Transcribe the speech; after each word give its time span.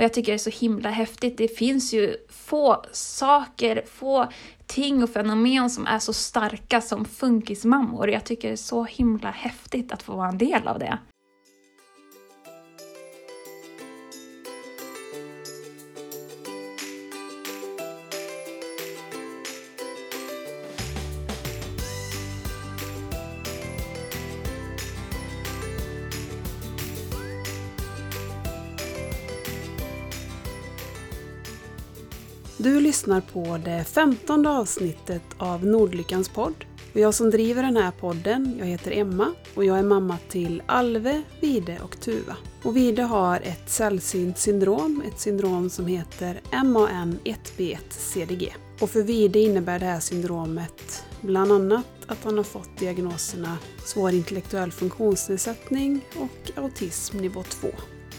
Och 0.00 0.04
jag 0.04 0.12
tycker 0.12 0.32
det 0.32 0.36
är 0.36 0.50
så 0.50 0.50
himla 0.50 0.90
häftigt. 0.90 1.38
Det 1.38 1.48
finns 1.48 1.92
ju 1.92 2.16
få 2.28 2.84
saker, 2.92 3.84
få 3.86 4.28
ting 4.66 5.02
och 5.02 5.10
fenomen 5.10 5.70
som 5.70 5.86
är 5.86 5.98
så 5.98 6.12
starka 6.12 6.80
som 6.80 7.04
funkismammor. 7.04 8.10
Jag 8.10 8.24
tycker 8.24 8.48
det 8.48 8.54
är 8.54 8.56
så 8.56 8.84
himla 8.84 9.30
häftigt 9.30 9.92
att 9.92 10.02
få 10.02 10.16
vara 10.16 10.28
en 10.28 10.38
del 10.38 10.68
av 10.68 10.78
det. 10.78 10.98
Lyssnar 33.00 33.20
på 33.20 33.58
det 33.64 33.84
femtonde 33.84 34.50
avsnittet 34.50 35.22
av 35.38 35.66
Nordlyckans 35.66 36.28
podd. 36.28 36.64
Och 36.92 37.00
jag 37.00 37.14
som 37.14 37.30
driver 37.30 37.62
den 37.62 37.76
här 37.76 37.90
podden, 37.90 38.56
jag 38.58 38.66
heter 38.66 38.90
Emma 38.90 39.32
och 39.54 39.64
jag 39.64 39.78
är 39.78 39.82
mamma 39.82 40.18
till 40.28 40.62
Alve, 40.66 41.22
Vide 41.40 41.78
och 41.84 42.00
Tuva. 42.00 42.36
Och 42.62 42.76
Vide 42.76 43.02
har 43.02 43.36
ett 43.36 43.70
sällsynt 43.70 44.38
syndrom, 44.38 45.02
ett 45.06 45.20
syndrom 45.20 45.70
som 45.70 45.86
heter 45.86 46.40
MAN1B1-CDG. 46.50 48.54
Och 48.80 48.90
för 48.90 49.02
Vide 49.02 49.38
innebär 49.38 49.78
det 49.78 49.86
här 49.86 50.00
syndromet 50.00 51.04
bland 51.20 51.52
annat 51.52 51.86
att 52.06 52.24
han 52.24 52.36
har 52.36 52.44
fått 52.44 52.78
diagnoserna 52.78 53.58
svår 53.84 54.12
intellektuell 54.12 54.72
funktionsnedsättning 54.72 56.00
och 56.16 56.50
autism 56.56 57.16
nivå 57.16 57.42
2. 57.42 57.68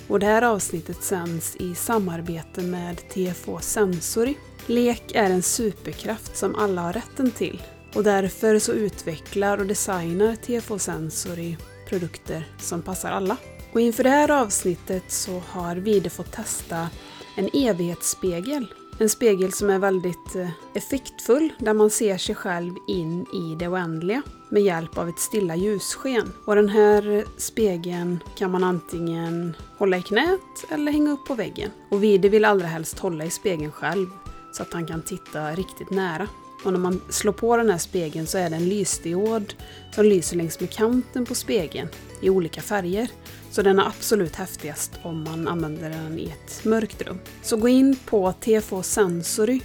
Och 0.08 0.20
det 0.20 0.25
här 0.25 0.41
avsnittet 0.41 1.03
sänds 1.03 1.55
i 1.55 1.75
samarbete 1.75 2.61
med 2.61 3.09
TFO 3.09 3.59
Sensory. 3.59 4.36
Lek 4.65 5.11
är 5.13 5.29
en 5.29 5.41
superkraft 5.41 6.38
som 6.38 6.55
alla 6.55 6.81
har 6.81 6.94
rätten 6.94 7.31
till 7.31 7.61
och 7.95 8.03
därför 8.03 8.59
så 8.59 8.72
utvecklar 8.72 9.58
och 9.58 9.66
designar 9.66 10.36
TFO 10.36 10.80
Sensory 10.80 11.58
produkter 11.89 12.47
som 12.59 12.81
passar 12.81 13.11
alla. 13.11 13.38
Och 13.73 13.81
inför 13.81 14.03
det 14.03 14.09
här 14.09 14.31
avsnittet 14.31 15.03
så 15.08 15.41
har 15.47 15.75
Vide 15.75 16.09
fått 16.09 16.31
testa 16.31 16.89
en 17.36 17.49
evighetsspegel. 17.53 18.66
En 18.99 19.09
spegel 19.09 19.53
som 19.53 19.69
är 19.69 19.80
väldigt 19.80 20.36
eh, 20.36 20.49
effektfull 20.73 21.53
där 21.59 21.73
man 21.73 21.89
ser 21.89 22.17
sig 22.17 22.36
själv 22.36 22.73
in 22.88 23.25
i 23.33 23.55
det 23.59 23.67
oändliga 23.67 24.21
med 24.49 24.64
hjälp 24.64 24.97
av 24.97 25.09
ett 25.09 25.19
stilla 25.19 25.55
ljussken. 25.55 26.31
Och 26.45 26.55
den 26.55 26.69
här 26.69 27.25
spegeln 27.38 28.23
kan 28.38 28.52
man 28.52 28.64
antingen 28.64 29.55
hålla 29.77 29.97
i 29.97 30.02
knät 30.02 30.66
eller 30.69 30.91
hänga 30.91 31.11
upp 31.11 31.25
på 31.25 31.33
väggen. 31.33 31.71
Och 31.89 32.03
Vide 32.03 32.30
vill 32.30 32.45
allra 32.45 32.67
helst 32.67 32.99
hålla 32.99 33.25
i 33.25 33.30
spegeln 33.30 33.71
själv 33.71 34.08
så 34.52 34.63
att 34.63 34.73
han 34.73 34.85
kan 34.85 35.02
titta 35.02 35.52
riktigt 35.52 35.89
nära. 35.89 36.27
Och 36.63 36.71
när 36.71 36.80
man 36.80 37.02
slår 37.09 37.33
på 37.33 37.57
den 37.57 37.69
här 37.69 37.77
spegeln 37.77 38.27
så 38.27 38.38
är 38.38 38.49
det 38.49 38.55
en 38.55 38.69
lysdiod 38.69 39.53
som 39.91 40.05
lyser 40.05 40.38
längs 40.38 40.59
med 40.59 40.69
kanten 40.69 41.25
på 41.25 41.35
spegeln 41.35 41.88
i 42.21 42.30
olika 42.30 42.61
färger. 42.61 43.08
Så 43.52 43.61
den 43.61 43.80
är 43.80 43.88
absolut 43.88 44.35
häftigast 44.35 44.91
om 45.02 45.23
man 45.23 45.47
använder 45.47 45.89
den 45.89 46.19
i 46.19 46.25
ett 46.25 46.66
mörkt 46.66 47.02
rum. 47.02 47.19
Så 47.41 47.58
gå 47.58 47.67
in 47.67 47.95
på 48.05 48.33
tfosensory.se 48.33 49.63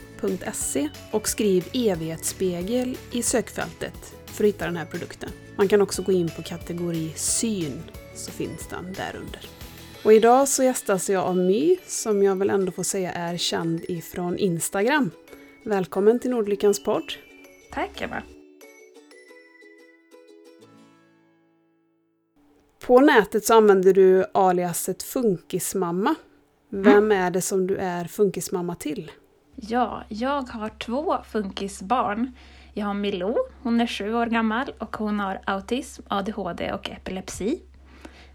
och 1.11 1.29
skriv 1.29 1.69
evighetsspegel 1.73 2.97
i 3.13 3.23
sökfältet 3.23 4.15
för 4.27 4.45
att 4.45 4.49
hitta 4.49 4.67
den 4.67 4.77
här 4.77 4.87
produkten. 4.87 5.31
Man 5.57 5.69
kan 5.69 5.83
också 5.83 6.03
gå 6.03 6.13
in 6.13 6.31
på 6.37 6.43
kategori 6.43 7.13
syn 7.17 7.83
så 8.15 8.31
finns 8.31 8.67
den 8.71 8.93
där 8.93 9.17
under. 9.17 9.41
Och 10.07 10.13
idag 10.13 10.49
så 10.49 10.63
gästas 10.63 11.11
jag 11.11 11.25
av 11.25 11.37
My 11.37 11.77
som 11.87 12.23
jag 12.23 12.37
väl 12.37 12.51
ändå 12.51 12.73
får 12.73 12.83
säga 12.83 13.13
är 13.13 13.37
känd 13.37 13.81
ifrån 13.89 14.39
Instagram. 14.39 15.11
Välkommen 15.65 16.21
till 16.21 16.31
Nordlyckans 16.31 16.83
podd. 16.83 17.13
Tack 17.73 18.01
Emma! 18.01 18.23
På 22.87 23.01
nätet 23.01 23.45
så 23.45 23.55
använder 23.55 23.93
du 23.93 24.25
aliaset 24.35 25.03
Funkismamma. 25.03 26.15
Vem 26.69 26.97
mm. 26.97 27.13
är 27.13 27.31
det 27.31 27.43
som 27.43 27.67
du 27.67 27.77
är 27.77 28.05
funkismamma 28.05 28.75
till? 28.75 29.11
Ja, 29.55 30.05
jag 30.09 30.43
har 30.43 30.69
två 30.69 31.17
funkisbarn. 31.31 32.33
Jag 32.75 32.87
har 32.87 32.95
Milou, 32.95 33.37
hon 33.63 33.81
är 33.81 33.87
sju 33.87 34.15
år 34.15 34.27
gammal 34.27 34.73
och 34.79 34.97
hon 34.97 35.21
har 35.21 35.41
autism, 35.45 36.03
ADHD 36.09 36.73
och 36.73 36.91
epilepsi. 36.91 37.63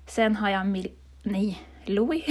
Sen 0.08 0.36
har 0.36 0.50
jag 0.50 0.68
Mil 0.68 0.92
nej, 1.24 1.64
Louis. 1.86 2.26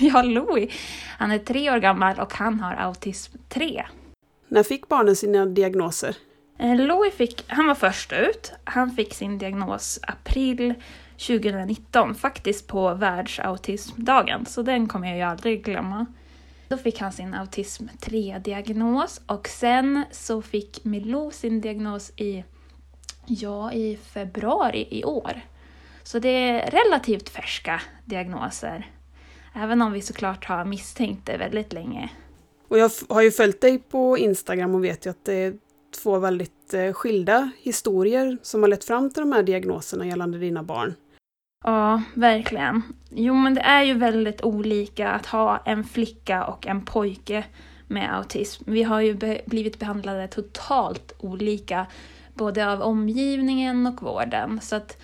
har 0.12 0.22
Louis. 0.22 0.74
Han 1.18 1.30
är 1.30 1.38
tre 1.38 1.70
år 1.70 1.78
gammal 1.78 2.20
och 2.20 2.34
han 2.34 2.60
har 2.60 2.74
autism 2.74 3.36
3. 3.48 3.86
När 4.48 4.62
fick 4.62 4.88
barnen 4.88 5.16
sina 5.16 5.46
diagnoser? 5.46 6.16
Eh, 6.58 6.76
Louis 6.76 7.14
fick, 7.14 7.44
han 7.46 7.66
var 7.66 7.74
först 7.74 8.12
ut. 8.12 8.52
Han 8.64 8.90
fick 8.90 9.14
sin 9.14 9.38
diagnos 9.38 9.98
april 10.02 10.74
2019, 11.18 12.14
faktiskt 12.14 12.66
på 12.66 12.94
världsautismdagen, 12.94 14.46
så 14.46 14.62
den 14.62 14.88
kommer 14.88 15.08
jag 15.08 15.16
ju 15.16 15.22
aldrig 15.22 15.64
glömma. 15.64 16.06
Då 16.68 16.76
fick 16.76 17.00
han 17.00 17.12
sin 17.12 17.34
autism 17.34 17.88
3-diagnos 18.00 19.20
och 19.26 19.48
sen 19.48 20.04
så 20.10 20.42
fick 20.42 20.84
Milou 20.84 21.30
sin 21.30 21.60
diagnos 21.60 22.12
i, 22.16 22.44
ja, 23.26 23.72
i 23.72 23.96
februari 23.96 24.88
i 24.90 25.04
år. 25.04 25.40
Så 26.06 26.18
det 26.18 26.28
är 26.28 26.70
relativt 26.70 27.28
färska 27.28 27.80
diagnoser. 28.04 28.90
Även 29.54 29.82
om 29.82 29.92
vi 29.92 30.02
såklart 30.02 30.44
har 30.44 30.64
misstänkt 30.64 31.26
det 31.26 31.36
väldigt 31.36 31.72
länge. 31.72 32.10
Och 32.68 32.78
jag 32.78 32.90
har 33.08 33.22
ju 33.22 33.30
följt 33.30 33.60
dig 33.60 33.78
på 33.78 34.18
Instagram 34.18 34.74
och 34.74 34.84
vet 34.84 35.06
ju 35.06 35.10
att 35.10 35.24
det 35.24 35.34
är 35.34 35.54
två 36.02 36.18
väldigt 36.18 36.74
eh, 36.74 36.92
skilda 36.92 37.50
historier 37.58 38.38
som 38.42 38.62
har 38.62 38.68
lett 38.68 38.84
fram 38.84 39.10
till 39.10 39.20
de 39.20 39.32
här 39.32 39.42
diagnoserna 39.42 40.06
gällande 40.06 40.38
dina 40.38 40.62
barn. 40.62 40.94
Ja, 41.64 42.02
verkligen. 42.14 42.82
Jo, 43.10 43.34
men 43.34 43.54
det 43.54 43.60
är 43.60 43.82
ju 43.82 43.94
väldigt 43.94 44.42
olika 44.42 45.08
att 45.08 45.26
ha 45.26 45.62
en 45.64 45.84
flicka 45.84 46.44
och 46.44 46.66
en 46.66 46.84
pojke 46.84 47.44
med 47.88 48.16
autism. 48.16 48.64
Vi 48.66 48.82
har 48.82 49.00
ju 49.00 49.14
be 49.14 49.40
blivit 49.46 49.78
behandlade 49.78 50.28
totalt 50.28 51.12
olika, 51.18 51.86
både 52.34 52.72
av 52.72 52.82
omgivningen 52.82 53.86
och 53.86 54.02
vården. 54.02 54.60
Så 54.62 54.76
att 54.76 54.96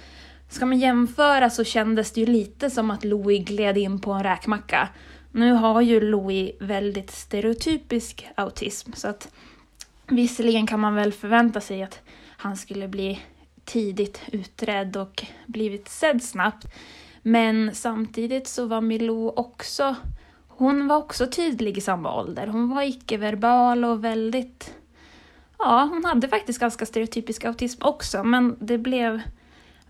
ska 0.52 0.66
man 0.66 0.78
jämföra 0.78 1.50
så 1.50 1.64
kändes 1.64 2.12
det 2.12 2.20
ju 2.20 2.26
lite 2.26 2.70
som 2.70 2.90
att 2.90 3.04
Louis 3.04 3.44
gled 3.44 3.78
in 3.78 4.00
på 4.00 4.12
en 4.12 4.22
räkmacka. 4.22 4.88
Nu 5.32 5.52
har 5.52 5.80
ju 5.80 6.00
Louis 6.00 6.52
väldigt 6.60 7.10
stereotypisk 7.10 8.28
autism, 8.34 8.92
så 8.92 9.08
att 9.08 9.32
visserligen 10.06 10.66
kan 10.66 10.80
man 10.80 10.94
väl 10.94 11.12
förvänta 11.12 11.60
sig 11.60 11.82
att 11.82 12.00
han 12.36 12.56
skulle 12.56 12.88
bli 12.88 13.20
tidigt 13.64 14.22
utredd 14.32 14.96
och 14.96 15.26
blivit 15.46 15.88
sedd 15.88 16.22
snabbt. 16.22 16.66
Men 17.22 17.74
samtidigt 17.74 18.48
så 18.48 18.66
var 18.66 18.80
Milou 18.80 19.32
också, 19.36 19.96
hon 20.48 20.88
var 20.88 20.96
också 20.96 21.26
tydlig 21.26 21.78
i 21.78 21.80
samma 21.80 22.20
ålder. 22.20 22.46
Hon 22.46 22.74
var 22.74 22.82
icke-verbal 22.82 23.84
och 23.84 24.04
väldigt, 24.04 24.74
ja 25.58 25.88
hon 25.92 26.04
hade 26.04 26.28
faktiskt 26.28 26.60
ganska 26.60 26.86
stereotypisk 26.86 27.44
autism 27.44 27.82
också 27.82 28.24
men 28.24 28.56
det 28.60 28.78
blev, 28.78 29.20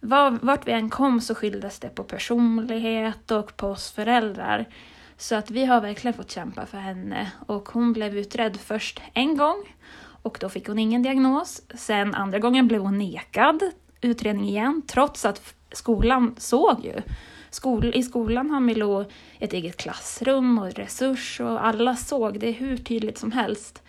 var, 0.04 0.38
vart 0.42 0.68
vi 0.68 0.72
än 0.72 0.90
kom 0.90 1.20
så 1.20 1.34
skildes 1.34 1.78
det 1.78 1.88
på 1.88 2.04
personlighet 2.04 3.30
och 3.30 3.56
på 3.56 3.66
oss 3.66 3.90
föräldrar. 3.90 4.68
Så 5.16 5.34
att 5.34 5.50
vi 5.50 5.64
har 5.64 5.80
verkligen 5.80 6.14
fått 6.14 6.30
kämpa 6.30 6.66
för 6.66 6.78
henne 6.78 7.32
och 7.46 7.68
hon 7.68 7.92
blev 7.92 8.18
utredd 8.18 8.56
först 8.56 9.00
en 9.14 9.36
gång 9.36 9.76
och 10.22 10.38
då 10.40 10.48
fick 10.48 10.68
hon 10.68 10.78
ingen 10.78 11.02
diagnos. 11.02 11.62
Sen 11.74 12.14
andra 12.14 12.38
gången 12.38 12.68
blev 12.68 12.80
hon 12.80 12.98
nekad 12.98 13.62
utredning 14.00 14.48
igen, 14.48 14.82
trots 14.86 15.24
att 15.24 15.54
skolan 15.72 16.34
såg 16.38 16.84
ju. 16.84 17.02
Skol, 17.50 17.92
I 17.94 18.02
skolan 18.02 18.50
har 18.50 18.60
Milou 18.60 19.04
ett 19.38 19.52
eget 19.52 19.76
klassrum 19.76 20.58
och 20.58 20.74
resurs 20.74 21.40
och 21.40 21.66
alla 21.66 21.96
såg 21.96 22.40
det 22.40 22.50
hur 22.50 22.76
tydligt 22.76 23.19
som 23.19 23.32
helst. 23.32 23.82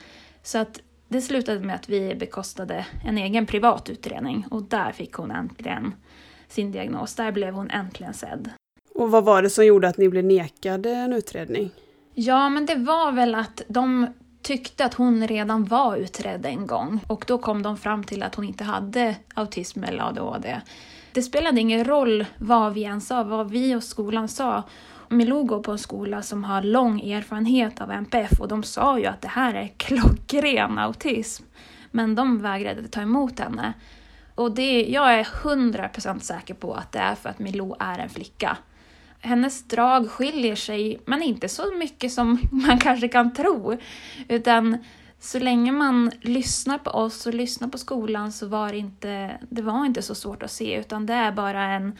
Så 0.43 0.57
att 0.57 0.79
det 1.07 1.21
slutade 1.21 1.59
med 1.59 1.75
att 1.75 1.89
vi 1.89 2.15
bekostade 2.15 2.85
en 3.03 3.17
egen 3.17 3.45
privat 3.45 3.89
utredning 3.89 4.45
och 4.51 4.63
där 4.63 4.91
fick 4.91 5.13
hon 5.13 5.31
äntligen 5.31 5.93
sin 6.53 6.71
diagnos. 6.71 7.15
Där 7.15 7.31
blev 7.31 7.53
hon 7.53 7.69
äntligen 7.69 8.13
sedd. 8.13 8.49
Och 8.95 9.11
vad 9.11 9.25
var 9.25 9.41
det 9.41 9.49
som 9.49 9.65
gjorde 9.65 9.87
att 9.87 9.97
ni 9.97 10.09
blev 10.09 10.25
nekade 10.25 10.89
en 10.89 11.13
utredning? 11.13 11.71
Ja, 12.13 12.49
men 12.49 12.65
det 12.65 12.75
var 12.75 13.11
väl 13.11 13.35
att 13.35 13.61
de 13.67 14.07
tyckte 14.41 14.85
att 14.85 14.93
hon 14.93 15.27
redan 15.27 15.65
var 15.65 15.97
utredd 15.97 16.45
en 16.45 16.67
gång 16.67 16.99
och 17.07 17.25
då 17.27 17.37
kom 17.37 17.63
de 17.63 17.77
fram 17.77 18.03
till 18.03 18.23
att 18.23 18.35
hon 18.35 18.45
inte 18.45 18.63
hade 18.63 19.15
autism 19.33 19.83
eller 19.83 20.03
ADHD. 20.03 20.61
Det 21.11 21.23
spelade 21.23 21.61
ingen 21.61 21.85
roll 21.85 22.25
vad 22.37 22.73
vi 22.73 22.83
än 22.83 23.01
sa, 23.01 23.23
vad 23.23 23.51
vi 23.51 23.75
och 23.75 23.83
skolan 23.83 24.27
sa. 24.27 24.63
Milou 25.09 25.43
går 25.43 25.63
på 25.63 25.71
en 25.71 25.79
skola 25.79 26.21
som 26.21 26.43
har 26.43 26.61
lång 26.61 27.01
erfarenhet 27.01 27.81
av 27.81 27.91
NPF 27.91 28.39
och 28.39 28.47
de 28.47 28.63
sa 28.63 28.99
ju 28.99 29.05
att 29.05 29.21
det 29.21 29.27
här 29.27 29.53
är 29.53 29.67
klockren 29.77 30.79
autism. 30.79 31.43
Men 31.91 32.15
de 32.15 32.41
vägrade 32.41 32.87
ta 32.87 33.01
emot 33.01 33.39
henne. 33.39 33.73
Och 34.35 34.51
det, 34.51 34.85
jag 34.89 35.13
är 35.13 35.23
100% 35.23 36.19
säker 36.19 36.53
på 36.53 36.73
att 36.73 36.91
det 36.91 36.99
är 36.99 37.15
för 37.15 37.29
att 37.29 37.39
Milou 37.39 37.75
är 37.79 37.99
en 37.99 38.09
flicka. 38.09 38.57
hennes 39.19 39.63
drag 39.67 40.09
skiljer 40.09 40.55
sig, 40.55 40.99
men 41.05 41.21
inte 41.21 41.49
så 41.49 41.73
mycket 41.75 42.11
som 42.11 42.39
man 42.51 42.79
kanske 42.79 43.07
kan 43.07 43.33
tro. 43.33 43.77
Utan 44.27 44.77
så 45.19 45.39
länge 45.39 45.71
man 45.71 46.11
lyssnar 46.21 46.77
på 46.77 46.89
oss 46.89 47.25
och 47.25 47.33
lyssnar 47.33 47.67
på 47.67 47.77
skolan 47.77 48.31
så 48.31 48.47
var 48.47 48.71
det 48.71 48.77
inte, 48.77 49.37
det 49.49 49.61
var 49.61 49.85
inte 49.85 50.01
så 50.01 50.15
svårt 50.15 50.43
att 50.43 50.51
se, 50.51 50.79
utan 50.79 51.05
det 51.05 51.13
är 51.13 51.31
bara 51.31 51.63
en, 51.63 51.97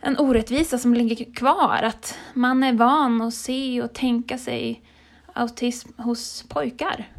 en 0.00 0.18
orättvisa 0.18 0.78
som 0.78 0.94
ligger 0.94 1.34
kvar. 1.34 1.82
Att 1.82 2.18
man 2.34 2.62
är 2.62 2.72
van 2.72 3.22
att 3.22 3.34
se 3.34 3.82
och 3.82 3.92
tänka 3.92 4.38
sig 4.38 4.82
autism 5.32 5.88
hos 5.96 6.42
pojkar. 6.48 7.17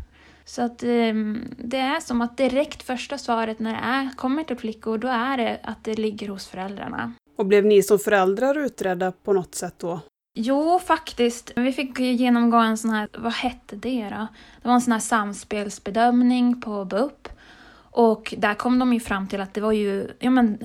Så 0.50 0.62
att 0.62 0.84
um, 0.84 1.48
det 1.58 1.78
är 1.78 2.00
som 2.00 2.22
att 2.22 2.38
direkt 2.38 2.84
första 2.84 3.18
svaret 3.18 3.60
när 3.60 3.74
det 3.74 3.80
är, 3.80 4.10
kommer 4.16 4.44
till 4.44 4.58
flickor, 4.58 4.98
då 4.98 5.08
är 5.08 5.38
det 5.38 5.60
att 5.64 5.84
det 5.84 5.96
ligger 5.96 6.30
hos 6.30 6.48
föräldrarna. 6.48 7.14
Och 7.38 7.46
blev 7.46 7.66
ni 7.66 7.84
som 7.84 8.00
föräldrar 8.00 8.58
utredda 8.58 9.12
på 9.12 9.34
något 9.34 9.56
sätt 9.56 9.74
då? 9.78 10.00
Jo, 10.36 10.80
faktiskt. 10.80 11.52
Vi 11.56 11.72
fick 11.72 12.00
genomgå 12.00 12.58
en 12.58 12.78
sån 12.78 12.92
här, 12.92 13.10
vad 13.18 13.34
hette 13.34 13.76
det 13.76 14.10
då? 14.10 14.28
Det 14.62 14.68
var 14.68 14.74
en 14.74 14.82
sån 14.82 14.94
här 14.94 15.00
samspelsbedömning 15.00 16.62
på 16.62 16.86
BUP. 16.86 17.28
Och 17.92 18.34
där 18.38 18.54
kom 18.54 18.80
de 18.80 18.94
ju 18.94 19.00
fram 19.00 19.28
till 19.28 19.42
att 19.42 19.54
det 19.54 19.62
var 19.62 19.72
ju, 19.72 20.08
ja 20.20 20.30
men 20.30 20.58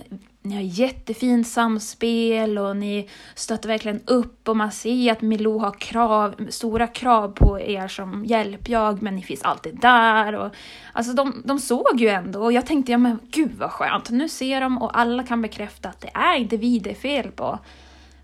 ni 0.45 0.55
har 0.55 0.63
jättefint 0.63 1.49
samspel 1.49 2.59
och 2.59 2.77
ni 2.77 3.09
stöttar 3.35 3.69
verkligen 3.69 4.01
upp 4.07 4.49
och 4.49 4.57
man 4.57 4.73
ser 4.73 5.13
att 5.13 5.23
Milou 5.23 5.59
har 5.59 5.81
krav, 5.81 6.35
stora 6.49 6.87
krav 6.87 7.29
på 7.29 7.61
er 7.61 7.89
som 7.89 8.25
hjälpjag 8.25 9.03
men 9.03 9.17
ni 9.17 9.23
finns 9.23 9.43
alltid 9.43 9.81
där. 9.81 10.35
Och, 10.35 10.55
alltså 10.93 11.13
de, 11.13 11.43
de 11.45 11.59
såg 11.59 12.01
ju 12.01 12.09
ändå 12.09 12.43
och 12.43 12.53
jag 12.53 12.67
tänkte 12.67 12.93
ja 12.93 12.99
men 12.99 13.19
gud 13.31 13.53
vad 13.59 13.71
skönt, 13.71 14.11
nu 14.11 14.29
ser 14.29 14.61
de 14.61 14.83
och 14.83 14.99
alla 14.99 15.23
kan 15.23 15.43
bekräfta 15.43 15.89
att 15.89 16.01
det 16.01 16.11
är 16.15 16.37
inte 16.37 16.57
vi 16.57 16.79
det 16.79 16.91
är 16.91 16.95
fel 16.95 17.31
på. 17.31 17.59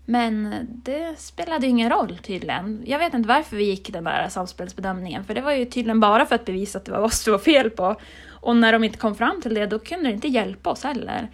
Men 0.05 0.55
det 0.69 1.19
spelade 1.19 1.67
ingen 1.67 1.89
roll 1.89 2.17
tydligen. 2.23 2.83
Jag 2.85 2.99
vet 2.99 3.13
inte 3.13 3.29
varför 3.29 3.55
vi 3.55 3.63
gick 3.63 3.93
den 3.93 4.03
där 4.03 4.29
samspelsbedömningen, 4.29 5.23
för 5.23 5.33
det 5.33 5.41
var 5.41 5.51
ju 5.51 5.65
tydligen 5.65 5.99
bara 5.99 6.25
för 6.25 6.35
att 6.35 6.45
bevisa 6.45 6.77
att 6.77 6.85
det 6.85 6.91
var 6.91 6.99
oss 6.99 7.23
det 7.23 7.31
var 7.31 7.39
fel 7.39 7.69
på. 7.69 7.95
Och 8.29 8.55
när 8.55 8.73
de 8.73 8.83
inte 8.83 8.97
kom 8.97 9.15
fram 9.15 9.41
till 9.41 9.53
det, 9.53 9.65
då 9.65 9.79
kunde 9.79 10.09
det 10.09 10.13
inte 10.13 10.27
hjälpa 10.27 10.69
oss 10.69 10.83
heller. 10.83 11.29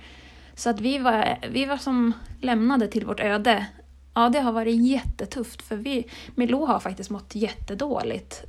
Så 0.58 0.70
att 0.70 0.82
vi 0.82 0.98
var, 0.98 1.38
vi 1.52 1.66
var 1.66 1.78
som 1.78 2.14
lämnade 2.42 2.88
till 2.88 3.06
vårt 3.06 3.20
öde. 3.20 3.68
Ja, 4.14 4.30
det 4.30 4.40
har 4.40 4.52
varit 4.52 4.82
jättetufft, 4.86 5.62
för 5.62 5.76
vi, 5.76 6.08
Milou 6.36 6.66
har 6.66 6.80
faktiskt 6.80 7.10
mått 7.10 7.36
jättedåligt. 7.36 8.44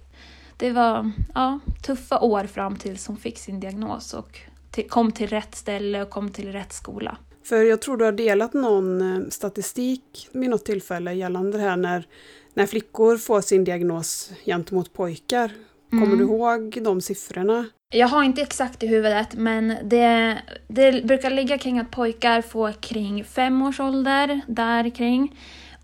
Det 0.56 0.70
var 0.70 1.12
ja, 1.34 1.60
tuffa 1.86 2.20
år 2.20 2.44
fram 2.44 2.76
tills 2.76 3.06
hon 3.06 3.16
fick 3.16 3.38
sin 3.38 3.60
diagnos 3.60 4.14
och 4.14 4.40
till, 4.70 4.88
kom 4.88 5.12
till 5.12 5.28
rätt 5.28 5.54
ställe 5.54 6.02
och 6.02 6.10
kom 6.10 6.30
till 6.30 6.52
rätt 6.52 6.72
skola. 6.72 7.16
För 7.44 7.62
jag 7.62 7.80
tror 7.80 7.96
du 7.96 8.04
har 8.04 8.12
delat 8.12 8.54
någon 8.54 9.00
eh, 9.00 9.28
statistik 9.28 10.28
vid 10.32 10.50
något 10.50 10.64
tillfälle 10.64 11.12
gällande 11.12 11.58
det 11.58 11.64
här 11.64 11.76
när, 11.76 12.06
när 12.54 12.66
flickor 12.66 13.16
får 13.16 13.40
sin 13.40 13.64
diagnos 13.64 14.30
gentemot 14.44 14.92
pojkar. 14.92 15.52
Kommer 15.90 16.06
mm. 16.06 16.18
du 16.18 16.24
ihåg 16.24 16.78
de 16.82 17.00
siffrorna? 17.00 17.66
Jag 17.90 18.08
har 18.08 18.22
inte 18.22 18.42
exakt 18.42 18.82
i 18.82 18.86
huvudet, 18.86 19.34
men 19.34 19.76
det, 19.84 20.38
det 20.68 21.04
brukar 21.04 21.30
ligga 21.30 21.58
kring 21.58 21.78
att 21.78 21.90
pojkar 21.90 22.42
får 22.42 22.72
kring 22.72 23.24
fem 23.24 23.62
års 23.62 23.80
ålder, 23.80 24.40
där 24.46 24.90
kring 24.90 25.36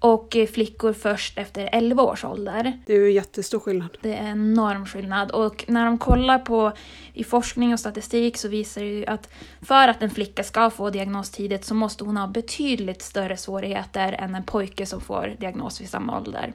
och 0.04 0.36
flickor 0.52 0.92
först 0.92 1.38
efter 1.38 1.68
11 1.72 2.02
års 2.02 2.24
ålder. 2.24 2.78
Det 2.86 2.92
är 2.92 3.00
ju 3.00 3.12
jättestor 3.12 3.58
skillnad. 3.58 3.98
Det 4.00 4.14
är 4.14 4.26
en 4.26 4.52
enorm 4.52 4.86
skillnad 4.86 5.30
och 5.30 5.64
när 5.68 5.84
de 5.84 5.98
kollar 5.98 6.38
på 6.38 6.72
i 7.12 7.24
forskning 7.24 7.72
och 7.72 7.80
statistik 7.80 8.36
så 8.36 8.48
visar 8.48 8.80
det 8.80 8.86
ju 8.86 9.06
att 9.06 9.28
för 9.62 9.88
att 9.88 10.02
en 10.02 10.10
flicka 10.10 10.44
ska 10.44 10.70
få 10.70 10.90
diagnos 10.90 11.30
tidigt 11.30 11.64
så 11.64 11.74
måste 11.74 12.04
hon 12.04 12.16
ha 12.16 12.26
betydligt 12.26 13.02
större 13.02 13.36
svårigheter 13.36 14.12
än 14.12 14.34
en 14.34 14.44
pojke 14.44 14.86
som 14.86 15.00
får 15.00 15.36
diagnos 15.38 15.80
vid 15.80 15.88
samma 15.88 16.20
ålder. 16.20 16.52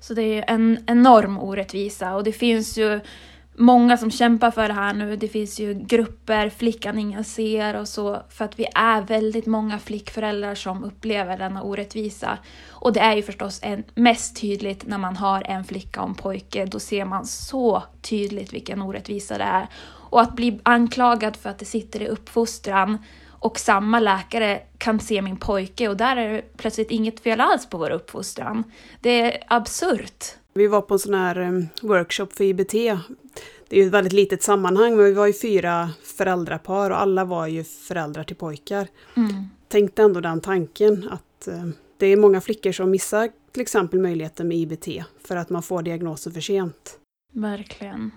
Så 0.00 0.14
det 0.14 0.22
är 0.22 0.44
en 0.46 0.84
enorm 0.86 1.38
orättvisa 1.38 2.14
och 2.14 2.24
det 2.24 2.32
finns 2.32 2.78
ju 2.78 3.00
många 3.54 3.96
som 3.96 4.10
kämpar 4.10 4.50
för 4.50 4.68
det 4.68 4.74
här 4.74 4.94
nu. 4.94 5.16
Det 5.16 5.28
finns 5.28 5.60
ju 5.60 5.74
grupper, 5.74 6.50
Flickan 6.50 6.98
ingen 6.98 7.24
ser 7.24 7.76
och 7.76 7.88
så, 7.88 8.22
för 8.28 8.44
att 8.44 8.58
vi 8.58 8.66
är 8.74 9.02
väldigt 9.02 9.46
många 9.46 9.78
flickföräldrar 9.78 10.54
som 10.54 10.84
upplever 10.84 11.38
denna 11.38 11.62
orättvisa. 11.62 12.38
Och 12.70 12.92
det 12.92 13.00
är 13.00 13.16
ju 13.16 13.22
förstås 13.22 13.60
en, 13.62 13.84
mest 13.94 14.40
tydligt 14.40 14.86
när 14.86 14.98
man 14.98 15.16
har 15.16 15.42
en 15.46 15.64
flicka 15.64 16.02
och 16.02 16.08
en 16.08 16.14
pojke. 16.14 16.64
Då 16.64 16.80
ser 16.80 17.04
man 17.04 17.26
så 17.26 17.82
tydligt 18.00 18.52
vilken 18.52 18.82
orättvisa 18.82 19.38
det 19.38 19.44
är. 19.44 19.66
Och 20.10 20.20
att 20.20 20.36
bli 20.36 20.60
anklagad 20.62 21.36
för 21.36 21.50
att 21.50 21.58
det 21.58 21.64
sitter 21.64 22.02
i 22.02 22.08
uppfostran 22.08 22.98
och 23.40 23.58
samma 23.58 24.00
läkare 24.00 24.62
kan 24.78 25.00
se 25.00 25.22
min 25.22 25.36
pojke 25.36 25.88
och 25.88 25.96
där 25.96 26.16
är 26.16 26.32
det 26.32 26.42
plötsligt 26.56 26.90
inget 26.90 27.20
fel 27.20 27.40
alls 27.40 27.66
på 27.66 27.78
vår 27.78 27.90
uppfostran. 27.90 28.64
Det 29.00 29.20
är 29.20 29.42
absurt. 29.48 30.24
Vi 30.54 30.66
var 30.66 30.80
på 30.80 30.94
en 30.94 30.98
sån 30.98 31.14
här 31.14 31.38
um, 31.38 31.68
workshop 31.82 32.26
för 32.26 32.44
IBT. 32.44 32.72
Det 33.68 33.76
är 33.76 33.80
ju 33.80 33.86
ett 33.86 33.92
väldigt 33.92 34.12
litet 34.12 34.42
sammanhang, 34.42 34.96
men 34.96 35.04
vi 35.04 35.12
var 35.12 35.26
ju 35.26 35.32
fyra 35.32 35.90
föräldrapar 36.02 36.90
och 36.90 37.00
alla 37.00 37.24
var 37.24 37.46
ju 37.46 37.64
föräldrar 37.64 38.24
till 38.24 38.36
pojkar. 38.36 38.88
Mm. 39.16 39.48
Tänkte 39.68 40.02
ändå 40.02 40.20
den 40.20 40.40
tanken 40.40 41.08
att 41.10 41.48
uh, 41.48 41.70
det 41.96 42.06
är 42.06 42.16
många 42.16 42.40
flickor 42.40 42.72
som 42.72 42.90
missar 42.90 43.30
till 43.52 43.62
exempel 43.62 44.00
möjligheten 44.00 44.48
med 44.48 44.56
IBT 44.56 44.88
för 45.24 45.36
att 45.36 45.50
man 45.50 45.62
får 45.62 45.82
diagnosen 45.82 46.32
för 46.32 46.40
sent. 46.40 46.98
Verkligen. 47.32 48.10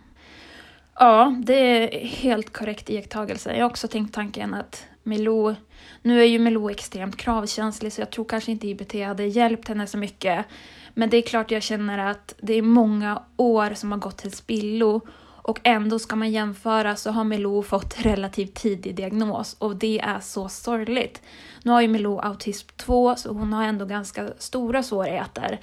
Ja, 1.00 1.36
det 1.44 1.54
är 1.54 2.06
helt 2.06 2.54
korrekt 2.54 2.90
iakttagelse. 2.90 3.54
Jag 3.54 3.64
har 3.64 3.70
också 3.70 3.88
tänkt 3.88 4.14
tanken 4.14 4.54
att 4.54 4.86
Milou, 5.04 5.56
nu 6.02 6.22
är 6.22 6.26
ju 6.26 6.40
Milou 6.40 6.70
extremt 6.70 7.18
kravkänslig 7.18 7.94
så 7.94 8.02
jag 8.02 8.12
tror 8.12 8.26
kanske 8.26 8.52
inte 8.52 8.68
IBT 8.68 8.94
hade 8.94 9.26
hjälpt 9.26 9.68
henne 9.68 9.88
så 9.88 9.98
mycket. 9.98 10.46
Men 10.94 11.10
det 11.10 11.18
är 11.18 11.22
klart 11.22 11.52
jag 11.52 11.64
känner 11.64 11.98
att 11.98 12.36
det 12.42 12.54
är 12.54 12.62
många 12.62 13.24
år 13.38 13.74
som 13.74 13.92
har 13.92 14.00
gått 14.00 14.18
till 14.18 14.32
spillo 14.32 15.02
och 15.44 15.60
ändå 15.64 16.00
ska 16.00 16.16
man 16.16 16.32
jämföra 16.32 16.96
så 16.96 17.12
har 17.12 17.24
Milou 17.24 17.64
fått 17.64 17.96
relativt 18.00 18.54
tidig 18.56 18.96
diagnos 18.96 19.56
och 19.60 19.76
det 19.76 20.00
är 20.00 20.20
så 20.20 20.50
sorgligt. 20.50 21.22
Nu 21.64 21.72
har 21.72 21.82
ju 21.82 21.88
Milou 21.88 22.20
autism 22.20 22.68
2 22.78 23.16
så 23.16 23.34
hon 23.34 23.54
har 23.54 23.64
ändå 23.64 23.86
ganska 23.86 24.30
stora 24.38 24.84
svårigheter. 24.84 25.60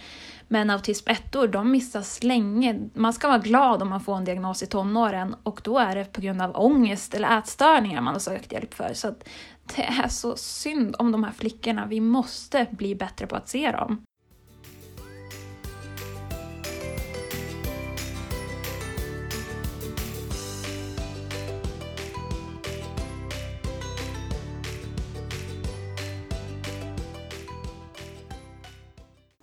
Men 0.52 0.70
autism 0.70 1.10
1 1.10 1.32
de 1.52 1.70
missas 1.70 2.22
länge. 2.22 2.88
Man 2.94 3.12
ska 3.12 3.28
vara 3.28 3.38
glad 3.38 3.82
om 3.82 3.88
man 3.88 4.00
får 4.00 4.16
en 4.16 4.24
diagnos 4.24 4.62
i 4.62 4.66
tonåren 4.66 5.34
och 5.42 5.60
då 5.64 5.78
är 5.78 5.94
det 5.94 6.04
på 6.04 6.20
grund 6.20 6.42
av 6.42 6.56
ångest 6.56 7.14
eller 7.14 7.38
ätstörningar 7.38 8.00
man 8.00 8.14
har 8.14 8.20
sökt 8.20 8.52
hjälp 8.52 8.74
för. 8.74 8.94
Så 8.94 9.14
det 9.76 9.82
är 9.82 10.08
så 10.08 10.36
synd 10.36 10.96
om 10.98 11.12
de 11.12 11.24
här 11.24 11.32
flickorna. 11.32 11.86
Vi 11.86 12.00
måste 12.00 12.66
bli 12.70 12.94
bättre 12.94 13.26
på 13.26 13.36
att 13.36 13.48
se 13.48 13.70
dem. 13.70 14.04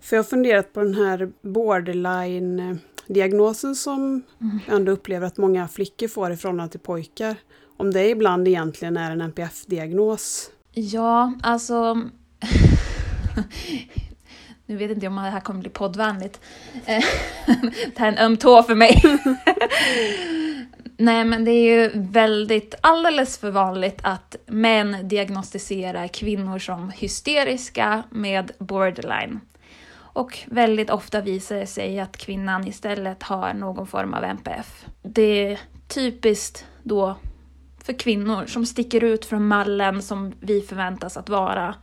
För 0.08 0.16
jag 0.16 0.22
har 0.22 0.28
funderat 0.28 0.72
på 0.72 0.80
den 0.80 0.94
här 0.94 1.32
borderline-diagnosen 1.42 3.74
som 3.74 4.22
mm. 4.40 4.60
jag 4.66 4.76
ändå 4.76 4.92
upplever 4.92 5.26
att 5.26 5.36
många 5.36 5.68
flickor 5.68 6.08
får 6.08 6.32
i 6.32 6.36
förhållande 6.36 6.70
till 6.70 6.80
pojkar. 6.80 7.36
Om 7.76 7.90
det 7.90 8.08
ibland 8.08 8.48
egentligen 8.48 8.96
är 8.96 9.10
en 9.10 9.20
NPF-diagnos? 9.20 10.50
Ja, 10.72 11.32
alltså... 11.42 11.94
nu 14.66 14.76
vet 14.76 14.90
inte 14.90 15.06
om 15.06 15.16
det 15.16 15.20
här 15.20 15.40
kommer 15.40 15.60
bli 15.60 15.70
poddvänligt. 15.70 16.40
det 16.86 17.02
här 17.96 18.06
är 18.06 18.12
en 18.12 18.18
öm 18.18 18.36
tå 18.36 18.62
för 18.62 18.74
mig. 18.74 19.02
Nej, 20.96 21.24
men 21.24 21.44
det 21.44 21.50
är 21.50 21.82
ju 21.82 21.90
väldigt, 21.94 22.74
alldeles 22.80 23.38
för 23.38 23.50
vanligt 23.50 23.98
att 24.02 24.36
män 24.46 25.08
diagnostiserar 25.08 26.08
kvinnor 26.08 26.58
som 26.58 26.90
hysteriska 26.90 28.02
med 28.10 28.52
borderline. 28.58 29.40
Och 30.18 30.38
väldigt 30.46 30.90
ofta 30.90 31.20
visar 31.20 31.56
det 31.56 31.66
sig 31.66 32.00
att 32.00 32.16
kvinnan 32.16 32.66
istället 32.66 33.22
har 33.22 33.54
någon 33.54 33.86
form 33.86 34.14
av 34.14 34.24
NPF. 34.24 34.86
Det 35.02 35.22
är 35.22 35.60
typiskt 35.88 36.66
då 36.82 37.16
för 37.84 37.92
kvinnor 37.92 38.46
som 38.46 38.66
sticker 38.66 39.04
ut 39.04 39.24
från 39.24 39.46
mallen 39.46 40.02
som 40.02 40.32
vi 40.40 40.60
förväntas 40.60 41.16
att 41.16 41.28
vara. 41.28 41.74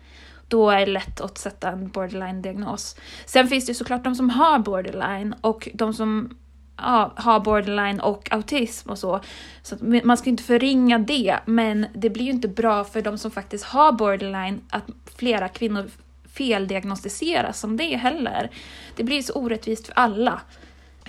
Då 0.48 0.70
är 0.70 0.80
det 0.80 0.92
lätt 0.92 1.22
att 1.22 1.38
sätta 1.38 1.72
en 1.72 1.90
borderline-diagnos. 1.92 2.96
Sen 3.26 3.48
finns 3.48 3.66
det 3.66 3.74
såklart 3.74 4.04
de 4.04 4.16
som 4.16 4.30
har 4.30 4.60
borderline 4.60 5.36
och 5.42 5.70
de 5.74 5.94
som 5.94 6.38
ja, 6.78 7.14
har 7.16 7.40
borderline 7.40 8.00
och 8.00 8.32
autism 8.32 8.90
och 8.90 9.00
så. 9.00 9.20
Så 9.62 9.76
man 10.04 10.18
ska 10.18 10.30
inte 10.30 10.44
förringa 10.44 11.00
det, 11.00 11.40
men 11.46 11.86
det 11.94 12.10
blir 12.10 12.26
ju 12.26 12.32
inte 12.32 12.48
bra 12.48 12.84
för 12.84 13.02
de 13.02 13.18
som 13.18 13.32
faktiskt 13.32 13.66
har 13.66 13.92
borderline 13.92 14.62
att 14.70 14.86
flera 15.18 15.48
kvinnor 15.48 15.90
feldiagnostiseras 16.38 17.60
som 17.60 17.78
det 17.78 17.96
heller. 17.96 18.50
Det 18.96 19.04
blir 19.04 19.22
så 19.22 19.34
orättvist 19.34 19.86
för 19.86 19.94
alla. 19.94 20.42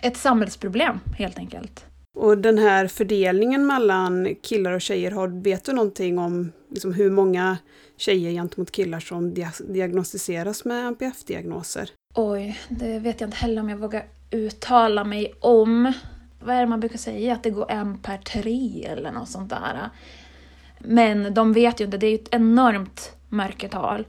Ett 0.02 0.16
samhällsproblem 0.16 1.00
helt 1.18 1.38
enkelt. 1.38 1.84
Och 2.18 2.38
den 2.38 2.58
här 2.58 2.86
fördelningen 2.86 3.66
mellan 3.66 4.34
killar 4.42 4.72
och 4.72 4.80
tjejer, 4.80 5.10
har, 5.10 5.28
vet 5.28 5.64
du 5.64 5.72
någonting 5.72 6.18
om 6.18 6.52
liksom 6.70 6.94
hur 6.94 7.10
många 7.10 7.58
tjejer 7.96 8.30
gentemot 8.30 8.70
killar 8.70 9.00
som 9.00 9.34
diagnostiseras 9.68 10.64
med 10.64 10.86
NPF-diagnoser? 10.86 11.90
Oj, 12.14 12.60
det 12.68 12.98
vet 12.98 13.20
jag 13.20 13.28
inte 13.28 13.36
heller 13.36 13.60
om 13.62 13.68
jag 13.68 13.76
vågar 13.76 14.04
uttala 14.30 15.04
mig 15.04 15.34
om. 15.40 15.92
Vad 16.40 16.56
är 16.56 16.60
det 16.60 16.66
man 16.66 16.80
brukar 16.80 16.98
säga? 16.98 17.32
Att 17.32 17.42
det 17.42 17.50
går 17.50 17.70
en 17.70 17.98
per 17.98 18.18
tre 18.18 18.84
eller 18.84 19.12
något 19.12 19.28
sånt 19.28 19.50
där. 19.50 19.90
Men 20.78 21.34
de 21.34 21.52
vet 21.52 21.80
ju 21.80 21.84
inte, 21.84 21.98
det 21.98 22.06
är 22.06 22.10
ju 22.10 22.14
ett 22.14 22.34
enormt 22.34 23.12
mörkertal. 23.28 24.06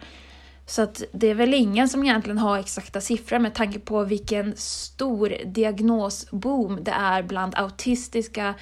Så 0.70 0.82
att 0.82 1.04
det 1.12 1.28
är 1.28 1.34
väl 1.34 1.54
ingen 1.54 1.90
som 1.90 2.04
egentligen 2.04 2.38
har 2.38 2.60
exakta 2.60 3.02
siffror 3.02 3.40
med 3.40 3.54
tanke 3.56 3.80
på 3.80 4.04
vilken 4.04 4.54
stor 4.58 5.34
diagnosboom 5.46 6.80
det 6.84 6.92
är 6.92 7.24
bland 7.24 7.56
autistiska 7.56 8.54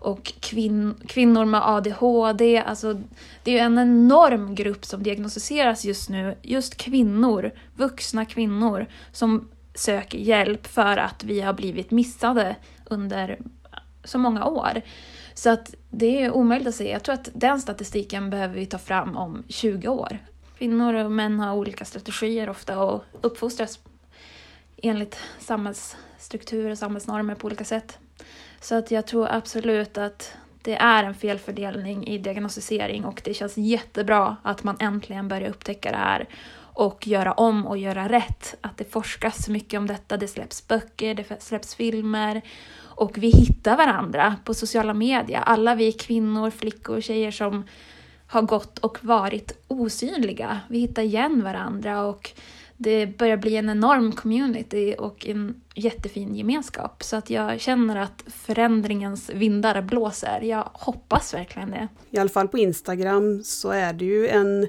och 0.00 0.32
kvin 0.40 0.94
kvinnor 1.06 1.44
med 1.44 1.68
ADHD. 1.68 2.58
Alltså, 2.58 3.00
det 3.42 3.50
är 3.50 3.54
ju 3.54 3.58
en 3.58 3.78
enorm 3.78 4.54
grupp 4.54 4.84
som 4.84 5.02
diagnostiseras 5.02 5.84
just 5.84 6.08
nu. 6.08 6.34
Just 6.42 6.76
kvinnor, 6.76 7.50
vuxna 7.76 8.24
kvinnor, 8.24 8.86
som 9.12 9.48
söker 9.74 10.18
hjälp 10.18 10.66
för 10.66 10.96
att 10.96 11.24
vi 11.24 11.40
har 11.40 11.52
blivit 11.52 11.90
missade 11.90 12.56
under 12.84 13.38
så 14.04 14.18
många 14.18 14.44
år. 14.44 14.82
Så 15.34 15.50
att 15.50 15.74
det 15.90 16.22
är 16.22 16.30
omöjligt 16.30 16.68
att 16.68 16.74
säga. 16.74 16.92
Jag 16.92 17.02
tror 17.02 17.14
att 17.14 17.28
den 17.34 17.60
statistiken 17.60 18.30
behöver 18.30 18.54
vi 18.54 18.66
ta 18.66 18.78
fram 18.78 19.16
om 19.16 19.44
20 19.48 19.88
år. 19.88 20.18
Kvinnor 20.58 20.94
och 20.94 21.12
män 21.12 21.40
har 21.40 21.54
olika 21.54 21.84
strategier 21.84 22.50
ofta 22.50 22.78
och 22.78 23.04
uppfostras 23.20 23.78
enligt 24.82 25.18
samhällsstrukturer 25.38 26.70
och 26.70 26.78
samhällsnormer 26.78 27.34
på 27.34 27.46
olika 27.46 27.64
sätt. 27.64 27.98
Så 28.60 28.74
att 28.74 28.90
jag 28.90 29.06
tror 29.06 29.28
absolut 29.30 29.98
att 29.98 30.32
det 30.62 30.74
är 30.74 31.04
en 31.04 31.14
felfördelning 31.14 32.06
i 32.06 32.18
diagnostisering 32.18 33.04
och 33.04 33.20
det 33.24 33.34
känns 33.34 33.56
jättebra 33.56 34.36
att 34.42 34.64
man 34.64 34.76
äntligen 34.80 35.28
börjar 35.28 35.50
upptäcka 35.50 35.90
det 35.90 35.96
här 35.96 36.28
och 36.58 37.06
göra 37.06 37.32
om 37.32 37.66
och 37.66 37.78
göra 37.78 38.08
rätt. 38.08 38.56
Att 38.60 38.76
det 38.76 38.92
forskas 38.92 39.48
mycket 39.48 39.78
om 39.78 39.86
detta, 39.86 40.16
det 40.16 40.28
släpps 40.28 40.68
böcker, 40.68 41.14
det 41.14 41.42
släpps 41.42 41.74
filmer 41.74 42.42
och 42.80 43.18
vi 43.18 43.30
hittar 43.30 43.76
varandra 43.76 44.36
på 44.44 44.54
sociala 44.54 44.94
medier. 44.94 45.40
Alla 45.40 45.74
vi 45.74 45.92
kvinnor, 45.92 46.50
flickor, 46.50 47.00
tjejer 47.00 47.30
som 47.30 47.64
har 48.28 48.42
gått 48.42 48.78
och 48.78 49.04
varit 49.04 49.58
osynliga. 49.68 50.60
Vi 50.68 50.78
hittar 50.78 51.02
igen 51.02 51.42
varandra 51.44 52.06
och 52.06 52.30
det 52.76 53.18
börjar 53.18 53.36
bli 53.36 53.56
en 53.56 53.70
enorm 53.70 54.12
community 54.12 54.94
och 54.98 55.26
en 55.26 55.60
jättefin 55.74 56.34
gemenskap. 56.34 57.02
Så 57.02 57.16
att 57.16 57.30
jag 57.30 57.60
känner 57.60 57.96
att 57.96 58.24
förändringens 58.26 59.30
vindar 59.30 59.82
blåser. 59.82 60.40
Jag 60.40 60.68
hoppas 60.72 61.34
verkligen 61.34 61.70
det. 61.70 61.88
I 62.10 62.18
alla 62.18 62.30
fall 62.30 62.48
på 62.48 62.58
Instagram 62.58 63.42
så 63.44 63.70
är 63.70 63.92
det 63.92 64.04
ju 64.04 64.28
en 64.28 64.68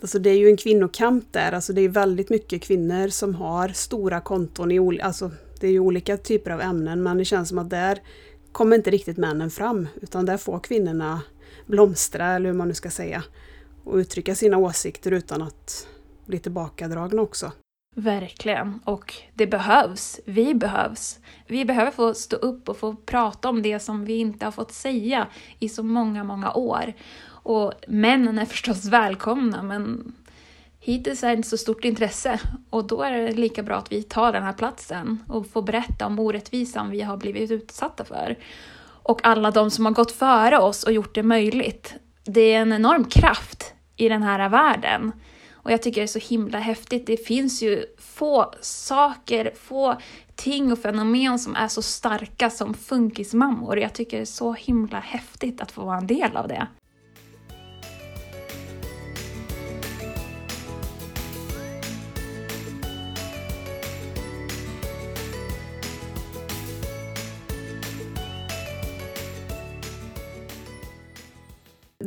Alltså 0.00 0.18
det 0.18 0.30
är 0.30 0.38
ju 0.38 0.48
en 0.48 0.56
kvinnokamp 0.56 1.32
där, 1.32 1.52
alltså 1.52 1.72
det 1.72 1.80
är 1.80 1.88
väldigt 1.88 2.30
mycket 2.30 2.62
kvinnor 2.62 3.08
som 3.08 3.34
har 3.34 3.68
stora 3.68 4.20
konton 4.20 4.70
i 4.70 5.00
alltså 5.00 5.30
det 5.60 5.66
är 5.66 5.70
ju 5.70 5.80
olika 5.80 6.16
typer 6.16 6.50
av 6.50 6.60
ämnen 6.60 7.02
men 7.02 7.18
det 7.18 7.24
känns 7.24 7.48
som 7.48 7.58
att 7.58 7.70
där 7.70 7.98
kommer 8.52 8.76
inte 8.76 8.90
riktigt 8.90 9.16
männen 9.16 9.50
fram 9.50 9.88
utan 10.02 10.26
där 10.26 10.36
får 10.36 10.60
kvinnorna 10.60 11.20
blomstra 11.66 12.26
eller 12.26 12.46
hur 12.46 12.56
man 12.56 12.68
nu 12.68 12.74
ska 12.74 12.90
säga 12.90 13.24
och 13.84 13.96
uttrycka 13.96 14.34
sina 14.34 14.58
åsikter 14.58 15.10
utan 15.10 15.42
att 15.42 15.88
bli 16.26 16.38
tillbakadragna 16.38 17.22
också. 17.22 17.52
Verkligen, 17.96 18.80
och 18.84 19.14
det 19.34 19.46
behövs. 19.46 20.20
Vi 20.24 20.54
behövs. 20.54 21.18
Vi 21.46 21.64
behöver 21.64 21.90
få 21.90 22.14
stå 22.14 22.36
upp 22.36 22.68
och 22.68 22.76
få 22.76 22.94
prata 22.94 23.48
om 23.48 23.62
det 23.62 23.78
som 23.78 24.04
vi 24.04 24.16
inte 24.16 24.44
har 24.44 24.52
fått 24.52 24.72
säga 24.72 25.26
i 25.58 25.68
så 25.68 25.82
många, 25.82 26.24
många 26.24 26.52
år. 26.52 26.92
Och 27.26 27.72
männen 27.88 28.38
är 28.38 28.44
förstås 28.44 28.84
välkomna, 28.84 29.62
men 29.62 30.14
hittills 30.80 31.24
är 31.24 31.28
det 31.28 31.34
inte 31.34 31.48
så 31.48 31.56
stort 31.56 31.84
intresse. 31.84 32.40
Och 32.70 32.86
då 32.86 33.02
är 33.02 33.12
det 33.12 33.32
lika 33.32 33.62
bra 33.62 33.76
att 33.76 33.92
vi 33.92 34.02
tar 34.02 34.32
den 34.32 34.42
här 34.42 34.52
platsen 34.52 35.18
och 35.28 35.46
får 35.46 35.62
berätta 35.62 36.06
om 36.06 36.18
orättvisan 36.18 36.90
vi 36.90 37.00
har 37.00 37.16
blivit 37.16 37.50
utsatta 37.50 38.04
för. 38.04 38.38
Och 39.04 39.26
alla 39.26 39.50
de 39.50 39.70
som 39.70 39.84
har 39.84 39.92
gått 39.92 40.12
före 40.12 40.58
oss 40.58 40.84
och 40.84 40.92
gjort 40.92 41.14
det 41.14 41.22
möjligt. 41.22 41.94
Det 42.24 42.52
är 42.52 42.60
en 42.60 42.72
enorm 42.72 43.04
kraft 43.04 43.74
i 43.96 44.08
den 44.08 44.22
här 44.22 44.48
världen. 44.48 45.12
Och 45.52 45.72
jag 45.72 45.82
tycker 45.82 46.00
det 46.00 46.04
är 46.04 46.20
så 46.20 46.28
himla 46.28 46.58
häftigt. 46.58 47.06
Det 47.06 47.16
finns 47.16 47.62
ju 47.62 47.84
få 47.98 48.54
saker, 48.60 49.52
få 49.60 49.96
ting 50.34 50.72
och 50.72 50.78
fenomen 50.78 51.38
som 51.38 51.56
är 51.56 51.68
så 51.68 51.82
starka 51.82 52.50
som 52.50 52.74
funkismammor. 52.74 53.78
Jag 53.78 53.92
tycker 53.92 54.16
det 54.16 54.22
är 54.22 54.26
så 54.26 54.52
himla 54.52 55.00
häftigt 55.00 55.60
att 55.60 55.72
få 55.72 55.84
vara 55.84 55.98
en 55.98 56.06
del 56.06 56.36
av 56.36 56.48
det. 56.48 56.66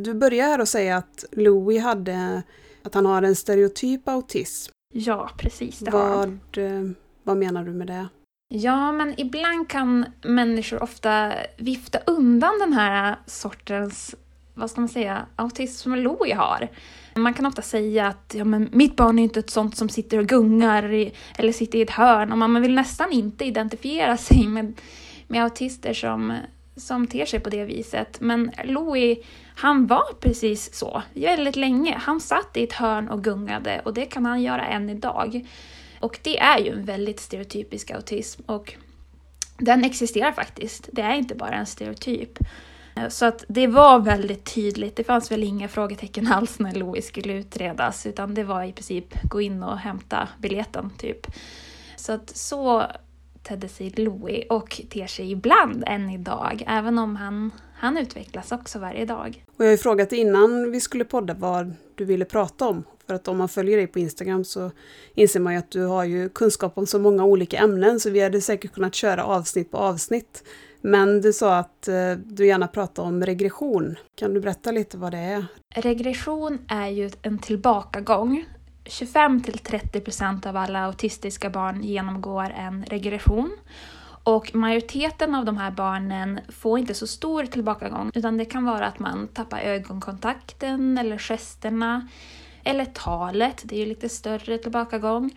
Du 0.07 0.13
börjar 0.13 0.45
här 0.45 0.61
och 0.61 0.67
säga 0.67 0.97
att 0.97 1.25
Louis 1.31 1.83
hade, 1.83 2.43
att 2.83 2.93
han 2.93 3.05
har 3.05 3.21
en 3.21 3.35
stereotyp 3.35 4.07
autism. 4.07 4.71
Ja, 4.93 5.29
precis. 5.37 5.79
Det 5.79 5.91
vad, 5.91 6.01
har 6.01 6.17
han. 6.17 6.39
Eh, 6.57 6.91
vad 7.23 7.37
menar 7.37 7.63
du 7.63 7.71
med 7.71 7.87
det? 7.87 8.07
Ja, 8.53 8.91
men 8.91 9.13
ibland 9.17 9.69
kan 9.69 10.05
människor 10.21 10.83
ofta 10.83 11.33
vifta 11.57 11.99
undan 12.05 12.59
den 12.59 12.73
här 12.73 13.15
sortens, 13.25 14.15
vad 14.53 14.71
ska 14.71 14.81
man 14.81 14.89
säga, 14.89 15.25
autism 15.35 15.83
som 15.83 15.95
Louis 15.95 16.33
har. 16.33 16.67
Man 17.15 17.33
kan 17.33 17.45
ofta 17.45 17.61
säga 17.61 18.07
att 18.07 18.33
ja, 18.37 18.43
men 18.43 18.69
mitt 18.71 18.95
barn 18.95 19.19
är 19.19 19.23
inte 19.23 19.39
ett 19.39 19.49
sånt 19.49 19.77
som 19.77 19.89
sitter 19.89 20.17
och 20.17 20.27
gungar 20.27 20.93
i, 20.93 21.13
eller 21.37 21.51
sitter 21.51 21.79
i 21.79 21.81
ett 21.81 21.89
hörn 21.89 22.31
och 22.31 22.37
man 22.37 22.61
vill 22.61 22.75
nästan 22.75 23.11
inte 23.11 23.45
identifiera 23.45 24.17
sig 24.17 24.47
med, 24.47 24.73
med 25.27 25.43
autister 25.43 25.93
som, 25.93 26.33
som 26.75 27.07
ter 27.07 27.25
sig 27.25 27.39
på 27.39 27.49
det 27.49 27.65
viset. 27.65 28.21
Men 28.21 28.51
Louis 28.63 29.17
han 29.57 29.87
var 29.87 30.13
precis 30.19 30.73
så 30.73 31.03
väldigt 31.13 31.55
länge. 31.55 31.97
Han 32.01 32.19
satt 32.19 32.57
i 32.57 32.63
ett 32.63 32.73
hörn 32.73 33.09
och 33.09 33.23
gungade 33.23 33.81
och 33.85 33.93
det 33.93 34.05
kan 34.05 34.25
han 34.25 34.41
göra 34.41 34.65
än 34.65 34.89
idag. 34.89 35.47
Och 35.99 36.19
det 36.23 36.39
är 36.39 36.59
ju 36.59 36.71
en 36.71 36.85
väldigt 36.85 37.19
stereotypisk 37.19 37.91
autism 37.91 38.41
och 38.45 38.75
den 39.57 39.83
existerar 39.83 40.31
faktiskt. 40.31 40.89
Det 40.91 41.01
är 41.01 41.13
inte 41.13 41.35
bara 41.35 41.55
en 41.55 41.65
stereotyp. 41.65 42.39
Så 43.09 43.25
att 43.25 43.43
det 43.47 43.67
var 43.67 43.99
väldigt 43.99 44.55
tydligt. 44.55 44.95
Det 44.95 45.03
fanns 45.03 45.31
väl 45.31 45.43
inga 45.43 45.67
frågetecken 45.67 46.27
alls 46.31 46.59
när 46.59 46.73
Louis 46.73 47.07
skulle 47.07 47.33
utredas 47.33 48.05
utan 48.05 48.33
det 48.33 48.43
var 48.43 48.63
i 48.63 48.73
princip 48.73 49.23
gå 49.23 49.41
in 49.41 49.63
och 49.63 49.77
hämta 49.77 50.27
biljetten 50.37 50.89
typ. 50.97 51.27
Så 51.95 52.11
att 52.11 52.37
så 52.37 52.83
tedde 53.43 53.69
sig 53.69 53.89
Louis 53.89 54.45
och 54.49 54.81
ter 54.89 55.07
sig 55.07 55.31
ibland 55.31 55.83
än 55.87 56.09
idag, 56.09 56.63
även 56.67 56.99
om 56.99 57.15
han, 57.15 57.51
han 57.77 57.97
utvecklas 57.97 58.51
också 58.51 58.79
varje 58.79 59.05
dag. 59.05 59.45
Och 59.47 59.63
jag 59.63 59.65
har 59.65 59.71
ju 59.71 59.77
frågat 59.77 60.11
innan 60.11 60.71
vi 60.71 60.79
skulle 60.79 61.05
podda 61.05 61.33
vad 61.33 61.73
du 61.95 62.05
ville 62.05 62.25
prata 62.25 62.67
om. 62.67 62.83
För 63.07 63.13
att 63.13 63.27
om 63.27 63.37
man 63.37 63.49
följer 63.49 63.77
dig 63.77 63.87
på 63.87 63.99
Instagram 63.99 64.43
så 64.43 64.71
inser 65.13 65.39
man 65.39 65.53
ju 65.53 65.59
att 65.59 65.71
du 65.71 65.85
har 65.85 66.03
ju 66.03 66.29
kunskap 66.29 66.77
om 66.77 66.87
så 66.87 66.99
många 66.99 67.25
olika 67.25 67.57
ämnen 67.57 67.99
så 67.99 68.09
vi 68.09 68.21
hade 68.21 68.41
säkert 68.41 68.73
kunnat 68.73 68.95
köra 68.95 69.23
avsnitt 69.23 69.71
på 69.71 69.77
avsnitt. 69.77 70.43
Men 70.81 71.21
du 71.21 71.33
sa 71.33 71.57
att 71.57 71.87
eh, 71.87 72.11
du 72.25 72.47
gärna 72.47 72.67
pratar 72.67 73.03
om 73.03 73.25
regression. 73.25 73.95
Kan 74.15 74.33
du 74.33 74.39
berätta 74.39 74.71
lite 74.71 74.97
vad 74.97 75.11
det 75.11 75.17
är? 75.17 75.45
Regression 75.75 76.59
är 76.67 76.87
ju 76.87 77.09
en 77.21 77.39
tillbakagång 77.39 78.45
25 78.85 79.41
till 79.41 79.57
30 79.57 80.01
procent 80.01 80.45
av 80.45 80.57
alla 80.57 80.85
autistiska 80.85 81.49
barn 81.49 81.83
genomgår 81.83 82.53
en 82.57 82.85
regression. 82.85 83.51
Och 84.27 84.55
majoriteten 84.55 85.35
av 85.35 85.45
de 85.45 85.57
här 85.57 85.71
barnen 85.71 86.39
får 86.49 86.79
inte 86.79 86.93
så 86.93 87.07
stor 87.07 87.45
tillbakagång 87.45 88.11
utan 88.15 88.37
det 88.37 88.45
kan 88.45 88.65
vara 88.65 88.87
att 88.87 88.99
man 88.99 89.27
tappar 89.27 89.59
ögonkontakten 89.59 90.97
eller 90.97 91.17
gesterna 91.17 92.07
eller 92.63 92.85
talet, 92.85 93.61
det 93.65 93.75
är 93.75 93.79
ju 93.79 93.85
lite 93.85 94.09
större 94.09 94.57
tillbakagång. 94.57 95.31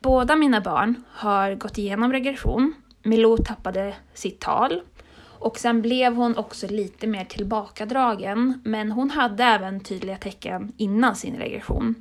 Båda 0.00 0.36
mina 0.36 0.60
barn 0.60 1.04
har 1.08 1.54
gått 1.54 1.78
igenom 1.78 2.12
regression. 2.12 2.74
Milou 3.02 3.36
tappade 3.36 3.94
sitt 4.14 4.40
tal 4.40 4.80
och 5.22 5.58
sen 5.58 5.82
blev 5.82 6.14
hon 6.14 6.36
också 6.36 6.66
lite 6.66 7.06
mer 7.06 7.24
tillbakadragen 7.24 8.60
men 8.64 8.92
hon 8.92 9.10
hade 9.10 9.44
även 9.44 9.80
tydliga 9.80 10.16
tecken 10.16 10.72
innan 10.76 11.16
sin 11.16 11.36
regression. 11.36 11.94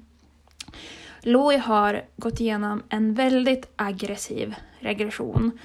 Louie 1.22 1.58
har 1.60 2.06
gått 2.16 2.40
igenom 2.40 2.84
en 2.90 3.14
väldigt 3.14 3.72
aggressiv 3.76 4.56
regression. 4.80 5.60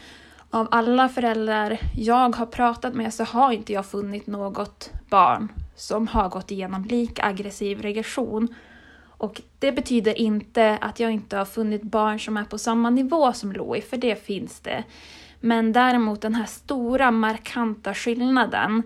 Av 0.51 0.69
alla 0.71 1.09
föräldrar 1.09 1.79
jag 1.97 2.37
har 2.37 2.47
pratat 2.47 2.95
med 2.95 3.15
så 3.15 3.25
har 3.25 3.53
inte 3.53 3.73
jag 3.73 3.87
funnit 3.87 4.27
något 4.27 4.91
barn 5.11 5.53
som 5.77 6.07
har 6.07 6.29
gått 6.29 6.51
igenom 6.51 6.85
lika 6.85 7.25
aggressiv 7.25 7.83
regression. 7.83 8.55
Och 9.19 9.43
det 9.59 9.73
betyder 9.73 10.19
inte 10.19 10.79
att 10.81 11.01
jag 11.01 11.13
inte 11.13 11.37
har 11.37 11.45
funnit 11.45 11.83
barn 11.83 12.21
som 12.21 12.37
är 12.37 12.45
på 12.45 12.59
samma 12.59 12.91
nivå 12.91 13.33
som 13.33 13.53
Louie, 13.53 13.83
för 13.83 13.97
det 13.97 14.27
finns 14.27 14.61
det. 14.61 14.85
Men 15.41 15.73
däremot 15.73 16.21
den 16.21 16.35
här 16.35 16.47
stora 16.47 17.11
markanta 17.11 17.95
skillnaden 17.95 18.83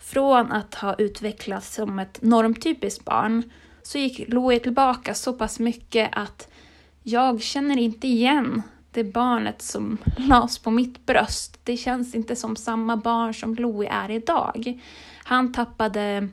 från 0.00 0.52
att 0.52 0.74
ha 0.74 0.94
utvecklats 0.94 1.74
som 1.74 1.98
ett 1.98 2.22
normtypiskt 2.22 3.04
barn 3.04 3.42
så 3.82 3.98
gick 3.98 4.28
Louie 4.28 4.60
tillbaka 4.60 5.14
så 5.14 5.32
pass 5.32 5.58
mycket 5.58 6.08
att 6.12 6.48
jag 7.02 7.42
känner 7.42 7.78
inte 7.78 8.06
igen 8.06 8.62
det 8.94 9.04
barnet 9.04 9.62
som 9.62 9.98
lades 10.16 10.58
på 10.58 10.70
mitt 10.70 11.06
bröst. 11.06 11.60
Det 11.64 11.76
känns 11.76 12.14
inte 12.14 12.36
som 12.36 12.56
samma 12.56 12.96
barn 12.96 13.34
som 13.34 13.54
Louis 13.54 13.90
är 13.92 14.10
idag. 14.10 14.80
Han 15.24 15.52
tappade 15.52 16.28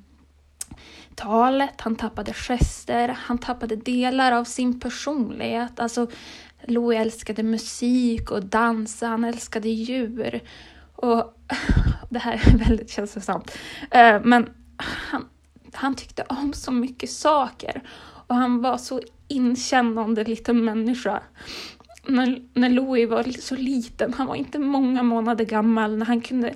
talet, 1.16 1.82
han 1.82 1.96
tappade 1.96 2.34
gester, 2.34 3.18
han 3.20 3.38
tappade 3.38 3.76
delar 3.76 4.32
av 4.32 4.44
sin 4.44 4.80
personlighet. 4.80 5.80
Alltså, 5.80 6.08
Louis 6.68 7.00
älskade 7.00 7.44
musik 7.44 8.32
och 8.32 8.46
dansa, 8.46 9.08
han 9.08 9.24
älskade 9.24 9.70
djur. 9.70 10.42
Och 10.96 11.34
det 12.10 12.20
här 12.20 12.34
är 12.34 12.58
väldigt 12.58 12.90
känslosamt. 12.90 13.58
Eh, 13.92 14.22
men 14.24 14.50
han, 14.78 15.26
han 15.74 15.96
tyckte 15.96 16.24
om 16.30 16.54
så 16.54 16.72
mycket 16.72 17.12
saker 17.12 17.82
och 18.28 18.36
han 18.36 18.62
var 18.62 18.78
så 18.78 19.02
inkännande 19.28 20.24
liten 20.24 20.66
människa. 20.66 21.24
När, 22.08 22.42
när 22.54 22.70
Louis 22.70 23.10
var 23.10 23.42
så 23.42 23.56
liten, 23.56 24.14
han 24.14 24.28
var 24.28 24.36
inte 24.36 24.60
många 24.60 25.04
månader 25.04 25.46
gammal, 25.46 25.98
när 25.98 26.06
han 26.06 26.22
kunde 26.22 26.54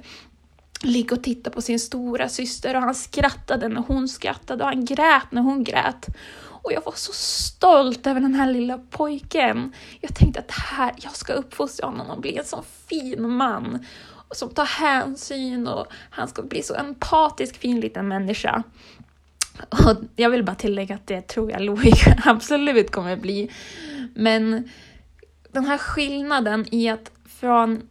ligga 0.81 1.15
och 1.15 1.23
titta 1.23 1.49
på 1.49 1.61
sin 1.61 1.79
stora 1.79 2.29
syster 2.29 2.75
och 2.75 2.81
han 2.81 2.95
skrattade 2.95 3.67
när 3.67 3.83
hon 3.87 4.07
skrattade 4.07 4.63
och 4.63 4.69
han 4.69 4.85
grät 4.85 5.31
när 5.31 5.41
hon 5.41 5.63
grät. 5.63 6.07
Och 6.65 6.73
jag 6.73 6.81
var 6.85 6.93
så 6.95 7.11
stolt 7.13 8.07
över 8.07 8.21
den 8.21 8.33
här 8.33 8.53
lilla 8.53 8.77
pojken. 8.77 9.73
Jag 10.01 10.15
tänkte 10.15 10.39
att 10.39 10.51
här, 10.51 10.93
jag 10.97 11.15
ska 11.15 11.33
uppfostra 11.33 11.87
honom 11.87 12.09
och 12.09 12.21
bli 12.21 12.37
en 12.37 12.45
sån 12.45 12.63
fin 12.89 13.31
man 13.31 13.85
som 14.31 14.49
tar 14.49 14.65
hänsyn 14.65 15.67
och 15.67 15.87
han 16.09 16.27
ska 16.27 16.41
bli 16.41 16.63
så 16.63 16.75
empatisk, 16.75 17.57
fin 17.57 17.79
liten 17.79 18.07
människa. 18.07 18.63
Och 19.69 19.97
jag 20.15 20.29
vill 20.29 20.43
bara 20.43 20.55
tillägga 20.55 20.95
att 20.95 21.07
det 21.07 21.21
tror 21.21 21.51
jag 21.51 21.61
Louis 21.61 22.03
absolut 22.25 22.91
kommer 22.91 23.17
bli. 23.17 23.51
Men 24.13 24.69
den 25.55 25.65
här 25.65 25.77
skillnaden 25.77 26.65
i 26.71 26.89
att 26.89 27.11
från, 27.25 27.89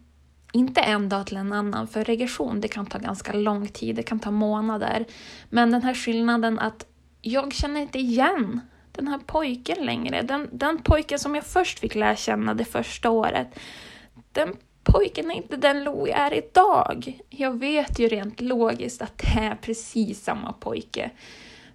inte 0.53 0.81
en 0.81 1.09
dag 1.09 1.27
till 1.27 1.37
en 1.37 1.53
annan, 1.53 1.89
för 1.89 2.05
regression 2.05 2.61
det 2.61 2.69
kan 2.69 2.87
ta 2.87 2.99
ganska 2.99 3.33
lång 3.33 3.69
tid, 3.69 3.97
det 3.97 4.03
kan 4.03 4.21
ta 4.21 4.31
månader. 4.31 5.05
Men 5.51 5.71
den 5.71 5.83
här 5.83 5.95
skillnaden 5.95 6.59
att 6.59 6.87
jag 7.23 7.53
känner 7.53 7.81
inte 7.81 7.99
igen 7.99 8.61
den 8.93 9.09
här 9.09 9.19
pojken 9.19 9.87
längre. 9.87 10.23
Den, 10.23 10.49
den 10.53 10.79
pojken 10.79 11.19
som 11.19 11.35
jag 11.35 11.45
först 11.45 11.79
fick 11.79 11.95
lära 11.95 12.17
känna 12.17 12.55
det 12.55 12.65
första 12.65 13.11
året. 13.11 13.59
Den 14.33 14.57
pojken 14.83 15.31
är 15.31 15.35
inte 15.35 15.57
den 15.57 15.85
Louie 15.85 16.15
är 16.15 16.35
idag. 16.35 17.21
Jag 17.31 17.59
vet 17.59 17.99
ju 17.99 18.09
rent 18.09 18.41
logiskt 18.41 19.03
att 19.03 19.19
det 19.19 19.41
är 19.41 19.55
precis 19.55 20.25
samma 20.25 20.53
pojke. 20.53 21.11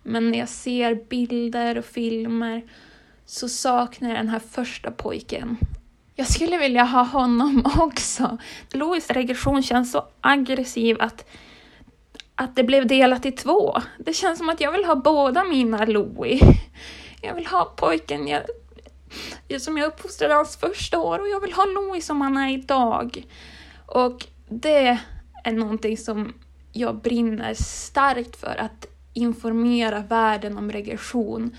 Men 0.04 0.32
när 0.32 0.40
jag 0.40 0.50
ser 0.50 0.96
bilder 0.96 1.78
och 1.78 1.86
filmer 1.86 2.64
så 3.26 3.50
saknar 3.50 4.10
jag 4.10 4.18
den 4.18 4.28
här 4.28 4.40
första 4.40 4.92
pojken. 4.92 5.58
Jag 6.20 6.28
skulle 6.28 6.58
vilja 6.58 6.84
ha 6.84 7.04
honom 7.04 7.64
också. 7.80 8.38
Louis 8.72 9.10
regression 9.10 9.64
känns 9.64 9.92
så 9.92 10.06
aggressiv 10.22 10.98
att, 11.00 11.26
att 12.36 12.56
det 12.56 12.64
blev 12.64 12.88
delat 12.88 13.26
i 13.26 13.32
två. 13.32 13.78
Det 13.98 14.14
känns 14.14 14.38
som 14.38 14.50
att 14.50 14.62
jag 14.62 14.72
vill 14.72 14.86
ha 14.86 14.96
båda 14.96 15.44
mina 15.44 15.86
Louis. 15.86 16.42
Jag 17.22 17.36
vill 17.36 17.46
ha 17.46 17.66
pojken 17.66 18.28
jag, 19.48 19.62
som 19.62 19.78
jag 19.78 19.88
uppfostrade 19.88 20.34
hans 20.34 20.58
första 20.58 21.00
år 21.00 21.20
och 21.20 21.30
jag 21.30 21.40
vill 21.40 21.54
ha 21.54 21.66
Louis 21.66 22.06
som 22.06 22.22
han 22.22 22.38
är 22.38 22.54
idag. 22.54 23.28
Och 23.86 24.26
det 24.50 25.00
är 25.44 25.52
någonting 25.52 25.98
som 25.98 26.34
jag 26.72 26.96
brinner 26.96 27.54
starkt 27.54 28.36
för 28.36 28.56
att 28.60 28.86
informera 29.14 30.00
världen 30.00 30.58
om 30.58 30.72
regression. 30.72 31.58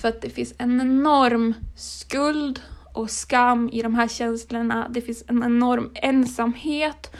För 0.00 0.08
att 0.08 0.22
det 0.22 0.30
finns 0.30 0.54
en 0.58 0.80
enorm 0.80 1.54
skuld 1.76 2.60
och 2.92 3.10
skam 3.10 3.70
i 3.72 3.82
de 3.82 3.94
här 3.94 4.08
känslorna. 4.08 4.88
Det 4.90 5.00
finns 5.00 5.24
en 5.28 5.42
enorm 5.42 5.90
ensamhet 5.94 7.10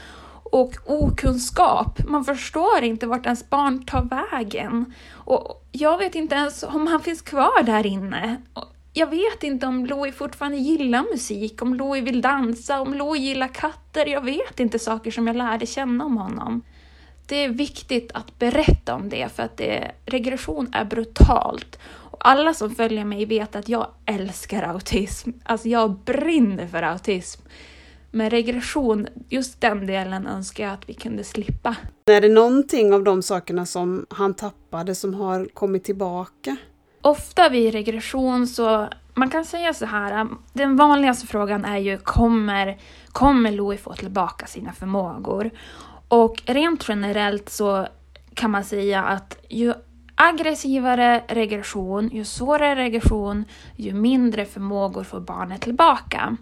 och 0.51 0.75
okunskap. 0.85 1.99
Man 2.07 2.25
förstår 2.25 2.83
inte 2.83 3.07
vart 3.07 3.25
ens 3.25 3.49
barn 3.49 3.85
tar 3.85 4.29
vägen. 4.31 4.93
Och 5.13 5.67
jag 5.71 5.97
vet 5.97 6.15
inte 6.15 6.35
ens 6.35 6.63
om 6.63 6.87
han 6.87 6.99
finns 6.99 7.21
kvar 7.21 7.63
där 7.63 7.85
inne. 7.85 8.41
Jag 8.93 9.07
vet 9.07 9.43
inte 9.43 9.67
om 9.67 9.85
Louie 9.85 10.11
fortfarande 10.11 10.57
gillar 10.57 11.03
musik, 11.11 11.61
om 11.61 11.75
Louie 11.75 12.01
vill 12.01 12.21
dansa, 12.21 12.81
om 12.81 12.93
Louie 12.93 13.21
gillar 13.21 13.47
katter. 13.47 14.05
Jag 14.05 14.21
vet 14.21 14.59
inte 14.59 14.79
saker 14.79 15.11
som 15.11 15.27
jag 15.27 15.35
lärde 15.35 15.65
känna 15.65 16.05
om 16.05 16.17
honom. 16.17 16.61
Det 17.25 17.43
är 17.43 17.49
viktigt 17.49 18.11
att 18.13 18.39
berätta 18.39 18.95
om 18.95 19.09
det 19.09 19.35
för 19.35 19.43
att 19.43 19.57
det, 19.57 19.91
regression 20.05 20.69
är 20.73 20.85
brutalt. 20.85 21.79
Alla 22.19 22.53
som 22.53 22.75
följer 22.75 23.05
mig 23.05 23.25
vet 23.25 23.55
att 23.55 23.69
jag 23.69 23.87
älskar 24.05 24.63
autism. 24.63 25.29
Alltså 25.43 25.67
jag 25.67 25.91
brinner 25.91 26.67
för 26.67 26.83
autism. 26.83 27.41
Men 28.11 28.29
regression, 28.29 29.07
just 29.29 29.61
den 29.61 29.87
delen 29.87 30.27
önskar 30.27 30.63
jag 30.63 30.73
att 30.73 30.89
vi 30.89 30.93
kunde 30.93 31.23
slippa. 31.23 31.75
Är 32.05 32.21
det 32.21 32.29
någonting 32.29 32.93
av 32.93 33.03
de 33.03 33.21
sakerna 33.21 33.65
som 33.65 34.05
han 34.09 34.33
tappade 34.33 34.95
som 34.95 35.13
har 35.13 35.45
kommit 35.45 35.83
tillbaka? 35.83 36.57
Ofta 37.01 37.49
vid 37.49 37.73
regression 37.73 38.47
så, 38.47 38.87
man 39.13 39.29
kan 39.29 39.45
säga 39.45 39.73
så 39.73 39.85
här, 39.85 40.27
den 40.53 40.75
vanligaste 40.75 41.27
frågan 41.27 41.65
är 41.65 41.77
ju 41.77 41.97
kommer, 41.97 42.77
kommer 43.07 43.51
Louis 43.51 43.81
få 43.81 43.93
tillbaka 43.93 44.45
sina 44.45 44.73
förmågor? 44.73 45.51
Och 46.07 46.43
rent 46.45 46.85
generellt 46.87 47.49
så 47.49 47.87
kan 48.33 48.51
man 48.51 48.63
säga 48.63 49.03
att 49.03 49.37
ju 49.49 49.73
aggressivare 50.21 51.23
regression, 51.27 52.09
ju 52.13 52.25
svårare 52.25 52.75
regression, 52.75 53.45
ju 53.75 53.93
mindre 53.93 54.45
förmågor 54.45 55.03
får 55.03 55.19
barnet 55.19 55.61
tillbaka. 55.61 56.37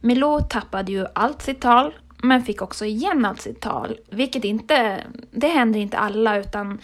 Milou 0.00 0.40
tappade 0.40 0.92
ju 0.92 1.06
allt 1.14 1.42
sitt 1.42 1.60
tal, 1.60 1.94
men 2.22 2.42
fick 2.42 2.62
också 2.62 2.84
igen 2.84 3.24
allt 3.24 3.40
sitt 3.40 3.60
tal, 3.60 3.98
vilket 4.10 4.44
inte, 4.44 5.04
det 5.30 5.48
händer 5.48 5.80
inte 5.80 5.98
alla 5.98 6.38
utan 6.38 6.80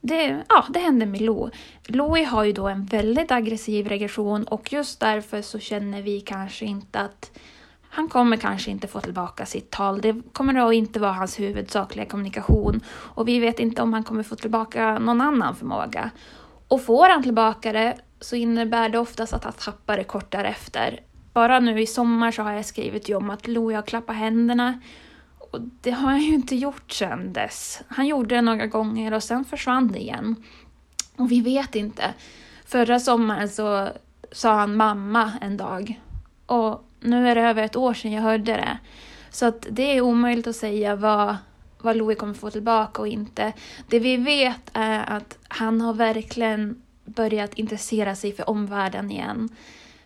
det, 0.00 0.44
ja, 0.48 0.64
det 0.68 0.78
händer 0.78 1.06
med 1.06 1.20
Lo. 1.20 1.50
Louie 1.86 2.24
har 2.24 2.44
ju 2.44 2.52
då 2.52 2.68
en 2.68 2.84
väldigt 2.84 3.30
aggressiv 3.30 3.88
regression 3.88 4.44
och 4.44 4.72
just 4.72 5.00
därför 5.00 5.42
så 5.42 5.58
känner 5.58 6.02
vi 6.02 6.20
kanske 6.20 6.64
inte 6.64 7.00
att 7.00 7.38
han 7.94 8.08
kommer 8.08 8.36
kanske 8.36 8.70
inte 8.70 8.88
få 8.88 9.00
tillbaka 9.00 9.46
sitt 9.46 9.70
tal. 9.70 10.00
Det 10.00 10.22
kommer 10.32 10.52
då 10.52 10.72
inte 10.72 11.00
vara 11.00 11.12
hans 11.12 11.40
huvudsakliga 11.40 12.06
kommunikation 12.06 12.80
och 12.88 13.28
vi 13.28 13.38
vet 13.38 13.58
inte 13.58 13.82
om 13.82 13.92
han 13.92 14.04
kommer 14.04 14.22
få 14.22 14.36
tillbaka 14.36 14.98
någon 14.98 15.20
annan 15.20 15.56
förmåga. 15.56 16.10
Och 16.68 16.82
får 16.82 17.08
han 17.08 17.22
tillbaka 17.22 17.72
det 17.72 17.96
så 18.20 18.36
innebär 18.36 18.88
det 18.88 18.98
oftast 18.98 19.32
att 19.32 19.44
han 19.44 19.52
tappar 19.52 19.96
det 19.96 20.04
kort 20.04 20.30
därefter. 20.30 21.00
Bara 21.32 21.60
nu 21.60 21.80
i 21.80 21.86
sommar 21.86 22.30
så 22.30 22.42
har 22.42 22.52
jag 22.52 22.64
skrivit 22.64 23.08
ju 23.08 23.14
om 23.14 23.30
att 23.30 23.46
Louie 23.46 23.76
har 23.76 23.82
klappat 23.82 24.16
händerna 24.16 24.80
och 25.38 25.60
det 25.80 25.90
har 25.90 26.10
han 26.10 26.20
ju 26.20 26.34
inte 26.34 26.56
gjort 26.56 26.92
sedan 26.92 27.32
dess. 27.32 27.82
Han 27.88 28.06
gjorde 28.06 28.34
det 28.34 28.42
några 28.42 28.66
gånger 28.66 29.14
och 29.14 29.22
sen 29.22 29.44
försvann 29.44 29.92
det 29.92 29.98
igen. 29.98 30.36
Och 31.16 31.30
vi 31.30 31.40
vet 31.40 31.74
inte. 31.74 32.14
Förra 32.66 33.00
sommaren 33.00 33.48
så 33.48 33.88
sa 34.32 34.54
han 34.54 34.76
mamma 34.76 35.32
en 35.40 35.56
dag. 35.56 36.00
Och 36.46 36.88
nu 37.02 37.28
är 37.28 37.34
det 37.34 37.40
över 37.40 37.62
ett 37.62 37.76
år 37.76 37.94
sedan 37.94 38.12
jag 38.12 38.22
hörde 38.22 38.52
det. 38.52 38.78
Så 39.30 39.46
att 39.46 39.66
det 39.70 39.96
är 39.96 40.00
omöjligt 40.00 40.46
att 40.46 40.56
säga 40.56 40.96
vad, 40.96 41.36
vad 41.78 41.96
Louis 41.96 42.18
kommer 42.18 42.34
få 42.34 42.50
tillbaka 42.50 43.02
och 43.02 43.08
inte. 43.08 43.52
Det 43.88 43.98
vi 43.98 44.16
vet 44.16 44.70
är 44.72 45.16
att 45.16 45.38
han 45.48 45.80
har 45.80 45.94
verkligen 45.94 46.82
börjat 47.04 47.54
intressera 47.54 48.14
sig 48.14 48.32
för 48.32 48.50
omvärlden 48.50 49.10
igen. 49.10 49.48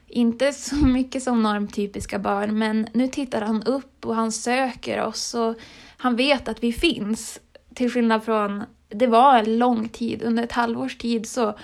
Inte 0.06 0.52
så 0.52 0.76
mycket 0.76 1.22
som 1.22 1.42
normtypiska 1.42 2.18
barn, 2.18 2.58
men 2.58 2.86
nu 2.92 3.08
tittar 3.08 3.40
han 3.40 3.62
upp 3.62 4.06
och 4.06 4.14
han 4.14 4.32
söker 4.32 5.04
oss 5.04 5.34
och 5.34 5.54
han 5.96 6.16
vet 6.16 6.48
att 6.48 6.62
vi 6.62 6.72
finns. 6.72 7.40
Till 7.74 7.90
skillnad 7.90 8.24
från, 8.24 8.64
det 8.88 9.06
var 9.06 9.38
en 9.38 9.58
lång 9.58 9.88
tid, 9.88 10.22
under 10.22 10.42
ett 10.42 10.52
halvårs 10.52 10.98
tid 10.98 11.28
så 11.28 11.58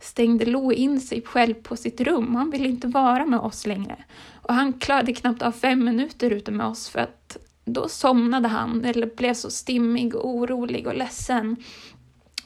stängde 0.00 0.44
Lo 0.44 0.72
in 0.72 1.00
sig 1.00 1.22
själv 1.22 1.54
på 1.54 1.76
sitt 1.76 2.00
rum. 2.00 2.34
Han 2.34 2.50
ville 2.50 2.68
inte 2.68 2.86
vara 2.86 3.26
med 3.26 3.40
oss 3.40 3.66
längre. 3.66 4.04
Och 4.44 4.54
han 4.54 4.72
klarade 4.72 5.12
knappt 5.12 5.42
av 5.42 5.52
fem 5.52 5.84
minuter 5.84 6.30
ute 6.30 6.50
med 6.50 6.66
oss 6.66 6.88
för 6.88 6.98
att 6.98 7.36
då 7.64 7.88
somnade 7.88 8.48
han 8.48 8.84
eller 8.84 9.06
blev 9.16 9.34
så 9.34 9.50
stimmig 9.50 10.14
och 10.14 10.28
orolig 10.28 10.86
och 10.86 10.94
ledsen. 10.94 11.56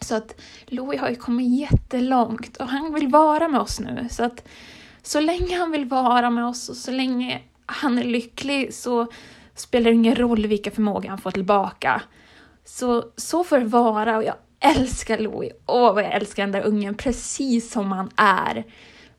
Så 0.00 0.14
att 0.14 0.40
Louis 0.66 1.00
har 1.00 1.08
ju 1.08 1.16
kommit 1.16 1.60
jättelångt 1.60 2.56
och 2.56 2.68
han 2.68 2.94
vill 2.94 3.08
vara 3.08 3.48
med 3.48 3.60
oss 3.60 3.80
nu. 3.80 4.06
Så 4.10 4.24
att 4.24 4.48
så 5.02 5.20
länge 5.20 5.58
han 5.58 5.70
vill 5.70 5.84
vara 5.84 6.30
med 6.30 6.46
oss 6.46 6.68
och 6.68 6.76
så 6.76 6.90
länge 6.90 7.42
han 7.66 7.98
är 7.98 8.04
lycklig 8.04 8.74
så 8.74 9.06
spelar 9.54 9.90
det 9.90 9.96
ingen 9.96 10.14
roll 10.14 10.46
vilka 10.46 10.70
förmågor 10.70 11.08
han 11.08 11.18
får 11.18 11.30
tillbaka. 11.30 12.02
Så, 12.64 13.04
så 13.16 13.44
får 13.44 13.58
det 13.58 13.64
vara 13.64 14.16
och 14.16 14.24
jag 14.24 14.34
älskar 14.60 15.18
Louis. 15.18 15.52
Åh, 15.66 15.94
vad 15.94 16.04
jag 16.04 16.12
älskar 16.12 16.42
den 16.42 16.52
där 16.52 16.66
ungen, 16.66 16.94
precis 16.94 17.72
som 17.72 17.92
han 17.92 18.10
är. 18.16 18.64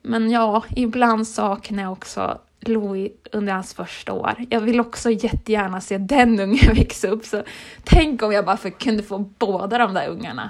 Men 0.01 0.31
ja, 0.31 0.63
ibland 0.75 1.27
saknar 1.27 1.83
jag 1.83 1.91
också 1.91 2.39
Louis 2.61 3.11
under 3.31 3.53
hans 3.53 3.73
första 3.73 4.13
år. 4.13 4.35
Jag 4.49 4.61
vill 4.61 4.79
också 4.79 5.11
jättegärna 5.11 5.81
se 5.81 5.97
den 5.97 6.39
ungen 6.39 6.75
växa 6.75 7.07
upp, 7.07 7.25
så 7.25 7.43
tänk 7.83 8.23
om 8.23 8.31
jag 8.31 8.45
bara 8.45 8.57
kunde 8.57 9.03
få 9.03 9.17
båda 9.19 9.77
de 9.77 9.93
där 9.93 10.07
ungarna. 10.07 10.49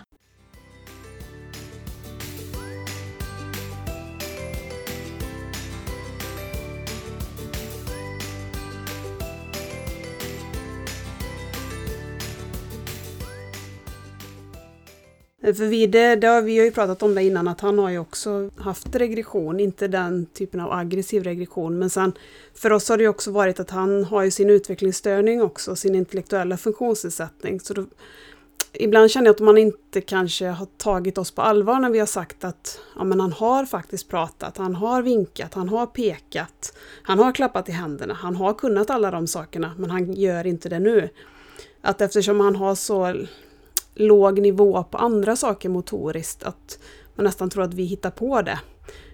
Eh, 15.41 15.53
för 15.53 15.65
vi, 15.65 15.87
det, 15.87 16.15
det 16.15 16.27
har, 16.27 16.41
vi 16.41 16.57
har 16.57 16.65
ju 16.65 16.71
pratat 16.71 17.03
om 17.03 17.15
det 17.15 17.23
innan 17.23 17.47
att 17.47 17.61
han 17.61 17.79
har 17.79 17.89
ju 17.89 17.99
också 17.99 18.49
haft 18.57 18.95
regression, 18.95 19.59
inte 19.59 19.87
den 19.87 20.25
typen 20.25 20.59
av 20.59 20.71
aggressiv 20.71 21.23
regression. 21.23 21.79
Men 21.79 21.89
sen 21.89 22.13
för 22.53 22.71
oss 22.71 22.89
har 22.89 22.97
det 22.97 23.03
ju 23.03 23.09
också 23.09 23.31
varit 23.31 23.59
att 23.59 23.69
han 23.69 24.03
har 24.03 24.23
ju 24.23 24.31
sin 24.31 24.49
utvecklingsstörning 24.49 25.41
också, 25.41 25.75
sin 25.75 25.95
intellektuella 25.95 26.57
funktionsnedsättning. 26.57 27.59
Så 27.59 27.73
då, 27.73 27.85
ibland 28.73 29.11
känner 29.11 29.27
jag 29.27 29.33
att 29.33 29.39
man 29.39 29.57
inte 29.57 30.01
kanske 30.01 30.47
har 30.47 30.67
tagit 30.77 31.17
oss 31.17 31.31
på 31.31 31.41
allvar 31.41 31.79
när 31.79 31.89
vi 31.89 31.99
har 31.99 32.05
sagt 32.05 32.43
att 32.43 32.79
ja, 32.95 33.03
men 33.03 33.19
han 33.19 33.33
har 33.33 33.65
faktiskt 33.65 34.09
pratat, 34.09 34.57
han 34.57 34.75
har 34.75 35.01
vinkat, 35.01 35.53
han 35.53 35.69
har 35.69 35.85
pekat, 35.85 36.77
han 37.01 37.19
har 37.19 37.31
klappat 37.31 37.69
i 37.69 37.71
händerna, 37.71 38.13
han 38.13 38.35
har 38.35 38.53
kunnat 38.53 38.89
alla 38.89 39.11
de 39.11 39.27
sakerna 39.27 39.71
men 39.77 39.89
han 39.89 40.13
gör 40.13 40.47
inte 40.47 40.69
det 40.69 40.79
nu. 40.79 41.09
Att 41.81 42.01
eftersom 42.01 42.39
han 42.39 42.55
har 42.55 42.75
så 42.75 43.15
låg 43.99 44.41
nivå 44.41 44.83
på 44.83 44.97
andra 44.97 45.35
saker 45.35 45.69
motoriskt, 45.69 46.43
att 46.43 46.79
man 47.15 47.23
nästan 47.23 47.49
tror 47.49 47.63
att 47.63 47.73
vi 47.73 47.83
hittar 47.83 48.11
på 48.11 48.41
det. 48.41 48.59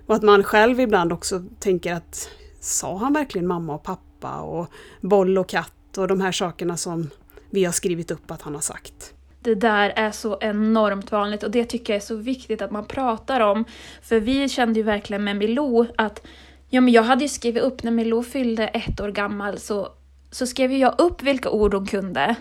Och 0.05 0.15
att 0.15 0.23
man 0.23 0.43
själv 0.43 0.79
ibland 0.79 1.13
också 1.13 1.43
tänker 1.59 1.93
att 1.93 2.29
sa 2.59 2.97
han 2.97 3.13
verkligen 3.13 3.47
mamma 3.47 3.75
och 3.75 3.83
pappa 3.83 4.41
och 4.41 4.67
boll 5.01 5.37
och 5.37 5.49
katt 5.49 5.97
och 5.97 6.07
de 6.07 6.21
här 6.21 6.31
sakerna 6.31 6.77
som 6.77 7.09
vi 7.49 7.65
har 7.65 7.71
skrivit 7.71 8.11
upp 8.11 8.31
att 8.31 8.41
han 8.41 8.53
har 8.53 8.61
sagt. 8.61 9.13
Det 9.39 9.55
där 9.55 9.93
är 9.95 10.11
så 10.11 10.37
enormt 10.41 11.11
vanligt 11.11 11.43
och 11.43 11.51
det 11.51 11.65
tycker 11.65 11.93
jag 11.93 12.01
är 12.01 12.05
så 12.05 12.15
viktigt 12.15 12.61
att 12.61 12.71
man 12.71 12.85
pratar 12.85 13.39
om. 13.39 13.65
För 14.01 14.19
vi 14.19 14.49
kände 14.49 14.79
ju 14.79 14.83
verkligen 14.83 15.23
med 15.23 15.37
Milou 15.37 15.85
att 15.97 16.21
ja, 16.69 16.81
men 16.81 16.93
jag 16.93 17.03
hade 17.03 17.23
ju 17.23 17.29
skrivit 17.29 17.63
upp 17.63 17.83
när 17.83 17.91
Milou 17.91 18.23
fyllde 18.23 18.67
ett 18.67 19.01
år 19.01 19.11
gammal 19.11 19.59
så, 19.59 19.89
så 20.31 20.47
skrev 20.47 20.71
jag 20.71 20.95
upp 20.97 21.21
vilka 21.21 21.49
ord 21.49 21.73
hon 21.73 21.85
kunde. 21.85 22.35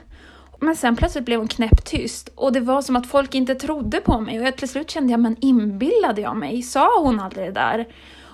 Men 0.65 0.77
sen 0.77 0.97
plötsligt 0.97 1.25
blev 1.25 1.39
hon 1.39 1.49
knäpptyst 1.49 2.29
och 2.35 2.53
det 2.53 2.61
var 2.61 2.83
som 2.83 2.97
att 2.97 3.07
folk 3.07 3.35
inte 3.35 3.55
trodde 3.55 4.01
på 4.01 4.21
mig 4.21 4.41
och 4.41 4.47
jag, 4.47 4.57
till 4.57 4.69
slut 4.69 4.91
kände 4.91 5.11
jag, 5.11 5.21
men 5.21 5.37
inbillade 5.41 6.21
jag 6.21 6.37
mig? 6.37 6.63
Sa 6.63 7.01
hon 7.01 7.21
aldrig 7.21 7.47
det 7.47 7.53
där? 7.53 7.87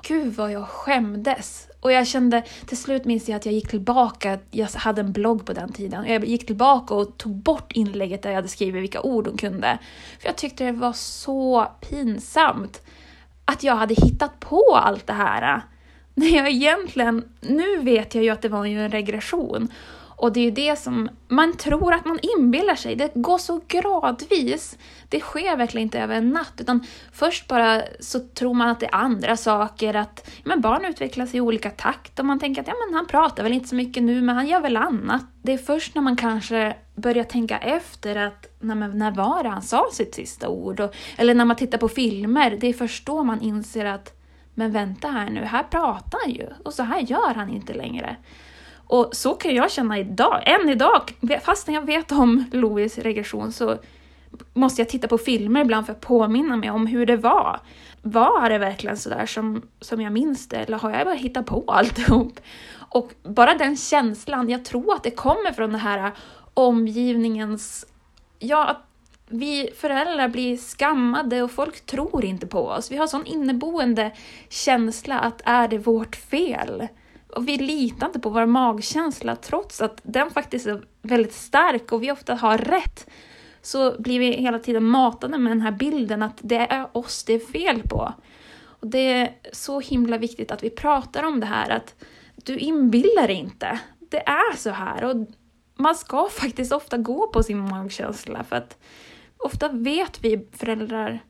Gud 0.03 0.35
vad 0.35 0.53
jag 0.53 0.69
skämdes. 0.69 1.69
Och 1.81 1.93
jag 1.93 2.07
kände, 2.07 2.43
till 2.67 2.77
slut 2.77 3.05
minns 3.05 3.29
jag 3.29 3.37
att 3.37 3.47
jag 3.47 3.55
gick 3.55 3.69
tillbaka, 3.69 4.39
jag 4.51 4.69
hade 4.69 5.01
en 5.01 5.13
blogg 5.13 5.47
på 5.47 5.53
den 5.53 5.73
tiden, 5.73 6.05
jag 6.07 6.25
gick 6.25 6.47
tillbaka 6.47 6.95
och 6.95 7.19
tog 7.19 7.33
bort 7.37 7.73
inlägget 7.73 8.23
där 8.23 8.31
jag 8.31 8.37
hade 8.37 8.49
skrivit 8.49 8.83
vilka 8.83 9.01
ord 9.01 9.27
hon 9.27 9.37
kunde. 9.37 9.79
För 10.19 10.29
jag 10.29 10.37
tyckte 10.37 10.65
det 10.65 10.73
var 10.73 10.93
så 10.93 11.67
pinsamt 11.81 12.83
att 13.45 13.63
jag 13.63 13.77
hade 13.77 13.95
hittat 13.95 14.41
på 14.41 14.81
allt 14.83 15.07
det 15.07 15.13
här. 15.13 15.63
När 16.15 16.37
jag 16.37 16.51
egentligen, 16.51 17.25
nu 17.41 17.77
vet 17.79 18.15
jag 18.15 18.25
ju 18.25 18.31
att 18.31 18.43
det 18.43 18.49
var 18.49 18.65
ju 18.65 18.85
en 18.85 18.91
regression. 18.91 19.69
Och 20.21 20.33
det 20.33 20.41
är 20.41 20.45
ju 20.45 20.51
det 20.51 20.79
som 20.79 21.09
man 21.29 21.57
tror 21.57 21.95
att 21.95 22.05
man 22.05 22.19
inbillar 22.39 22.75
sig. 22.75 22.97
Det 22.97 23.15
går 23.15 23.39
så 23.39 23.61
gradvis. 23.69 24.79
Det 25.09 25.21
sker 25.21 25.57
verkligen 25.57 25.87
inte 25.87 26.01
över 26.01 26.15
en 26.15 26.31
natt, 26.31 26.53
utan 26.59 26.87
först 27.13 27.49
bara 27.49 27.83
så 28.01 28.21
tror 28.21 28.55
man 28.55 28.69
att 28.69 28.81
det 28.81 28.87
är 28.87 28.95
andra 28.95 29.37
saker, 29.37 29.95
att 29.95 30.31
men 30.45 30.61
barn 30.61 30.85
utvecklas 30.85 31.35
i 31.35 31.41
olika 31.41 31.71
takt 31.71 32.19
och 32.19 32.25
man 32.25 32.39
tänker 32.39 32.61
att 32.61 32.69
ja, 32.69 32.75
men 32.87 32.95
han 32.95 33.07
pratar 33.07 33.43
väl 33.43 33.53
inte 33.53 33.69
så 33.69 33.75
mycket 33.75 34.03
nu, 34.03 34.21
men 34.21 34.37
han 34.37 34.47
gör 34.47 34.61
väl 34.61 34.77
annat. 34.77 35.25
Det 35.43 35.53
är 35.53 35.59
först 35.59 35.95
när 35.95 36.03
man 36.03 36.17
kanske 36.17 36.77
börjar 36.95 37.25
tänka 37.25 37.59
efter 37.59 38.17
att 38.17 38.47
när, 38.61 38.75
när 38.75 39.11
var 39.11 39.43
det 39.43 39.49
han 39.49 39.63
sa 39.63 39.87
sitt 39.93 40.15
sista 40.15 40.49
ord? 40.49 40.81
Och, 40.81 40.95
eller 41.17 41.35
när 41.35 41.45
man 41.45 41.57
tittar 41.57 41.79
på 41.79 41.89
filmer, 41.89 42.59
det 42.61 42.67
är 42.67 42.73
först 42.73 43.07
då 43.07 43.25
man 43.25 43.41
inser 43.41 43.85
att 43.85 44.17
men 44.55 44.73
vänta 44.73 45.09
här 45.09 45.31
nu, 45.31 45.45
här 45.45 45.63
pratar 45.63 46.19
han 46.25 46.35
ju 46.35 46.47
och 46.65 46.75
så 46.75 46.83
här 46.83 47.01
gör 47.01 47.35
han 47.35 47.49
inte 47.49 47.75
längre. 47.75 48.17
Och 48.91 49.09
så 49.13 49.35
kan 49.35 49.55
jag 49.55 49.71
känna 49.71 49.99
idag, 49.99 50.43
än 50.47 50.69
idag, 50.69 51.15
fastän 51.43 51.75
jag 51.75 51.87
vet 51.87 52.13
om 52.13 52.45
Louis 52.53 52.99
regression 52.99 53.53
så 53.53 53.79
måste 54.53 54.81
jag 54.81 54.89
titta 54.89 55.09
på 55.09 55.19
filmer 55.19 55.61
ibland 55.61 55.87
för 55.87 55.93
att 55.93 56.01
påminna 56.01 56.57
mig 56.57 56.71
om 56.71 56.87
hur 56.87 57.07
det 57.07 57.17
var. 57.17 57.61
Var 58.03 58.51
det 58.51 58.59
verkligen 58.59 58.97
sådär 58.97 59.27
som, 59.27 59.63
som 59.81 60.01
jag 60.01 60.13
minns 60.13 60.49
det 60.49 60.57
eller 60.57 60.79
har 60.79 60.91
jag 60.91 61.07
bara 61.07 61.15
hittat 61.15 61.47
på 61.47 61.65
alltihop? 61.67 62.41
Och 62.89 63.13
bara 63.23 63.55
den 63.55 63.77
känslan, 63.77 64.49
jag 64.49 64.65
tror 64.65 64.95
att 64.95 65.03
det 65.03 65.11
kommer 65.11 65.53
från 65.53 65.71
den 65.71 65.81
här 65.81 66.13
omgivningens, 66.55 67.87
ja, 68.39 68.67
att 68.67 68.83
vi 69.29 69.71
föräldrar 69.77 70.29
blir 70.29 70.57
skammade 70.57 71.43
och 71.43 71.51
folk 71.51 71.87
tror 71.87 72.25
inte 72.25 72.47
på 72.47 72.67
oss. 72.67 72.91
Vi 72.91 72.97
har 72.97 73.07
sån 73.07 73.27
inneboende 73.27 74.13
känsla 74.49 75.19
att 75.19 75.43
är 75.45 75.69
det 75.69 75.79
vårt 75.79 76.17
fel? 76.17 76.89
Och 77.37 77.49
vi 77.49 77.59
litar 77.59 78.07
inte 78.07 78.21
på 78.21 78.31
vår 78.31 78.47
magkänsla 78.47 79.37
trots 79.37 79.81
att 79.81 80.01
den 80.03 80.31
faktiskt 80.31 80.67
är 80.67 80.83
väldigt 81.03 81.33
stark 81.33 81.93
och 81.93 82.03
vi 82.03 82.13
ofta 82.13 82.35
har 82.35 82.59
rätt. 82.59 83.11
Så 83.63 83.97
blir 83.99 84.19
vi 84.19 84.33
hela 84.33 84.59
tiden 84.59 84.85
matade 84.85 85.39
med 85.39 85.51
den 85.51 85.61
här 85.61 85.73
bilden 85.73 86.23
att 86.23 86.39
det 86.41 86.57
är 86.57 86.97
oss 86.97 87.25
det 87.25 87.33
är 87.33 87.39
fel 87.53 87.83
på. 87.83 88.15
Och 88.63 88.87
det 88.87 89.13
är 89.13 89.35
så 89.53 89.81
himla 89.81 90.19
viktigt 90.19 90.51
att 90.51 90.63
vi 90.63 90.71
pratar 90.71 91.23
om 91.23 91.41
det 91.41 91.47
här 91.47 91.71
att 91.71 91.95
du 92.35 92.59
inbillar 92.59 93.27
dig 93.27 93.37
inte. 93.37 93.81
Det 93.99 94.29
är 94.29 94.57
så 94.57 94.71
här 94.71 95.05
och 95.05 95.27
man 95.77 95.95
ska 95.95 96.29
faktiskt 96.29 96.73
ofta 96.73 96.99
gå 96.99 97.27
på 97.27 97.43
sin 97.43 97.69
magkänsla 97.69 98.45
för 98.45 98.57
att 98.57 98.79
ofta 99.37 99.69
vet 99.69 100.25
vi 100.25 100.49
föräldrar, 100.53 101.21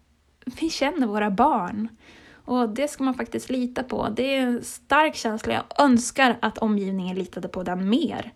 vi 0.61 0.71
känner 0.71 1.07
våra 1.07 1.31
barn. 1.31 1.89
Och 2.51 2.69
det 2.69 2.89
ska 2.89 3.05
man 3.05 3.15
faktiskt 3.15 3.51
lita 3.51 3.83
på. 3.83 4.09
Det 4.17 4.37
är 4.37 4.41
en 4.41 4.65
stark 4.65 5.15
känsla. 5.15 5.53
Jag 5.53 5.85
önskar 5.85 6.39
att 6.43 6.59
omgivningen 6.59 7.17
litade 7.17 7.49
på 7.49 7.63
den 7.63 7.89
mer. 7.89 8.33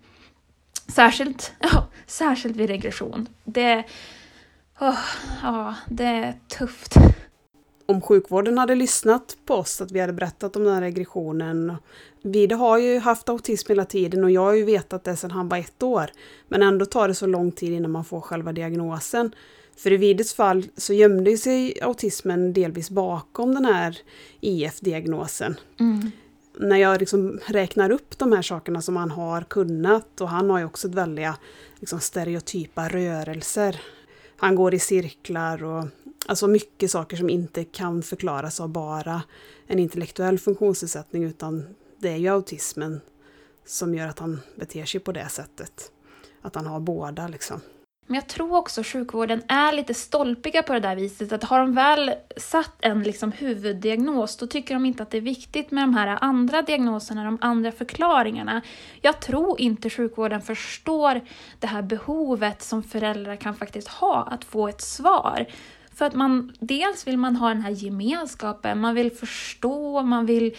Särskilt, 0.88 1.53
ja, 1.59 1.87
särskilt 2.07 2.57
vid 2.57 2.70
regression. 2.70 3.29
Det, 3.44 3.85
oh, 4.81 4.98
ja, 5.42 5.74
det 5.88 6.05
är 6.05 6.35
tufft. 6.48 6.94
Om 7.87 8.00
sjukvården 8.00 8.59
hade 8.59 8.74
lyssnat 8.74 9.37
på 9.46 9.55
oss, 9.55 9.81
att 9.81 9.92
vi 9.92 10.00
hade 10.00 10.12
berättat 10.12 10.57
om 10.57 10.64
den 10.64 10.74
här 10.74 10.81
regressionen. 10.81 11.77
Vide 12.22 12.55
har 12.55 12.79
ju 12.79 12.98
haft 12.98 13.29
autism 13.29 13.72
hela 13.72 13.85
tiden 13.85 14.24
och 14.24 14.31
jag 14.31 14.40
har 14.40 14.55
ju 14.55 14.64
vetat 14.64 15.05
det 15.05 15.16
sedan 15.16 15.31
han 15.31 15.48
var 15.48 15.59
ett 15.59 15.83
år. 15.83 16.11
Men 16.48 16.62
ändå 16.62 16.87
tar 16.87 17.09
det 17.09 17.14
så 17.14 17.27
lång 17.27 17.53
tid 17.53 17.72
innan 17.72 17.90
man 17.90 18.05
får 18.05 18.20
själva 18.20 18.53
diagnosen. 18.53 19.35
För 19.76 19.92
i 19.92 19.96
Vides 19.96 20.34
fall 20.34 20.66
så 20.76 20.92
gömde 20.92 21.38
sig 21.38 21.80
autismen 21.82 22.52
delvis 22.52 22.90
bakom 22.90 23.54
den 23.54 23.64
här 23.64 23.98
IF-diagnosen. 24.40 25.56
Mm. 25.80 26.10
När 26.58 26.76
jag 26.76 27.00
liksom 27.00 27.40
räknar 27.46 27.90
upp 27.90 28.18
de 28.18 28.32
här 28.32 28.42
sakerna 28.42 28.82
som 28.82 28.96
han 28.96 29.10
har 29.10 29.42
kunnat 29.42 30.20
och 30.20 30.28
han 30.28 30.50
har 30.50 30.58
ju 30.58 30.64
också 30.64 30.88
väldiga 30.88 31.37
liksom, 31.80 32.00
stereotypa 32.00 32.88
rörelser. 32.88 33.80
Han 34.37 34.54
går 34.54 34.74
i 34.74 34.78
cirklar 34.78 35.64
och 35.64 35.84
alltså 36.26 36.46
mycket 36.46 36.90
saker 36.90 37.16
som 37.16 37.30
inte 37.30 37.64
kan 37.64 38.02
förklaras 38.02 38.60
av 38.60 38.68
bara 38.68 39.22
en 39.66 39.78
intellektuell 39.78 40.38
funktionsnedsättning 40.38 41.24
utan 41.24 41.64
det 41.98 42.08
är 42.08 42.16
ju 42.16 42.28
autismen 42.28 43.00
som 43.66 43.94
gör 43.94 44.08
att 44.08 44.18
han 44.18 44.40
beter 44.56 44.84
sig 44.84 45.00
på 45.00 45.12
det 45.12 45.28
sättet. 45.28 45.90
Att 46.42 46.54
han 46.54 46.66
har 46.66 46.80
båda 46.80 47.28
liksom. 47.28 47.60
Men 48.06 48.14
jag 48.14 48.26
tror 48.26 48.56
också 48.56 48.82
sjukvården 48.84 49.42
är 49.48 49.72
lite 49.72 49.94
stolpiga 49.94 50.62
på 50.62 50.72
det 50.72 50.80
där 50.80 50.96
viset, 50.96 51.32
att 51.32 51.44
har 51.44 51.58
de 51.58 51.74
väl 51.74 52.14
satt 52.36 52.72
en 52.80 53.02
liksom 53.02 53.32
huvuddiagnos, 53.32 54.36
då 54.36 54.46
tycker 54.46 54.74
de 54.74 54.86
inte 54.86 55.02
att 55.02 55.10
det 55.10 55.16
är 55.16 55.22
viktigt 55.22 55.70
med 55.70 55.82
de 55.82 55.94
här 55.94 56.18
andra 56.20 56.62
diagnoserna, 56.62 57.24
de 57.24 57.38
andra 57.40 57.72
förklaringarna. 57.72 58.62
Jag 59.00 59.20
tror 59.20 59.60
inte 59.60 59.90
sjukvården 59.90 60.42
förstår 60.42 61.20
det 61.60 61.66
här 61.66 61.82
behovet 61.82 62.62
som 62.62 62.82
föräldrar 62.82 63.36
kan 63.36 63.54
faktiskt 63.54 63.88
ha, 63.88 64.28
att 64.30 64.44
få 64.44 64.68
ett 64.68 64.80
svar. 64.80 65.46
För 65.94 66.04
att 66.04 66.14
man, 66.14 66.52
dels 66.60 67.06
vill 67.06 67.18
man 67.18 67.36
ha 67.36 67.48
den 67.48 67.62
här 67.62 67.70
gemenskapen, 67.70 68.80
man 68.80 68.94
vill 68.94 69.10
förstå, 69.10 70.02
man 70.02 70.26
vill 70.26 70.56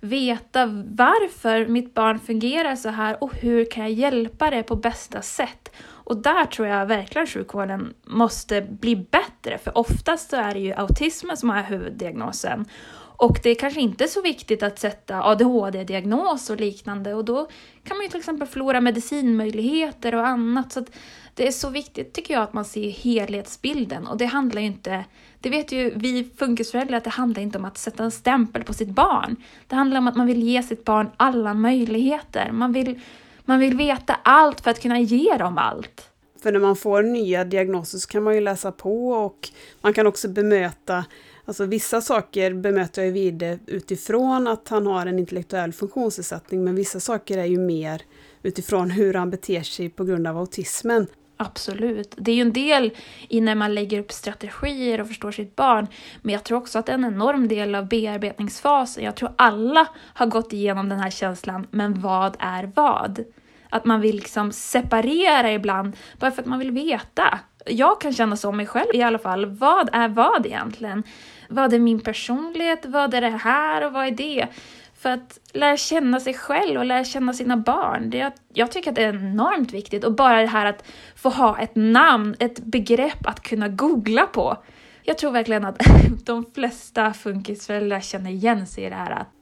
veta 0.00 0.66
varför 0.86 1.66
mitt 1.66 1.94
barn 1.94 2.18
fungerar 2.18 2.76
så 2.76 2.88
här 2.88 3.24
och 3.24 3.34
hur 3.34 3.70
kan 3.70 3.82
jag 3.82 3.92
hjälpa 3.92 4.50
det 4.50 4.62
på 4.62 4.76
bästa 4.76 5.22
sätt. 5.22 5.74
Och 6.08 6.16
där 6.16 6.44
tror 6.44 6.68
jag 6.68 6.86
verkligen 6.86 7.26
sjukvården 7.26 7.94
måste 8.06 8.62
bli 8.62 8.96
bättre, 8.96 9.58
för 9.58 9.78
oftast 9.78 10.30
så 10.30 10.36
är 10.36 10.54
det 10.54 10.60
ju 10.60 10.72
autismen 10.72 11.36
som 11.36 11.50
är 11.50 11.62
huvuddiagnosen. 11.62 12.64
Och 12.96 13.40
det 13.42 13.50
är 13.50 13.54
kanske 13.54 13.80
inte 13.80 14.04
är 14.04 14.08
så 14.08 14.22
viktigt 14.22 14.62
att 14.62 14.78
sätta 14.78 15.22
ADHD-diagnos 15.22 16.50
och 16.50 16.60
liknande 16.60 17.14
och 17.14 17.24
då 17.24 17.48
kan 17.84 17.96
man 17.96 18.04
ju 18.04 18.08
till 18.08 18.18
exempel 18.18 18.48
förlora 18.48 18.80
medicinmöjligheter 18.80 20.14
och 20.14 20.26
annat. 20.26 20.72
Så 20.72 20.84
det 21.34 21.46
är 21.46 21.52
så 21.52 21.70
viktigt 21.70 22.12
tycker 22.12 22.34
jag 22.34 22.42
att 22.42 22.52
man 22.52 22.64
ser 22.64 22.90
helhetsbilden 22.90 24.06
och 24.06 24.16
det 24.16 24.26
handlar 24.26 24.60
ju 24.60 24.66
inte, 24.66 25.04
det 25.40 25.50
vet 25.50 25.72
ju 25.72 25.92
vi 25.96 26.30
funkisföräldrar 26.38 26.96
att 26.96 27.04
det 27.04 27.10
handlar 27.10 27.42
inte 27.42 27.58
om 27.58 27.64
att 27.64 27.78
sätta 27.78 28.04
en 28.04 28.10
stämpel 28.10 28.64
på 28.64 28.72
sitt 28.72 28.90
barn. 28.90 29.36
Det 29.66 29.76
handlar 29.76 29.98
om 29.98 30.08
att 30.08 30.16
man 30.16 30.26
vill 30.26 30.42
ge 30.42 30.62
sitt 30.62 30.84
barn 30.84 31.10
alla 31.16 31.54
möjligheter. 31.54 32.52
Man 32.52 32.72
vill, 32.72 33.00
man 33.48 33.58
vill 33.58 33.76
veta 33.76 34.16
allt 34.22 34.60
för 34.60 34.70
att 34.70 34.82
kunna 34.82 35.00
ge 35.00 35.36
dem 35.36 35.58
allt. 35.58 36.10
För 36.42 36.52
när 36.52 36.60
man 36.60 36.76
får 36.76 37.02
nya 37.02 37.44
diagnoser 37.44 37.98
så 37.98 38.08
kan 38.08 38.22
man 38.22 38.34
ju 38.34 38.40
läsa 38.40 38.72
på 38.72 39.10
och 39.10 39.48
man 39.80 39.94
kan 39.94 40.06
också 40.06 40.28
bemöta 40.28 41.04
Alltså 41.48 41.64
vissa 41.64 42.00
saker 42.00 42.54
bemöter 42.54 43.02
jag 43.02 43.12
vid 43.12 43.58
utifrån 43.66 44.46
att 44.46 44.68
han 44.68 44.86
har 44.86 45.06
en 45.06 45.18
intellektuell 45.18 45.72
funktionsnedsättning 45.72 46.64
men 46.64 46.74
vissa 46.74 47.00
saker 47.00 47.38
är 47.38 47.44
ju 47.44 47.58
mer 47.58 48.02
utifrån 48.42 48.90
hur 48.90 49.14
han 49.14 49.30
beter 49.30 49.62
sig 49.62 49.90
på 49.90 50.04
grund 50.04 50.26
av 50.26 50.38
autismen. 50.38 51.06
Absolut. 51.36 52.14
Det 52.16 52.30
är 52.30 52.34
ju 52.34 52.42
en 52.42 52.52
del 52.52 52.90
i 53.28 53.40
när 53.40 53.54
man 53.54 53.74
lägger 53.74 54.00
upp 54.00 54.12
strategier 54.12 55.00
och 55.00 55.08
förstår 55.08 55.32
sitt 55.32 55.56
barn. 55.56 55.86
Men 56.22 56.32
jag 56.32 56.44
tror 56.44 56.58
också 56.58 56.78
att 56.78 56.86
det 56.86 56.92
är 56.92 56.98
en 56.98 57.04
enorm 57.04 57.48
del 57.48 57.74
av 57.74 57.88
bearbetningsfasen. 57.88 59.04
Jag 59.04 59.14
tror 59.16 59.32
alla 59.36 59.86
har 59.96 60.26
gått 60.26 60.52
igenom 60.52 60.88
den 60.88 60.98
här 60.98 61.10
känslan, 61.10 61.66
men 61.70 62.00
vad 62.00 62.36
är 62.38 62.70
vad? 62.74 63.24
Att 63.70 63.84
man 63.84 64.00
vill 64.00 64.16
liksom 64.16 64.52
separera 64.52 65.52
ibland, 65.52 65.96
bara 66.18 66.30
för 66.30 66.42
att 66.42 66.48
man 66.48 66.58
vill 66.58 66.70
veta. 66.70 67.38
Jag 67.66 68.00
kan 68.00 68.12
känna 68.12 68.36
så 68.36 68.48
om 68.48 68.56
mig 68.56 68.66
själv 68.66 68.94
i 68.94 69.02
alla 69.02 69.18
fall. 69.18 69.46
Vad 69.46 69.90
är 69.92 70.08
vad 70.08 70.46
egentligen? 70.46 71.02
Vad 71.48 71.74
är 71.74 71.78
min 71.78 72.00
personlighet? 72.00 72.86
Vad 72.86 73.14
är 73.14 73.20
det 73.20 73.28
här 73.28 73.86
och 73.86 73.92
vad 73.92 74.06
är 74.06 74.10
det? 74.10 74.46
För 74.98 75.10
att 75.10 75.38
lära 75.52 75.76
känna 75.76 76.20
sig 76.20 76.34
själv 76.34 76.78
och 76.78 76.84
lära 76.84 77.04
känna 77.04 77.32
sina 77.32 77.56
barn. 77.56 78.10
Det, 78.10 78.32
jag 78.54 78.72
tycker 78.72 78.90
att 78.90 78.96
det 78.96 79.04
är 79.04 79.14
enormt 79.14 79.72
viktigt. 79.72 80.04
Och 80.04 80.12
bara 80.12 80.40
det 80.40 80.46
här 80.46 80.66
att 80.66 80.84
få 81.16 81.28
ha 81.28 81.58
ett 81.58 81.76
namn, 81.76 82.36
ett 82.38 82.58
begrepp 82.58 83.26
att 83.26 83.42
kunna 83.42 83.68
googla 83.68 84.26
på. 84.26 84.56
Jag 85.02 85.18
tror 85.18 85.30
verkligen 85.30 85.64
att 85.64 85.80
de 86.24 86.44
flesta 86.54 87.12
funkisföräldrar 87.12 88.00
känner 88.00 88.30
igen 88.30 88.66
sig 88.66 88.84
i 88.84 88.88
det 88.88 88.94
här. 88.94 89.10
Att 89.10 89.37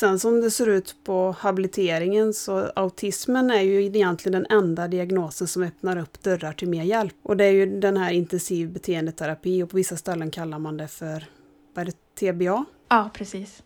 Sen 0.00 0.18
som 0.18 0.40
det 0.40 0.50
ser 0.50 0.68
ut 0.68 0.96
på 1.04 1.36
habiliteringen 1.38 2.34
så 2.34 2.72
autismen 2.76 3.50
är 3.50 3.60
ju 3.60 3.84
egentligen 3.84 4.42
den 4.42 4.58
enda 4.58 4.88
diagnosen 4.88 5.48
som 5.48 5.62
öppnar 5.62 5.96
upp 5.96 6.22
dörrar 6.22 6.52
till 6.52 6.68
mer 6.68 6.82
hjälp. 6.82 7.14
Och 7.22 7.36
det 7.36 7.44
är 7.44 7.50
ju 7.50 7.80
den 7.80 7.96
här 7.96 8.10
intensiv 8.10 8.72
beteendeterapi 8.72 9.62
och 9.62 9.70
på 9.70 9.76
vissa 9.76 9.96
ställen 9.96 10.30
kallar 10.30 10.58
man 10.58 10.76
det 10.76 10.88
för 10.88 11.24
vad 11.74 11.88
är 11.88 11.92
det, 11.92 12.32
TBA. 12.32 12.64
Ja, 12.88 13.10
precis. 13.14 13.62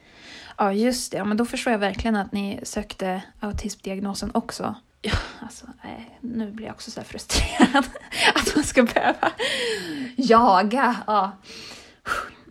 Ja, 0.59 0.73
just 0.73 1.13
det. 1.13 1.19
Ja, 1.19 1.25
men 1.25 1.37
då 1.37 1.47
förstår 1.47 1.71
jag 1.71 1.79
verkligen 1.79 2.17
att 2.17 2.33
ni 2.33 2.61
sökte 2.63 3.23
autismdiagnosen 3.41 4.31
också. 4.35 4.75
Ja, 5.03 5.17
alltså, 5.41 5.67
nej, 5.85 6.19
nu 6.21 6.51
blir 6.51 6.67
jag 6.67 6.75
också 6.75 6.91
så 6.91 7.03
frustrerad 7.03 7.85
att 8.35 8.57
man 8.57 8.65
ska 8.65 8.83
behöva 8.83 9.33
jaga. 10.17 10.97
Ja. 11.07 11.33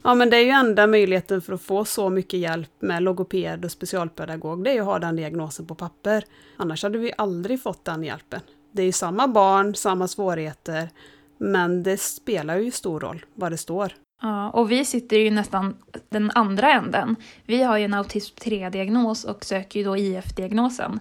Ja 0.03 0.15
men 0.15 0.29
det 0.29 0.37
är 0.37 0.41
ju 0.41 0.49
enda 0.49 0.87
möjligheten 0.87 1.41
för 1.41 1.53
att 1.53 1.61
få 1.61 1.85
så 1.85 2.09
mycket 2.09 2.39
hjälp 2.39 2.71
med 2.79 3.03
logoped 3.03 3.65
och 3.65 3.71
specialpedagog, 3.71 4.63
det 4.63 4.69
är 4.69 4.73
ju 4.73 4.79
att 4.79 4.85
ha 4.85 4.99
den 4.99 5.15
diagnosen 5.15 5.67
på 5.67 5.75
papper. 5.75 6.23
Annars 6.57 6.83
hade 6.83 6.97
vi 6.97 7.13
aldrig 7.17 7.61
fått 7.61 7.85
den 7.85 8.03
hjälpen. 8.03 8.39
Det 8.71 8.81
är 8.81 8.85
ju 8.85 8.91
samma 8.91 9.27
barn, 9.27 9.75
samma 9.75 10.07
svårigheter, 10.07 10.89
men 11.37 11.83
det 11.83 11.97
spelar 11.97 12.57
ju 12.57 12.71
stor 12.71 12.99
roll 12.99 13.25
vad 13.35 13.51
det 13.51 13.57
står. 13.57 13.93
Ja, 14.21 14.49
och 14.49 14.71
vi 14.71 14.85
sitter 14.85 15.17
ju 15.17 15.31
nästan 15.31 15.77
den 16.09 16.31
andra 16.35 16.71
änden. 16.71 17.15
Vi 17.45 17.63
har 17.63 17.77
ju 17.77 17.85
en 17.85 17.93
autism 17.93 18.35
3-diagnos 18.35 19.23
och 19.23 19.45
söker 19.45 19.79
ju 19.79 19.85
då 19.85 19.97
IF-diagnosen. 19.97 20.99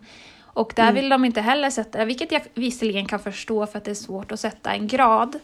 Och 0.55 0.73
där 0.77 0.83
mm. 0.83 0.95
vill 0.95 1.09
de 1.09 1.25
inte 1.25 1.41
heller 1.41 1.71
sätta, 1.71 2.05
vilket 2.05 2.33
jag 2.33 2.43
visserligen 2.55 3.07
kan 3.07 3.21
förstå 3.21 3.67
för 3.67 3.79
att 3.79 3.85
det 3.85 3.91
är 3.91 3.95
svårt 3.95 4.33
att 4.33 4.41
sätta 4.41 4.73
en 4.73 4.87
grad. 4.87 5.39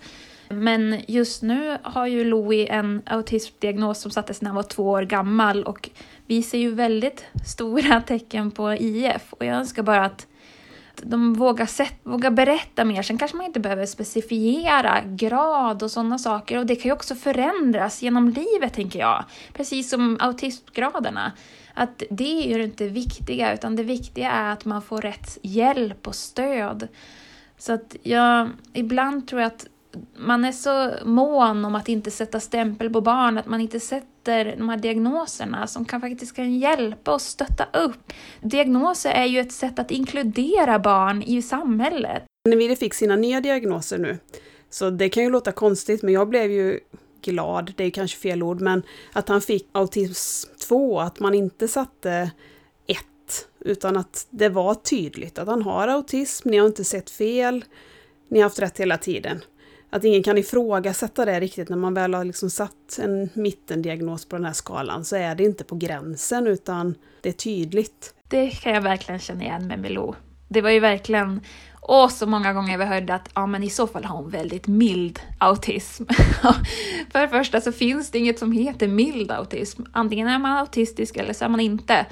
Men 0.50 1.00
just 1.06 1.42
nu 1.42 1.78
har 1.82 2.06
ju 2.06 2.24
Louis 2.24 2.68
en 2.70 3.02
autismdiagnos 3.06 4.00
som 4.00 4.10
sattes 4.10 4.42
när 4.42 4.48
han 4.48 4.56
var 4.56 4.62
två 4.62 4.90
år 4.90 5.02
gammal 5.02 5.64
och 5.64 5.90
vi 6.26 6.42
ser 6.42 6.58
ju 6.58 6.74
väldigt 6.74 7.24
stora 7.46 8.00
tecken 8.06 8.50
på 8.50 8.72
IF 8.72 9.32
och 9.32 9.44
jag 9.44 9.56
önskar 9.56 9.82
bara 9.82 10.04
att 10.04 10.26
de 11.02 11.34
vågar, 11.34 11.66
sätt, 11.66 11.94
vågar 12.02 12.30
berätta 12.30 12.84
mer. 12.84 13.02
Sen 13.02 13.18
kanske 13.18 13.36
man 13.36 13.46
inte 13.46 13.60
behöver 13.60 13.86
specifiera 13.86 15.02
grad 15.06 15.82
och 15.82 15.90
sådana 15.90 16.18
saker. 16.18 16.58
Och 16.58 16.66
det 16.66 16.76
kan 16.76 16.88
ju 16.88 16.92
också 16.92 17.14
förändras 17.14 18.02
genom 18.02 18.28
livet, 18.28 18.74
tänker 18.74 18.98
jag. 18.98 19.24
Precis 19.52 19.90
som 19.90 20.16
autismgraderna. 20.20 21.32
Att 21.74 22.02
det 22.10 22.44
är 22.44 22.58
ju 22.58 22.64
inte 22.64 22.88
viktiga, 22.88 23.54
utan 23.54 23.76
det 23.76 23.82
viktiga 23.82 24.30
är 24.30 24.52
att 24.52 24.64
man 24.64 24.82
får 24.82 25.00
rätt 25.00 25.38
hjälp 25.42 26.06
och 26.06 26.14
stöd. 26.14 26.88
Så 27.58 27.72
att 27.72 27.96
jag, 28.02 28.48
ibland 28.72 29.28
tror 29.28 29.40
jag 29.40 29.46
att 29.46 29.66
man 30.16 30.44
är 30.44 30.52
så 30.52 30.92
mån 31.04 31.64
om 31.64 31.74
att 31.74 31.88
inte 31.88 32.10
sätta 32.10 32.40
stämpel 32.40 32.90
på 32.90 33.00
barn, 33.00 33.38
att 33.38 33.46
man 33.46 33.60
inte 33.60 33.80
sätter 33.80 34.56
de 34.56 34.68
här 34.68 34.76
diagnoserna 34.76 35.66
som 35.66 35.84
kan 35.84 36.00
faktiskt 36.00 36.36
kan 36.36 36.54
hjälpa 36.54 37.14
och 37.14 37.22
stötta 37.22 37.64
upp. 37.72 38.12
Diagnoser 38.40 39.10
är 39.10 39.24
ju 39.24 39.40
ett 39.40 39.52
sätt 39.52 39.78
att 39.78 39.90
inkludera 39.90 40.78
barn 40.78 41.22
i 41.22 41.42
samhället. 41.42 42.22
Nevide 42.48 42.76
fick 42.76 42.94
sina 42.94 43.16
nya 43.16 43.40
diagnoser 43.40 43.98
nu, 43.98 44.18
så 44.70 44.90
det 44.90 45.08
kan 45.08 45.22
ju 45.22 45.30
låta 45.30 45.52
konstigt, 45.52 46.02
men 46.02 46.14
jag 46.14 46.28
blev 46.28 46.50
ju 46.50 46.80
glad, 47.22 47.72
det 47.76 47.84
är 47.84 47.90
kanske 47.90 48.18
fel 48.18 48.42
ord, 48.42 48.60
men 48.60 48.82
att 49.12 49.28
han 49.28 49.40
fick 49.40 49.68
autism 49.72 50.50
2, 50.68 51.00
att 51.00 51.20
man 51.20 51.34
inte 51.34 51.68
satte 51.68 52.30
ett, 52.86 53.48
utan 53.60 53.96
att 53.96 54.26
det 54.30 54.48
var 54.48 54.74
tydligt 54.74 55.38
att 55.38 55.48
han 55.48 55.62
har 55.62 55.88
autism, 55.88 56.48
ni 56.48 56.56
har 56.56 56.66
inte 56.66 56.84
sett 56.84 57.10
fel, 57.10 57.64
ni 58.28 58.38
har 58.38 58.44
haft 58.44 58.58
rätt 58.58 58.80
hela 58.80 58.98
tiden 58.98 59.40
att 59.90 60.04
ingen 60.04 60.22
kan 60.22 60.38
ifrågasätta 60.38 61.24
det 61.24 61.40
riktigt 61.40 61.68
när 61.68 61.76
man 61.76 61.94
väl 61.94 62.14
har 62.14 62.24
liksom 62.24 62.50
satt 62.50 62.98
en 62.98 63.30
mittendiagnos 63.34 64.24
på 64.24 64.36
den 64.36 64.44
här 64.44 64.52
skalan 64.52 65.04
så 65.04 65.16
är 65.16 65.34
det 65.34 65.44
inte 65.44 65.64
på 65.64 65.76
gränsen 65.76 66.46
utan 66.46 66.94
det 67.22 67.28
är 67.28 67.32
tydligt. 67.32 68.14
Det 68.28 68.50
kan 68.50 68.72
jag 68.72 68.80
verkligen 68.80 69.20
känna 69.20 69.42
igen 69.42 69.66
med 69.66 69.78
Milou. 69.78 70.14
Det 70.48 70.60
var 70.60 70.70
ju 70.70 70.80
verkligen, 70.80 71.40
och 71.80 72.10
så 72.12 72.26
många 72.26 72.52
gånger 72.52 72.78
vi 72.78 72.84
hörde 72.84 73.14
att 73.14 73.30
ja 73.34 73.46
men 73.46 73.62
i 73.62 73.70
så 73.70 73.86
fall 73.86 74.04
har 74.04 74.16
hon 74.16 74.30
väldigt 74.30 74.66
mild 74.66 75.20
autism. 75.38 76.04
För 77.12 77.20
det 77.20 77.28
första 77.28 77.60
så 77.60 77.72
finns 77.72 78.10
det 78.10 78.18
inget 78.18 78.38
som 78.38 78.52
heter 78.52 78.88
mild 78.88 79.30
autism. 79.30 79.82
Antingen 79.92 80.28
är 80.28 80.38
man 80.38 80.58
autistisk 80.58 81.16
eller 81.16 81.32
så 81.32 81.44
är 81.44 81.48
man 81.48 81.60
inte. 81.60 82.06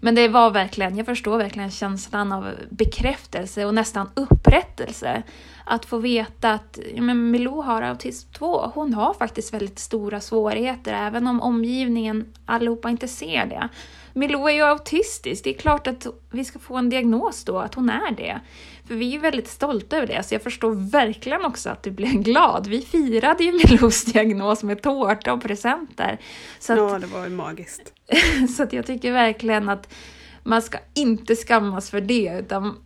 Men 0.00 0.14
det 0.14 0.28
var 0.28 0.50
verkligen, 0.50 0.96
jag 0.96 1.06
förstår 1.06 1.38
verkligen 1.38 1.70
känslan 1.70 2.32
av 2.32 2.50
bekräftelse 2.70 3.64
och 3.64 3.74
nästan 3.74 4.10
upprättelse 4.14 5.22
att 5.68 5.84
få 5.84 5.98
veta 5.98 6.52
att 6.52 6.78
ja, 6.94 7.02
men 7.02 7.30
Milou 7.30 7.62
har 7.62 7.82
autism 7.82 8.28
2. 8.32 8.70
Hon 8.74 8.94
har 8.94 9.14
faktiskt 9.14 9.54
väldigt 9.54 9.78
stora 9.78 10.20
svårigheter, 10.20 10.92
även 10.92 11.26
om 11.26 11.40
omgivningen 11.40 12.32
allihopa 12.44 12.90
inte 12.90 13.08
ser 13.08 13.46
det. 13.46 13.68
Milou 14.12 14.48
är 14.48 14.52
ju 14.52 14.62
autistisk, 14.62 15.44
det 15.44 15.50
är 15.50 15.58
klart 15.58 15.86
att 15.86 16.06
vi 16.30 16.44
ska 16.44 16.58
få 16.58 16.76
en 16.76 16.90
diagnos 16.90 17.44
då, 17.44 17.58
att 17.58 17.74
hon 17.74 17.90
är 17.90 18.10
det. 18.16 18.40
För 18.88 18.94
vi 18.94 19.14
är 19.14 19.18
väldigt 19.18 19.48
stolta 19.48 19.96
över 19.96 20.06
det, 20.06 20.22
så 20.22 20.34
jag 20.34 20.42
förstår 20.42 20.90
verkligen 20.90 21.44
också 21.44 21.70
att 21.70 21.82
du 21.82 21.90
blev 21.90 22.12
glad. 22.22 22.66
Vi 22.66 22.82
firade 22.82 23.44
ju 23.44 23.52
Milous 23.52 24.04
diagnos 24.04 24.62
med 24.62 24.82
tårta 24.82 25.32
och 25.32 25.42
presenter. 25.42 26.18
Så 26.58 26.72
att, 26.72 26.78
ja, 26.78 26.98
det 26.98 27.06
var 27.06 27.28
magiskt. 27.28 27.92
så 28.56 28.62
att 28.62 28.72
jag 28.72 28.86
tycker 28.86 29.12
verkligen 29.12 29.68
att 29.68 29.94
man 30.42 30.62
ska 30.62 30.78
inte 30.94 31.36
skammas 31.36 31.90
för 31.90 32.00
det, 32.00 32.38
utan 32.38 32.76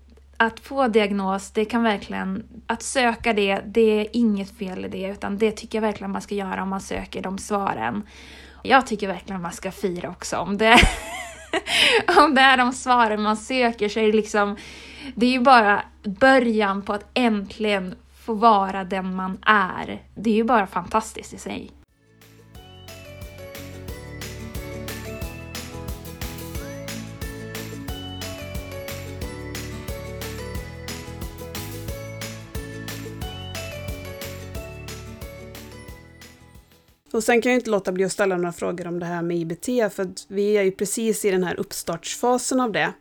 att 0.42 0.60
få 0.60 0.88
diagnos, 0.88 1.50
det 1.50 1.64
kan 1.64 1.82
verkligen, 1.82 2.42
att 2.66 2.82
söka 2.82 3.32
det, 3.32 3.60
det 3.66 4.00
är 4.00 4.06
inget 4.12 4.58
fel 4.58 4.84
i 4.84 4.88
det, 4.88 5.08
utan 5.08 5.38
det 5.38 5.50
tycker 5.50 5.78
jag 5.78 5.82
verkligen 5.82 6.10
man 6.10 6.22
ska 6.22 6.34
göra 6.34 6.62
om 6.62 6.68
man 6.68 6.80
söker 6.80 7.22
de 7.22 7.38
svaren. 7.38 8.02
Jag 8.62 8.86
tycker 8.86 9.08
verkligen 9.08 9.42
man 9.42 9.52
ska 9.52 9.70
fira 9.70 10.08
också 10.08 10.36
om 10.36 10.58
det, 10.58 10.76
om 12.18 12.34
det 12.34 12.40
är 12.40 12.56
de 12.56 12.72
svaren 12.72 13.22
man 13.22 13.36
söker 13.36 13.88
så 13.88 14.00
är 14.00 14.06
det 14.06 14.12
liksom, 14.12 14.56
det 15.14 15.26
är 15.26 15.30
ju 15.30 15.40
bara 15.40 15.84
början 16.02 16.82
på 16.82 16.92
att 16.92 17.10
äntligen 17.14 17.94
få 18.24 18.34
vara 18.34 18.84
den 18.84 19.14
man 19.14 19.38
är. 19.46 20.02
Det 20.14 20.30
är 20.30 20.34
ju 20.34 20.44
bara 20.44 20.66
fantastiskt 20.66 21.34
i 21.34 21.38
sig. 21.38 21.70
Och 37.12 37.24
sen 37.24 37.42
kan 37.42 37.52
jag 37.52 37.58
inte 37.58 37.70
låta 37.70 37.92
bli 37.92 38.04
att 38.04 38.12
ställa 38.12 38.36
några 38.36 38.52
frågor 38.52 38.86
om 38.86 38.98
det 38.98 39.06
här 39.06 39.22
med 39.22 39.36
IBT, 39.36 39.94
för 39.94 40.08
vi 40.28 40.56
är 40.56 40.62
ju 40.62 40.70
precis 40.70 41.24
i 41.24 41.30
den 41.30 41.44
här 41.44 41.60
uppstartsfasen 41.60 42.60
av 42.60 42.72
det. 42.72 42.92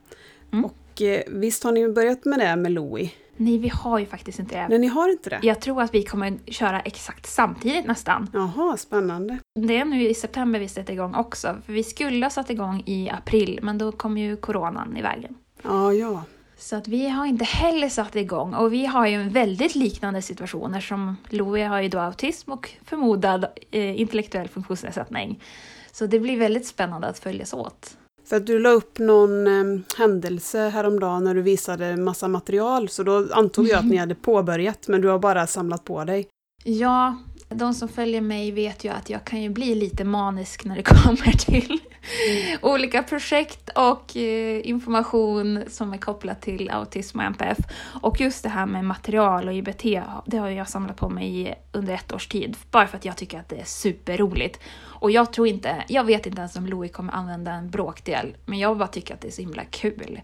Mm. 0.52 0.66
Och 0.66 1.02
eh, 1.02 1.22
visst 1.28 1.64
har 1.64 1.72
ni 1.72 1.90
börjat 1.90 2.26
med 2.26 2.40
det 2.40 2.56
med 2.56 2.72
Louie? 2.72 3.14
Nej, 3.42 3.58
vi 3.58 3.70
har 3.70 4.00
ju 4.00 4.06
faktiskt 4.06 4.40
inte 4.40 4.56
det. 4.56 4.68
Nej, 4.68 4.80
ni 4.80 4.88
har 4.88 5.10
inte 5.10 5.30
det? 5.30 5.40
Jag 5.42 5.62
tror 5.62 5.82
att 5.82 5.94
vi 5.94 6.04
kommer 6.04 6.38
köra 6.48 6.80
exakt 6.82 7.26
samtidigt 7.26 7.86
nästan. 7.86 8.30
Jaha, 8.34 8.78
spännande. 8.78 9.38
Det 9.60 9.78
är 9.78 9.86
nu 9.86 10.10
i 10.10 10.14
september 10.14 10.60
vi 10.60 10.68
sätter 10.68 10.94
igång 10.94 11.16
också. 11.16 11.56
För 11.66 11.74
vi 11.74 11.84
skulle 11.84 12.26
ha 12.26 12.30
satt 12.30 12.50
igång 12.50 12.84
i 12.86 13.10
april, 13.10 13.60
men 13.62 13.78
då 13.78 13.92
kom 13.92 14.18
ju 14.18 14.36
coronan 14.36 14.98
i 14.98 15.02
vägen. 15.02 15.36
Ja, 15.62 15.94
ja. 15.94 16.24
Så 16.60 16.76
att 16.76 16.88
vi 16.88 17.10
har 17.10 17.26
inte 17.26 17.46
heller 17.46 17.90
satt 17.90 18.16
igång. 18.16 18.54
Och 18.54 18.74
vi 18.74 18.86
har 18.86 19.08
ju 19.08 19.16
en 19.16 19.30
väldigt 19.30 19.76
liknande 19.76 20.22
situation 20.22 20.74
eftersom 20.74 21.18
Louie 21.30 21.66
har 21.66 21.82
ju 21.82 21.90
då 21.90 22.00
autism 22.00 22.52
och 22.52 22.70
förmodad 22.86 23.46
eh, 23.72 24.02
intellektuell 24.02 24.48
funktionsnedsättning. 24.48 25.44
Så 25.92 26.06
det 26.06 26.20
blir 26.20 26.38
väldigt 26.38 26.68
spännande 26.68 27.08
att 27.08 27.20
följas 27.20 27.54
åt. 27.54 27.98
För 28.30 28.36
att 28.36 28.48
du 28.48 28.60
la 28.60 28.70
upp 28.70 29.00
någon 29.00 29.48
eh, 29.48 29.82
händelse 29.98 30.60
häromdagen 30.60 31.24
när 31.24 31.36
du 31.36 31.42
visade 31.42 31.98
massa 31.98 32.28
material, 32.28 32.90
så 32.90 33.04
då 33.04 33.28
antog 33.34 33.68
jag 33.68 33.80
att 33.80 33.86
ni 33.86 33.98
hade 33.98 34.16
påbörjat, 34.16 34.88
men 34.88 35.02
du 35.02 35.08
har 35.08 35.20
bara 35.20 35.48
samlat 35.48 35.84
på 35.84 36.04
dig. 36.04 36.28
Ja, 36.64 37.18
de 37.50 37.74
som 37.74 37.88
följer 37.88 38.22
mig 38.22 38.52
vet 38.52 38.84
ju 38.84 38.90
att 38.90 39.10
jag 39.10 39.24
kan 39.24 39.42
ju 39.42 39.50
bli 39.50 39.76
lite 39.76 40.04
manisk 40.04 40.66
när 40.66 40.76
det 40.76 40.84
kommer 41.04 41.38
till 41.38 41.80
olika 42.62 43.04
projekt 43.04 43.70
och 43.76 44.18
eh, 44.18 44.68
information 44.70 45.64
som 45.68 45.94
är 45.94 45.98
kopplat 45.98 46.42
till 46.42 46.70
autism 46.70 47.20
och 47.20 47.26
NPF. 47.26 47.58
Och 48.02 48.22
just 48.22 48.44
det 48.44 48.50
här 48.50 48.66
med 48.66 48.86
material 48.86 49.48
och 49.48 49.54
IBT, 49.54 49.84
det 50.26 50.38
har 50.38 50.50
jag 50.50 50.70
samlat 50.70 50.98
på 50.98 51.10
mig 51.10 51.56
under 51.72 51.94
ett 51.94 52.14
års 52.14 52.28
tid. 52.28 52.58
Bara 52.72 52.88
för 52.88 52.98
att 52.98 53.06
jag 53.06 53.18
tycker 53.18 53.40
att 53.40 53.50
det 53.50 53.60
är 53.60 53.66
superroligt. 53.66 54.60
Och 55.00 55.12
jag 55.12 55.34
tror 55.34 55.48
inte, 55.48 55.84
jag 55.88 56.04
vet 56.04 56.26
inte 56.26 56.40
ens 56.40 56.56
om 56.56 56.66
Louis 56.66 56.92
kommer 56.92 57.14
använda 57.14 57.52
en 57.52 57.70
bråkdel, 57.70 58.38
men 58.46 58.60
jag 58.60 58.78
bara 58.78 58.88
tycker 58.88 59.14
att 59.14 59.22
det 59.22 59.28
är 59.28 59.32
så 59.32 59.42
himla 59.42 59.64
kul. 59.64 60.22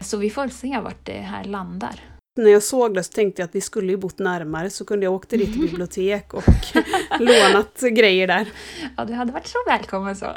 Så 0.00 0.16
vi 0.16 0.30
får 0.30 0.48
se 0.48 0.80
vart 0.80 1.04
det 1.04 1.12
här 1.20 1.44
landar. 1.44 2.00
När 2.36 2.50
jag 2.50 2.62
såg 2.62 2.94
det 2.94 3.04
så 3.04 3.12
tänkte 3.12 3.42
jag 3.42 3.48
att 3.48 3.54
vi 3.54 3.60
skulle 3.60 3.92
ju 3.92 3.96
bott 3.96 4.18
närmare 4.18 4.70
så 4.70 4.84
kunde 4.84 5.06
jag 5.06 5.12
åkt 5.12 5.28
till 5.30 5.38
ditt 5.38 5.60
bibliotek 5.60 6.34
och 6.34 6.44
lånat 7.20 7.80
grejer 7.80 8.26
där. 8.26 8.48
Ja, 8.96 9.04
du 9.04 9.12
hade 9.12 9.32
varit 9.32 9.46
så 9.46 9.58
välkommen 9.66 10.16
så. 10.16 10.34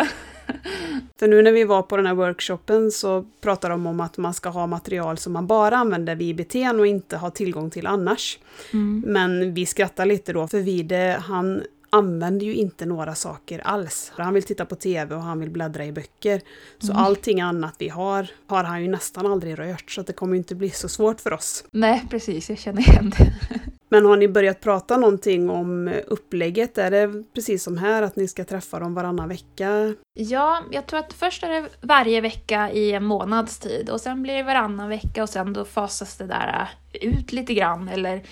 För 1.19 1.27
nu 1.27 1.41
när 1.41 1.51
vi 1.51 1.63
var 1.63 1.81
på 1.81 1.97
den 1.97 2.05
här 2.05 2.13
workshopen 2.13 2.91
så 2.91 3.25
pratade 3.41 3.73
de 3.73 3.87
om 3.87 3.99
att 3.99 4.17
man 4.17 4.33
ska 4.33 4.49
ha 4.49 4.67
material 4.67 5.17
som 5.17 5.33
man 5.33 5.47
bara 5.47 5.77
använder 5.77 6.15
vid 6.15 6.39
IBT 6.39 6.55
och 6.79 6.87
inte 6.87 7.17
har 7.17 7.29
tillgång 7.29 7.69
till 7.69 7.87
annars. 7.87 8.39
Mm. 8.73 9.03
Men 9.07 9.53
vi 9.53 9.65
skrattar 9.65 10.05
lite 10.05 10.33
då, 10.33 10.47
för 10.47 10.59
Vide 10.59 11.17
han 11.25 11.63
använder 11.89 12.45
ju 12.45 12.53
inte 12.55 12.85
några 12.85 13.15
saker 13.15 13.59
alls. 13.59 14.11
Han 14.15 14.33
vill 14.33 14.43
titta 14.43 14.65
på 14.65 14.75
TV 14.75 15.15
och 15.15 15.21
han 15.21 15.39
vill 15.39 15.49
bläddra 15.49 15.85
i 15.85 15.91
böcker. 15.91 16.41
Så 16.79 16.91
Mm. 16.91 17.03
allting 17.03 17.41
annat 17.41 17.75
vi 17.79 17.89
har, 17.89 18.27
har 18.47 18.63
han 18.63 18.81
ju 18.81 18.87
nästan 18.87 19.25
aldrig 19.25 19.59
rört, 19.59 19.91
så 19.91 20.01
det 20.01 20.13
kommer 20.13 20.33
ju 20.33 20.37
inte 20.37 20.55
bli 20.55 20.69
så 20.69 20.89
svårt 20.89 21.21
för 21.21 21.33
oss. 21.33 21.63
Nej, 21.71 22.05
precis, 22.09 22.49
jag 22.49 22.57
känner 22.59 22.81
igen 22.81 23.13
det. 23.17 23.33
Men 23.89 24.05
har 24.05 24.17
ni 24.17 24.27
börjat 24.27 24.61
prata 24.61 24.97
någonting 24.97 25.49
om 25.49 25.99
upplägget? 26.07 26.77
Är 26.77 26.91
det 26.91 27.23
precis 27.33 27.63
som 27.63 27.77
här, 27.77 28.01
att 28.01 28.15
ni 28.15 28.27
ska 28.27 28.43
träffa 28.43 28.79
dem 28.79 28.93
varannan 28.93 29.29
vecka? 29.29 29.93
Ja, 30.13 30.63
jag 30.71 30.87
tror 30.87 30.99
att 30.99 31.13
först 31.13 31.43
är 31.43 31.49
det 31.49 31.69
varje 31.81 32.21
vecka 32.21 32.71
i 32.71 32.91
en 32.91 33.03
månads 33.03 33.59
tid 33.59 33.89
och 33.89 34.01
sen 34.01 34.23
blir 34.23 34.33
det 34.33 34.43
varannan 34.43 34.89
vecka 34.89 35.23
och 35.23 35.29
sen 35.29 35.53
då 35.53 35.65
fasas 35.65 36.17
det 36.17 36.25
där 36.25 36.69
ut 37.01 37.31
lite 37.31 37.53
grann 37.53 37.89
eller 37.89 38.23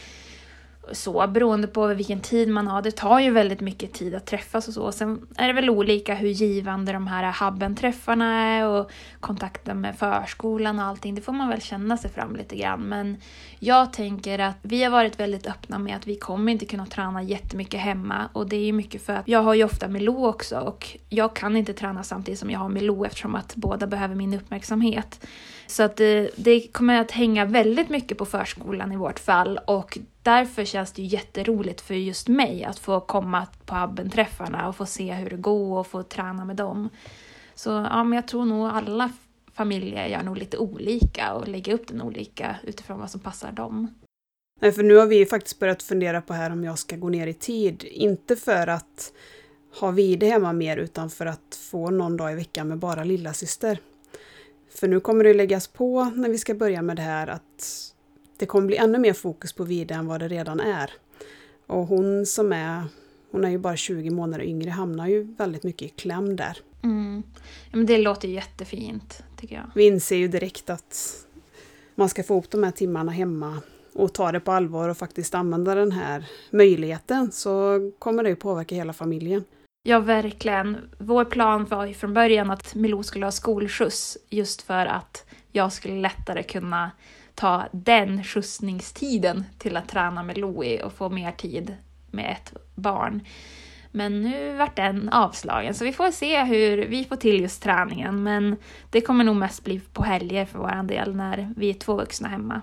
så 0.92 1.28
beroende 1.28 1.68
på 1.68 1.88
vilken 1.88 2.20
tid 2.20 2.50
man 2.50 2.68
har. 2.68 2.82
Det 2.82 2.92
tar 2.92 3.20
ju 3.20 3.32
väldigt 3.32 3.62
mycket 3.62 3.94
tid 3.94 4.16
att 4.16 4.26
träffas 4.26 4.68
och 4.68 4.74
så. 4.74 4.92
Sen 4.92 5.28
är 5.38 5.48
det 5.48 5.54
väl 5.54 5.70
olika 5.70 6.16
hur 6.16 6.30
givande 6.30 6.92
de 6.94 7.08
här 7.08 7.32
hubben-träffarna 7.32 8.44
är 8.44 8.68
och 8.68 8.92
kontakten 9.20 9.82
med 9.82 9.96
förskolan 9.96 10.80
och 10.80 10.86
allting. 10.86 11.16
Det 11.16 11.22
får 11.22 11.34
man 11.34 11.50
väl 11.50 11.62
känna 11.62 11.98
sig 11.98 12.12
fram 12.12 12.36
lite 12.36 12.56
grann. 12.56 12.82
Men 12.82 13.18
jag 13.60 13.94
tänker 13.94 14.40
att 14.40 14.58
vi 14.62 14.84
har 14.84 14.92
varit 14.92 15.20
väldigt 15.20 15.48
öppna 15.48 15.80
med 15.80 15.96
att 15.96 16.08
vi 16.08 16.16
kommer 16.16 16.52
inte 16.52 16.66
kunna 16.66 16.86
träna 16.86 17.24
jättemycket 17.24 17.80
hemma 17.80 18.30
och 18.34 18.50
det 18.50 18.56
är 18.56 18.66
ju 18.66 18.74
mycket 18.74 19.06
för 19.06 19.14
att 19.14 19.28
jag 19.28 19.40
har 19.40 19.54
ju 19.54 19.64
ofta 19.64 19.88
Milo 19.88 20.26
också 20.26 20.60
och 20.60 20.98
jag 21.10 21.36
kan 21.36 21.58
inte 21.58 21.74
träna 21.74 22.04
samtidigt 22.04 22.40
som 22.40 22.50
jag 22.50 22.60
har 22.60 22.70
Milo 22.70 23.06
eftersom 23.06 23.36
att 23.36 23.56
båda 23.56 23.88
behöver 23.88 24.16
min 24.16 24.34
uppmärksamhet. 24.34 25.26
Så 25.68 25.84
att 25.84 25.96
det, 25.96 26.30
det 26.36 26.68
kommer 26.68 27.02
att 27.02 27.12
hänga 27.12 27.46
väldigt 27.46 27.90
mycket 27.90 28.18
på 28.18 28.26
förskolan 28.26 28.92
i 28.92 28.98
vårt 28.98 29.20
fall 29.20 29.60
och 29.66 29.98
därför 30.26 30.66
känns 30.66 30.92
det 30.92 31.02
ju 31.02 31.08
jätteroligt 31.08 31.82
för 31.82 31.94
just 31.94 32.28
mig 32.28 32.64
att 32.64 32.80
få 32.80 33.00
komma 33.00 33.48
på 33.66 33.76
ABBEN-träffarna 33.76 34.68
och 34.68 34.76
få 34.76 34.86
se 34.86 35.14
hur 35.14 35.30
det 35.30 35.38
går 35.38 35.80
och 35.80 35.88
få 35.88 36.04
träna 36.04 36.46
med 36.46 36.56
dem. 36.56 36.90
Så 37.56 37.70
ja, 37.70 38.04
men 38.04 38.16
jag 38.16 38.28
tror 38.28 38.46
nog 38.46 38.68
alla 38.68 39.12
familjer 39.54 40.08
gör 40.08 40.24
nog 40.24 40.38
lite 40.38 40.58
olika 40.58 41.34
och 41.34 41.48
lägger 41.48 41.74
upp 41.74 41.88
den 41.88 42.02
olika 42.02 42.56
utifrån 42.64 43.00
vad 43.00 43.12
som 43.12 43.20
passar 43.20 43.52
dem. 43.52 43.94
Nej, 44.62 44.72
för 44.72 44.84
nu 44.84 44.96
har 44.96 45.06
vi 45.06 45.26
faktiskt 45.26 45.60
börjat 45.60 45.84
fundera 45.84 46.22
på 46.22 46.34
här 46.34 46.52
om 46.52 46.64
jag 46.64 46.80
ska 46.80 46.96
gå 46.96 47.10
ner 47.10 47.28
i 47.28 47.34
tid. 47.34 47.84
Inte 47.84 48.36
för 48.36 48.68
att 48.68 49.14
ha 49.80 49.92
Vide 49.92 50.26
hemma 50.26 50.54
mer, 50.54 50.78
utan 50.78 51.10
för 51.10 51.26
att 51.26 51.60
få 51.72 51.90
någon 51.90 52.18
dag 52.18 52.32
i 52.32 52.36
veckan 52.36 52.68
med 52.68 52.78
bara 52.78 53.04
lilla 53.04 53.34
syster. 53.34 53.80
För 54.70 54.88
nu 54.88 55.00
kommer 55.00 55.24
det 55.24 55.34
läggas 55.34 55.68
på 55.68 56.04
när 56.04 56.30
vi 56.30 56.38
ska 56.38 56.54
börja 56.54 56.82
med 56.82 56.96
det 56.96 57.02
här 57.02 57.28
att 57.28 57.95
det 58.38 58.46
kommer 58.46 58.68
bli 58.68 58.78
ännu 58.78 58.98
mer 58.98 59.14
fokus 59.14 59.54
på 59.54 59.64
Vide 59.64 59.94
än 59.94 60.08
vad 60.08 60.20
det 60.20 60.28
redan 60.28 60.60
är. 60.60 60.92
Och 61.68 61.88
hon 61.88 62.26
som 62.26 62.54
är, 62.54 62.84
hon 63.32 63.46
är 63.46 63.50
ju 63.50 63.58
bara 63.58 63.76
20 63.76 64.10
månader 64.10 64.44
yngre, 64.44 64.70
hamnar 64.70 65.08
ju 65.08 65.24
väldigt 65.24 65.64
mycket 65.64 65.82
i 65.82 65.90
kläm 65.90 66.36
där. 66.36 66.58
Mm. 66.84 67.24
Ja, 67.72 67.78
men 67.78 67.86
det 67.86 67.98
låter 67.98 68.28
jättefint, 68.28 69.24
tycker 69.38 69.56
jag. 69.56 69.72
Vi 69.76 69.88
inser 69.88 70.16
ju 70.16 70.28
direkt 70.28 70.70
att 70.70 71.26
man 71.96 72.10
ska 72.10 72.24
få 72.24 72.34
ihop 72.34 72.50
de 72.50 72.64
här 72.64 72.72
timmarna 72.72 73.12
hemma 73.12 73.62
och 73.94 74.14
ta 74.14 74.32
det 74.32 74.40
på 74.40 74.52
allvar 74.52 74.90
och 74.90 74.98
faktiskt 74.98 75.36
använda 75.36 75.76
den 75.76 75.92
här 75.92 76.26
möjligheten 76.50 77.32
så 77.32 77.80
kommer 78.00 78.24
det 78.24 78.30
ju 78.30 78.36
påverka 78.36 78.76
hela 78.76 78.94
familjen. 78.94 79.44
Ja, 79.84 80.00
verkligen. 80.00 80.78
Vår 80.98 81.26
plan 81.26 81.66
var 81.66 81.86
ju 81.86 81.94
från 81.94 82.14
början 82.14 82.52
att 82.52 82.76
Milou 82.76 83.04
skulle 83.04 83.26
ha 83.26 83.32
skolskjuts 83.32 84.18
just 84.30 84.62
för 84.62 84.86
att 84.86 85.26
jag 85.52 85.74
skulle 85.74 86.02
lättare 86.02 86.44
kunna 86.44 86.92
ta 87.36 87.64
den 87.72 88.24
skjutsningstiden 88.24 89.44
till 89.58 89.78
att 89.78 89.90
träna 89.90 90.24
med 90.24 90.38
Louie 90.38 90.84
och 90.84 90.94
få 90.94 91.10
mer 91.10 91.32
tid 91.32 91.76
med 92.12 92.32
ett 92.32 92.54
barn. 92.76 93.22
Men 93.92 94.22
nu 94.22 94.54
vart 94.54 94.76
den 94.76 95.10
avslagen, 95.10 95.74
så 95.74 95.86
vi 95.86 95.94
får 95.94 96.12
se 96.12 96.44
hur 96.44 96.86
vi 96.86 97.06
får 97.06 97.16
till 97.16 97.42
just 97.42 97.64
träningen. 97.64 98.24
Men 98.24 98.56
det 98.90 99.02
kommer 99.02 99.24
nog 99.24 99.36
mest 99.36 99.64
bli 99.64 99.80
på 99.80 100.04
helger 100.04 100.46
för 100.46 100.60
vår 100.60 100.84
del 100.84 101.16
när 101.16 101.54
vi 101.58 101.70
är 101.70 101.74
två 101.74 101.96
vuxna 101.96 102.28
hemma. 102.28 102.62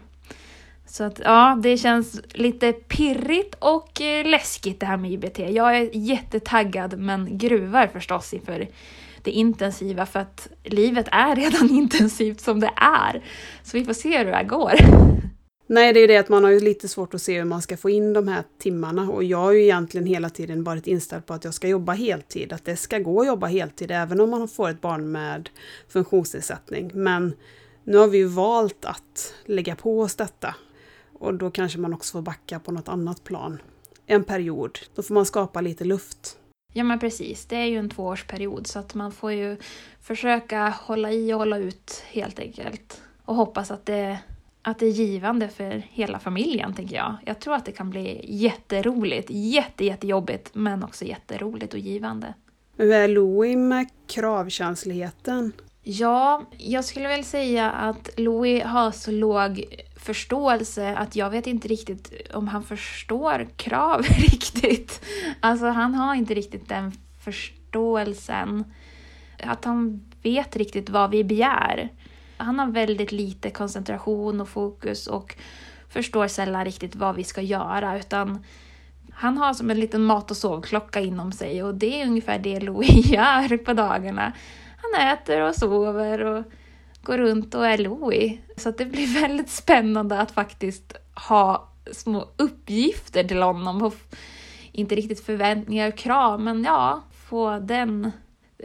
Så 0.87 1.05
att 1.05 1.21
ja, 1.25 1.59
det 1.63 1.77
känns 1.77 2.21
lite 2.35 2.73
pirrigt 2.73 3.55
och 3.59 4.01
eh, 4.01 4.27
läskigt 4.27 4.81
det 4.81 4.87
här 4.87 4.97
med 4.97 5.13
IBT. 5.13 5.39
Jag 5.39 5.77
är 5.77 5.91
jättetaggad 5.93 6.99
men 6.99 7.39
gruvar 7.39 7.87
förstås 7.87 8.35
inför 8.35 8.69
det 9.25 9.31
intensiva 9.31 10.07
för 10.07 10.21
att 10.21 10.49
livet 10.65 11.07
är 11.11 11.37
redan 11.37 11.71
intensivt 11.77 12.41
som 12.41 12.61
det 12.61 12.71
är. 12.77 13.25
Så 13.63 13.77
vi 13.77 13.85
får 13.85 13.93
se 13.93 14.19
hur 14.19 14.25
det 14.25 14.37
här 14.37 14.45
går. 14.45 14.73
Nej, 15.67 15.93
det 15.93 15.99
är 15.99 16.01
ju 16.01 16.07
det 16.07 16.17
att 16.17 16.29
man 16.29 16.45
har 16.45 16.51
ju 16.51 16.61
lite 16.61 16.89
svårt 16.89 17.15
att 17.15 17.23
se 17.23 17.39
hur 17.39 17.45
man 17.45 17.63
ska 17.63 17.77
få 17.77 17.91
in 17.91 18.13
de 18.13 18.29
här 18.29 18.43
timmarna 18.59 19.11
och 19.11 19.25
jag 19.25 19.39
har 19.39 19.53
ju 19.53 19.63
egentligen 19.63 20.07
hela 20.07 20.31
tiden 20.31 20.65
varit 20.65 20.87
inställd 20.87 21.27
på 21.27 21.35
att 21.35 21.45
jag 21.45 21.55
ska 21.55 21.69
jobba 21.69 21.93
heltid, 21.93 22.53
att 22.53 22.65
det 22.65 22.77
ska 22.77 22.99
gå 22.99 23.21
att 23.21 23.27
jobba 23.27 23.47
heltid 23.47 23.91
även 23.91 24.21
om 24.21 24.31
man 24.31 24.49
får 24.49 24.69
ett 24.69 24.81
barn 24.81 25.13
med 25.13 25.51
funktionsnedsättning. 25.89 26.91
Men 26.95 27.35
nu 27.85 27.97
har 27.97 28.09
vi 28.09 28.19
ju 28.19 28.27
valt 28.27 28.85
att 28.85 29.35
lägga 29.45 29.77
på 29.77 30.01
oss 30.01 30.15
detta 30.15 30.55
och 31.19 31.35
då 31.35 31.51
kanske 31.51 31.79
man 31.79 31.95
också 31.95 32.13
får 32.13 32.23
backa 32.23 32.61
på 32.61 32.73
något 32.73 32.89
annat 32.89 33.25
plan 33.25 33.59
en 34.07 34.25
period. 34.25 34.79
Då 34.95 35.03
får 35.03 35.15
man 35.15 35.27
skapa 35.27 35.61
lite 35.61 35.85
luft. 35.85 36.39
Ja 36.73 36.85
men 36.85 36.99
precis, 36.99 37.47
det 37.47 37.57
är 37.57 37.67
ju 37.67 37.79
en 37.79 37.91
tvåårsperiod 37.91 38.67
så 38.67 38.79
att 38.79 38.95
man 38.95 39.13
får 39.13 39.33
ju 39.33 39.57
försöka 40.01 40.69
hålla 40.69 41.13
i 41.13 41.33
och 41.33 41.39
hålla 41.39 41.59
ut 41.59 42.05
helt 42.11 42.39
enkelt. 42.39 43.03
Och 43.25 43.35
hoppas 43.35 43.71
att 43.71 43.87
det, 43.87 44.19
att 44.63 44.79
det 44.79 44.87
är 44.87 44.91
givande 44.91 45.49
för 45.49 45.83
hela 45.91 46.19
familjen 46.19 46.75
tänker 46.75 46.97
jag. 46.97 47.17
Jag 47.27 47.41
tror 47.41 47.55
att 47.55 47.65
det 47.65 47.73
kan 47.73 47.91
bli 47.91 48.25
jätteroligt, 48.29 49.29
jätte, 49.31 49.85
jättejobbigt 49.85 50.51
men 50.53 50.85
också 50.85 51.05
jätteroligt 51.05 51.75
och 51.75 51.81
givande. 51.81 52.35
Hur 52.77 52.93
är 52.93 53.09
Louie 53.09 53.57
med 53.57 53.89
kravkänsligheten? 54.07 55.53
Ja, 55.83 56.43
jag 56.59 56.85
skulle 56.85 57.09
väl 57.09 57.25
säga 57.25 57.71
att 57.71 58.11
Louis 58.17 58.63
har 58.63 58.91
så 58.91 59.11
låg 59.11 59.65
förståelse 60.03 60.97
att 60.97 61.17
jag 61.17 61.31
vet 61.31 61.47
inte 61.47 61.69
riktigt 61.69 62.33
om 62.35 62.49
han 62.49 62.62
förstår 62.62 63.49
krav 63.57 64.03
riktigt. 64.19 65.05
Alltså 65.41 65.67
han 65.67 65.95
har 65.95 66.15
inte 66.15 66.35
riktigt 66.35 66.69
den 66.69 66.93
förståelsen. 67.25 68.65
Att 69.43 69.65
han 69.65 70.11
vet 70.22 70.57
riktigt 70.57 70.91
vad 70.91 71.11
vi 71.11 71.24
begär. 71.24 71.89
Han 72.37 72.59
har 72.59 72.66
väldigt 72.66 73.12
lite 73.12 73.51
koncentration 73.51 74.41
och 74.41 74.49
fokus 74.49 75.07
och 75.07 75.37
förstår 75.89 76.26
sällan 76.26 76.64
riktigt 76.64 76.97
vad 76.97 77.16
vi 77.16 77.24
ska 77.24 77.41
göra 77.41 77.99
utan 77.99 78.45
Han 79.12 79.39
har 79.39 79.55
som 79.55 79.70
en 79.70 79.81
liten 79.81 80.03
mat 80.03 80.31
och 80.31 80.37
sovklocka 80.37 81.01
inom 81.01 81.33
sig 81.33 81.62
och 81.62 81.74
det 81.74 82.03
är 82.03 82.07
ungefär 82.07 82.39
det 82.39 82.61
Louis 82.61 83.07
gör 83.11 83.57
på 83.57 83.72
dagarna. 83.72 84.33
Han 84.76 85.09
äter 85.09 85.41
och 85.41 85.55
sover 85.55 86.24
och 86.24 86.45
går 87.03 87.18
runt 87.18 87.55
och 87.55 87.66
är 87.66 87.78
Louie, 87.78 88.38
Så 88.57 88.70
det 88.70 88.84
blir 88.84 89.20
väldigt 89.20 89.50
spännande 89.50 90.20
att 90.20 90.30
faktiskt 90.30 90.96
ha 91.28 91.68
små 91.92 92.28
uppgifter 92.36 93.24
till 93.24 93.42
honom. 93.42 93.82
Och 93.82 93.94
inte 94.72 94.94
riktigt 94.94 95.26
förväntningar 95.26 95.88
och 95.88 95.96
krav, 95.96 96.40
men 96.40 96.64
ja, 96.64 97.03
få 97.28 97.59
den, 97.59 98.12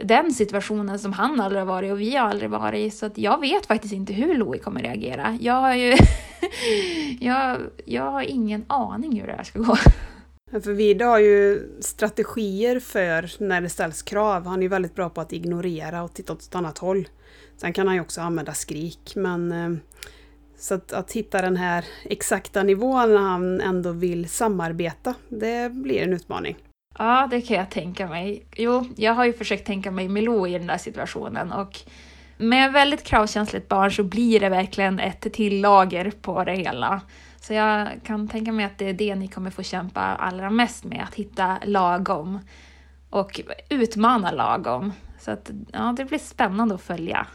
den 0.04 0.32
situationen 0.32 0.98
som 0.98 1.12
han 1.12 1.40
aldrig 1.40 1.60
har 1.60 1.66
varit 1.66 1.92
och 1.92 2.00
vi 2.00 2.16
har 2.16 2.28
aldrig 2.28 2.50
varit 2.50 2.78
i. 2.78 2.90
Så 2.90 3.06
att 3.06 3.18
jag 3.18 3.40
vet 3.40 3.66
faktiskt 3.66 3.94
inte 3.94 4.12
hur 4.12 4.34
Louie 4.34 4.60
kommer 4.60 4.82
reagera. 4.82 5.38
Jag 5.40 5.54
har 5.54 5.74
ju... 5.74 5.96
jag, 7.20 7.58
jag 7.84 8.10
har 8.10 8.22
ingen 8.22 8.64
aning 8.66 9.20
hur 9.20 9.26
det 9.26 9.32
här 9.32 9.44
ska 9.44 9.58
gå. 9.58 9.76
För 10.50 10.72
Vida 10.72 11.06
har 11.06 11.18
ju 11.18 11.68
strategier 11.80 12.80
för 12.80 13.44
när 13.44 13.60
det 13.60 13.68
ställs 13.68 14.02
krav. 14.02 14.46
Han 14.46 14.62
är 14.62 14.68
väldigt 14.68 14.94
bra 14.94 15.10
på 15.10 15.20
att 15.20 15.32
ignorera 15.32 16.02
och 16.02 16.14
titta 16.14 16.32
åt 16.32 16.42
ett 16.42 16.54
annat 16.54 16.78
håll. 16.78 17.08
Sen 17.56 17.72
kan 17.72 17.86
han 17.86 17.96
ju 17.96 18.02
också 18.02 18.20
använda 18.20 18.54
skrik, 18.54 19.12
men 19.16 19.52
eh, 19.52 19.78
så 20.58 20.74
att, 20.74 20.92
att 20.92 21.12
hitta 21.12 21.42
den 21.42 21.56
här 21.56 21.84
exakta 22.04 22.62
nivån 22.62 23.14
när 23.14 23.20
han 23.20 23.60
ändå 23.60 23.92
vill 23.92 24.28
samarbeta, 24.28 25.14
det 25.28 25.72
blir 25.72 26.02
en 26.02 26.12
utmaning. 26.12 26.56
Ja, 26.98 27.28
det 27.30 27.40
kan 27.40 27.56
jag 27.56 27.70
tänka 27.70 28.06
mig. 28.06 28.46
Jo, 28.56 28.86
jag 28.96 29.14
har 29.14 29.24
ju 29.24 29.32
försökt 29.32 29.66
tänka 29.66 29.90
mig 29.90 30.08
Milou 30.08 30.46
i 30.46 30.52
den 30.52 30.66
där 30.66 30.78
situationen 30.78 31.52
och 31.52 31.80
med 32.38 32.72
väldigt 32.72 33.02
kravkänsligt 33.02 33.68
barn 33.68 33.92
så 33.92 34.02
blir 34.02 34.40
det 34.40 34.48
verkligen 34.48 35.00
ett 35.00 35.32
till 35.32 35.60
lager 35.60 36.12
på 36.22 36.44
det 36.44 36.54
hela. 36.54 37.00
Så 37.48 37.54
jag 37.54 37.88
kan 38.02 38.28
tänka 38.28 38.52
mig 38.52 38.64
att 38.64 38.78
det 38.78 38.88
är 38.88 38.92
det 38.92 39.14
ni 39.14 39.28
kommer 39.28 39.50
få 39.50 39.62
kämpa 39.62 40.00
allra 40.00 40.50
mest 40.50 40.84
med, 40.84 41.04
att 41.08 41.14
hitta 41.14 41.58
lagom. 41.64 42.38
Och 43.10 43.40
utmana 43.70 44.30
lagom. 44.30 44.92
Så 45.18 45.30
att, 45.30 45.50
ja, 45.72 45.94
det 45.96 46.04
blir 46.04 46.18
spännande 46.18 46.74
att 46.74 46.82
följa. 46.82 47.26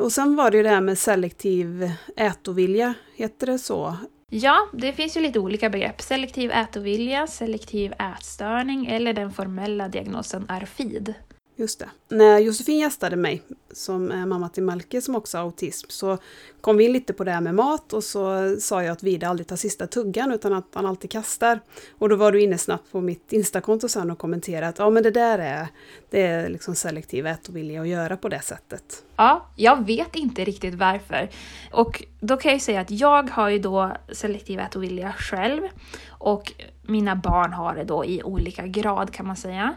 Och 0.00 0.12
sen 0.12 0.36
var 0.36 0.50
det 0.50 0.56
ju 0.56 0.62
det 0.62 0.68
här 0.68 0.80
med 0.80 0.98
selektiv 0.98 1.92
ätovilja, 2.16 2.94
heter 3.16 3.46
det 3.46 3.58
så? 3.58 3.96
Ja, 4.30 4.68
det 4.72 4.92
finns 4.92 5.16
ju 5.16 5.20
lite 5.20 5.38
olika 5.38 5.70
begrepp. 5.70 6.00
Selektiv 6.00 6.50
ätovilja, 6.50 7.26
selektiv 7.26 7.92
ätstörning 7.92 8.86
eller 8.86 9.12
den 9.12 9.30
formella 9.30 9.88
diagnosen 9.88 10.46
ARFID. 10.48 11.14
Just 11.58 11.78
det. 11.78 11.88
När 12.08 12.38
Josefin 12.38 12.78
gästade 12.78 13.16
mig, 13.16 13.42
som 13.72 14.10
är 14.10 14.26
mamma 14.26 14.48
till 14.48 14.62
Melke 14.62 15.00
som 15.00 15.16
också 15.16 15.38
har 15.38 15.44
autism, 15.44 15.86
så 15.90 16.18
kom 16.60 16.76
vi 16.76 16.84
in 16.84 16.92
lite 16.92 17.12
på 17.12 17.24
det 17.24 17.30
här 17.30 17.40
med 17.40 17.54
mat 17.54 17.92
och 17.92 18.04
så 18.04 18.56
sa 18.60 18.82
jag 18.82 18.92
att 18.92 19.02
Vida 19.02 19.28
aldrig 19.28 19.46
tar 19.46 19.56
sista 19.56 19.86
tuggan 19.86 20.32
utan 20.32 20.52
att 20.52 20.66
han 20.72 20.86
alltid 20.86 21.10
kastar. 21.10 21.60
Och 21.98 22.08
då 22.08 22.16
var 22.16 22.32
du 22.32 22.42
inne 22.42 22.58
snabbt 22.58 22.92
på 22.92 23.00
mitt 23.00 23.32
Instakonto 23.32 23.88
sen 23.88 24.10
och 24.10 24.18
kommenterade 24.18 24.68
att 24.68 24.78
ja 24.78 24.90
men 24.90 25.02
det 25.02 25.10
där 25.10 25.38
är, 25.38 25.66
det 26.10 26.22
är 26.22 26.48
liksom 26.48 26.74
selektiv 26.74 27.26
ätovilja 27.26 27.80
att 27.80 27.88
göra 27.88 28.16
på 28.16 28.28
det 28.28 28.40
sättet. 28.40 29.04
Ja, 29.16 29.46
jag 29.56 29.86
vet 29.86 30.16
inte 30.16 30.44
riktigt 30.44 30.74
varför. 30.74 31.30
Och 31.72 32.04
då 32.20 32.36
kan 32.36 32.50
jag 32.50 32.56
ju 32.56 32.60
säga 32.60 32.80
att 32.80 32.90
jag 32.90 33.30
har 33.30 33.48
ju 33.48 33.58
då 33.58 33.92
selektiv 34.12 34.60
ätovilja 34.60 35.12
själv 35.12 35.62
och 36.08 36.52
mina 36.82 37.16
barn 37.16 37.52
har 37.52 37.74
det 37.74 37.84
då 37.84 38.04
i 38.04 38.22
olika 38.22 38.66
grad 38.66 39.12
kan 39.12 39.26
man 39.26 39.36
säga. 39.36 39.74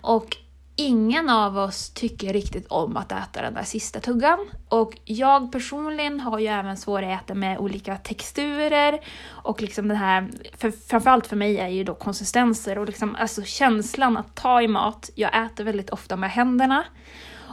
Och 0.00 0.36
ingen 0.78 1.30
av 1.30 1.58
oss 1.58 1.90
tycker 1.90 2.32
riktigt 2.32 2.66
om 2.66 2.96
att 2.96 3.12
äta 3.12 3.42
den 3.42 3.54
där 3.54 3.62
sista 3.62 4.00
tuggan. 4.00 4.38
Och 4.68 4.98
jag 5.04 5.52
personligen 5.52 6.20
har 6.20 6.38
ju 6.38 6.46
även 6.46 6.76
svårigheter 6.76 7.34
med 7.34 7.58
olika 7.58 7.96
texturer 7.96 9.00
och 9.26 9.62
liksom 9.62 9.88
den 9.88 9.96
här, 9.96 10.28
för, 10.56 10.70
framförallt 10.70 11.26
för 11.26 11.36
mig 11.36 11.58
är 11.58 11.68
ju 11.68 11.84
då 11.84 11.94
konsistenser 11.94 12.78
och 12.78 12.86
liksom 12.86 13.16
alltså 13.16 13.42
känslan 13.42 14.16
att 14.16 14.34
ta 14.34 14.62
i 14.62 14.68
mat. 14.68 15.10
Jag 15.14 15.44
äter 15.44 15.64
väldigt 15.64 15.90
ofta 15.90 16.16
med 16.16 16.30
händerna. 16.30 16.84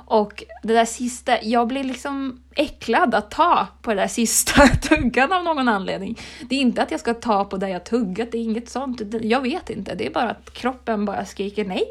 Och 0.05 0.43
det 0.63 0.73
där 0.73 0.85
sista, 0.85 1.43
jag 1.43 1.67
blir 1.67 1.83
liksom 1.83 2.41
äcklad 2.55 3.15
att 3.15 3.31
ta 3.31 3.67
på 3.81 3.93
det 3.93 4.01
där 4.01 4.07
sista 4.07 4.67
tuggan 4.81 5.31
av 5.31 5.43
någon 5.43 5.67
anledning. 5.67 6.19
Det 6.41 6.55
är 6.55 6.59
inte 6.59 6.83
att 6.83 6.91
jag 6.91 6.99
ska 6.99 7.13
ta 7.13 7.45
på 7.45 7.57
det 7.57 7.69
jag 7.69 7.83
tuggat, 7.83 8.31
det 8.31 8.37
är 8.37 8.43
inget 8.43 8.69
sånt. 8.69 9.01
Jag 9.21 9.41
vet 9.41 9.69
inte, 9.69 9.95
det 9.95 10.05
är 10.05 10.11
bara 10.11 10.29
att 10.29 10.53
kroppen 10.53 11.05
bara 11.05 11.25
skriker 11.25 11.65
nej. 11.65 11.83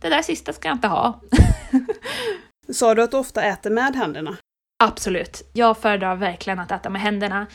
Det 0.00 0.08
där 0.08 0.22
sista 0.22 0.52
ska 0.52 0.68
jag 0.68 0.76
inte 0.76 0.88
ha. 0.88 1.20
Sa 2.72 2.94
du 2.94 3.02
att 3.02 3.10
du 3.10 3.16
ofta 3.16 3.42
äter 3.42 3.70
med 3.70 3.96
händerna? 3.96 4.36
Absolut. 4.84 5.50
Jag 5.52 5.78
föredrar 5.78 6.16
verkligen 6.16 6.58
att 6.58 6.72
äta 6.72 6.90
med 6.90 7.00
händerna. 7.00 7.46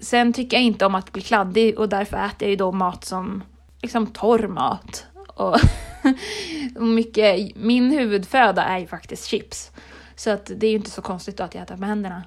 Sen 0.00 0.32
tycker 0.32 0.56
jag 0.56 0.64
inte 0.64 0.86
om 0.86 0.94
att 0.94 1.12
bli 1.12 1.22
kladdig 1.22 1.78
och 1.78 1.88
därför 1.88 2.16
äter 2.16 2.42
jag 2.42 2.50
ju 2.50 2.56
då 2.56 2.72
mat 2.72 3.04
som 3.04 3.44
liksom 3.82 4.06
torr 4.06 4.46
mat. 4.48 5.06
Och 6.76 6.82
mycket, 6.82 7.56
min 7.56 7.90
huvudföda 7.90 8.64
är 8.64 8.78
ju 8.78 8.86
faktiskt 8.86 9.26
chips. 9.26 9.70
Så 10.16 10.30
att 10.30 10.50
det 10.56 10.66
är 10.66 10.70
ju 10.70 10.76
inte 10.76 10.90
så 10.90 11.02
konstigt 11.02 11.40
att 11.40 11.54
jag 11.54 11.62
äter 11.62 11.76
med 11.76 11.88
händerna. 11.88 12.22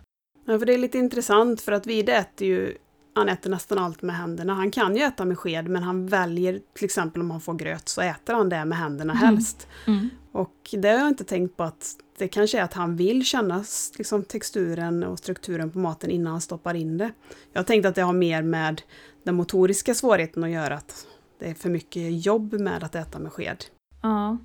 Ja, 0.46 0.60
för 0.60 0.66
det 0.66 0.74
är 0.74 0.78
lite 0.78 0.98
intressant 0.98 1.62
för 1.62 1.72
att 1.72 1.88
Vide 1.88 2.16
äter 2.16 2.48
ju 2.48 2.78
han 3.16 3.30
äter 3.30 3.50
nästan 3.50 3.78
allt 3.78 4.02
med 4.02 4.16
händerna. 4.16 4.54
Han 4.54 4.72
kan 4.72 4.96
ju 4.96 5.02
äta 5.02 5.26
med 5.26 5.40
sked 5.40 5.68
men 5.68 5.84
han 5.84 6.08
väljer 6.08 6.60
till 6.74 6.86
exempel 6.86 7.22
om 7.22 7.32
han 7.32 7.42
får 7.42 7.54
gröt 7.54 7.90
så 7.90 8.02
äter 8.02 8.34
han 8.34 8.50
det 8.50 8.66
med 8.66 8.78
händerna 8.78 9.14
mm. 9.14 9.26
helst. 9.26 9.68
Mm. 9.88 10.10
Och 10.32 10.56
det 10.72 10.88
har 10.88 10.98
jag 10.98 11.08
inte 11.08 11.24
tänkt 11.24 11.58
på 11.58 11.64
att 11.64 11.96
det 12.18 12.28
kanske 12.28 12.60
är 12.60 12.64
att 12.64 12.74
han 12.74 12.96
vill 12.96 13.26
känna 13.26 13.64
liksom, 13.98 14.24
texturen 14.24 15.04
och 15.04 15.20
strukturen 15.20 15.72
på 15.72 15.80
maten 15.80 16.12
innan 16.12 16.32
han 16.32 16.42
stoppar 16.42 16.74
in 16.74 16.98
det. 16.98 17.12
Jag 17.54 17.60
har 17.60 17.66
tänkt 17.66 17.86
att 17.86 17.96
det 17.96 18.02
har 18.02 18.14
mer 18.14 18.42
med 18.42 18.82
den 19.24 19.36
motoriska 19.36 19.94
svårigheten 19.94 20.44
att 20.44 20.50
göra. 20.50 20.76
Att 20.76 21.08
det 21.40 21.46
är 21.46 21.54
för 21.54 21.70
mycket 21.70 22.26
jobb 22.26 22.54
med 22.54 22.84
att 22.84 22.96
äta 22.96 23.20
med 23.20 23.32
sked. 23.32 23.66
Ja. 24.02 24.38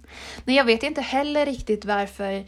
Nej, 0.45 0.57
jag 0.57 0.65
vet 0.65 0.83
inte 0.83 1.01
heller 1.01 1.47
riktigt 1.47 1.85
varför. 1.85 2.45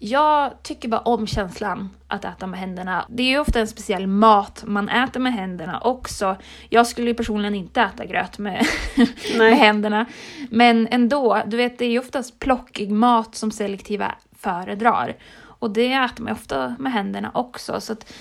Jag 0.00 0.62
tycker 0.62 0.88
bara 0.88 1.00
om 1.00 1.26
känslan 1.26 1.90
att 2.08 2.24
äta 2.24 2.46
med 2.46 2.60
händerna. 2.60 3.06
Det 3.08 3.22
är 3.22 3.26
ju 3.26 3.38
ofta 3.38 3.60
en 3.60 3.68
speciell 3.68 4.06
mat 4.06 4.64
man 4.66 4.88
äter 4.88 5.20
med 5.20 5.32
händerna 5.32 5.80
också. 5.80 6.36
Jag 6.68 6.86
skulle 6.86 7.06
ju 7.06 7.14
personligen 7.14 7.54
inte 7.54 7.80
äta 7.80 8.06
gröt 8.06 8.38
med, 8.38 8.66
med 9.38 9.56
händerna. 9.56 10.06
Men 10.50 10.88
ändå, 10.90 11.42
du 11.46 11.56
vet 11.56 11.78
det 11.78 11.84
är 11.84 11.90
ju 11.90 11.98
oftast 11.98 12.38
plockig 12.38 12.90
mat 12.90 13.34
som 13.34 13.50
selektiva 13.50 14.14
föredrar. 14.38 15.16
Och 15.58 15.70
det 15.70 15.92
äter 15.92 16.24
man 16.24 16.32
ofta 16.32 16.76
med 16.78 16.92
händerna 16.92 17.30
också. 17.34 17.80
Så 17.80 17.92
att, 17.92 18.12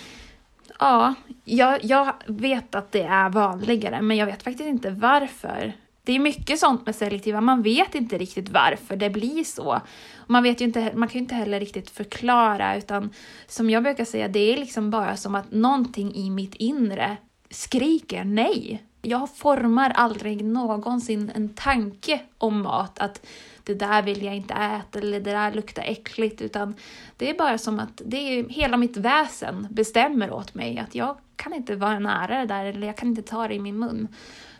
ja, 0.80 1.14
jag, 1.44 1.86
jag 1.86 2.14
vet 2.28 2.76
att 2.76 2.92
det 2.92 3.04
är 3.04 3.30
vanligare 3.30 4.02
men 4.02 4.18
jag 4.18 4.26
vet 4.26 4.44
faktiskt 4.44 4.70
inte 4.70 4.90
varför. 4.90 5.74
Det 6.04 6.14
är 6.14 6.20
mycket 6.20 6.60
sånt 6.60 6.86
med 6.86 6.96
selektiva, 6.96 7.42
man 7.42 7.62
vet 7.62 7.96
inte 7.96 8.18
riktigt 8.18 8.50
varför 8.50 8.96
det 8.96 9.10
blir 9.10 9.44
så. 9.44 9.82
Man, 10.28 10.44
vet 10.44 10.62
ju 10.62 10.66
inte, 10.66 10.92
man 10.96 11.08
kan 11.08 11.14
ju 11.14 11.20
inte 11.20 11.36
heller 11.36 11.60
riktigt 11.60 11.90
förklara, 11.90 12.78
utan 12.78 13.10
som 13.48 13.70
jag 13.70 13.84
brukar 13.84 14.06
säga, 14.06 14.28
det 14.28 14.54
är 14.54 14.58
liksom 14.58 14.90
bara 14.90 15.18
som 15.18 15.36
att 15.36 15.52
någonting 15.52 16.16
i 16.16 16.30
mitt 16.30 16.56
inre 16.56 17.18
skriker 17.50 18.24
nej. 18.24 18.84
Jag 19.02 19.30
formar 19.36 19.90
aldrig 19.90 20.46
någonsin 20.46 21.32
en 21.36 21.50
tanke 21.50 22.22
om 22.38 22.62
mat, 22.62 23.00
att 23.00 23.26
det 23.66 23.74
där 23.74 24.04
vill 24.04 24.24
jag 24.24 24.36
inte 24.36 24.54
äta 24.54 25.00
eller 25.00 25.20
det 25.20 25.32
där 25.32 25.52
luktar 25.52 25.84
äckligt, 25.84 26.42
utan 26.42 26.76
det 27.18 27.30
är 27.30 27.38
bara 27.38 27.58
som 27.58 27.80
att 27.80 28.02
det 28.06 28.18
är, 28.18 28.50
hela 28.50 28.78
mitt 28.78 28.98
väsen 28.98 29.68
bestämmer 29.72 30.32
åt 30.32 30.54
mig 30.54 30.80
att 30.80 30.96
jag 30.96 31.18
kan 31.36 31.54
inte 31.54 31.76
vara 31.76 32.00
nära 32.00 32.40
det 32.40 32.46
där 32.46 32.66
eller 32.66 32.88
jag 32.88 32.98
kan 32.98 33.10
inte 33.10 33.22
ta 33.22 33.48
det 33.48 33.54
i 33.54 33.60
min 33.60 33.80
mun. 33.80 34.08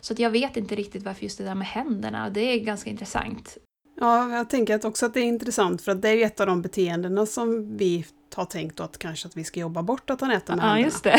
Så 0.00 0.12
att 0.12 0.18
jag 0.18 0.30
vet 0.30 0.56
inte 0.56 0.74
riktigt 0.74 1.02
varför 1.02 1.22
just 1.22 1.38
det 1.38 1.44
där 1.44 1.54
med 1.54 1.66
händerna, 1.66 2.30
det 2.30 2.40
är 2.40 2.58
ganska 2.58 2.90
intressant. 2.90 3.58
Ja, 4.00 4.30
jag 4.36 4.50
tänker 4.50 4.74
att 4.74 4.84
också 4.84 5.06
att 5.06 5.14
det 5.14 5.20
är 5.20 5.24
intressant 5.24 5.82
för 5.82 5.92
att 5.92 6.02
det 6.02 6.08
är 6.08 6.14
ju 6.14 6.22
ett 6.22 6.40
av 6.40 6.46
de 6.46 6.62
beteendena 6.62 7.26
som 7.26 7.76
vi 7.76 8.04
har 8.34 8.44
tänkt 8.44 8.80
att 8.80 8.98
kanske 8.98 9.28
att 9.28 9.36
vi 9.36 9.44
ska 9.44 9.60
jobba 9.60 9.82
bort 9.82 10.10
att 10.10 10.20
han 10.20 10.30
äter 10.30 10.56
med 10.56 10.62
ja, 10.62 10.68
händerna. 10.68 10.84
Just 10.84 11.04
det. 11.04 11.18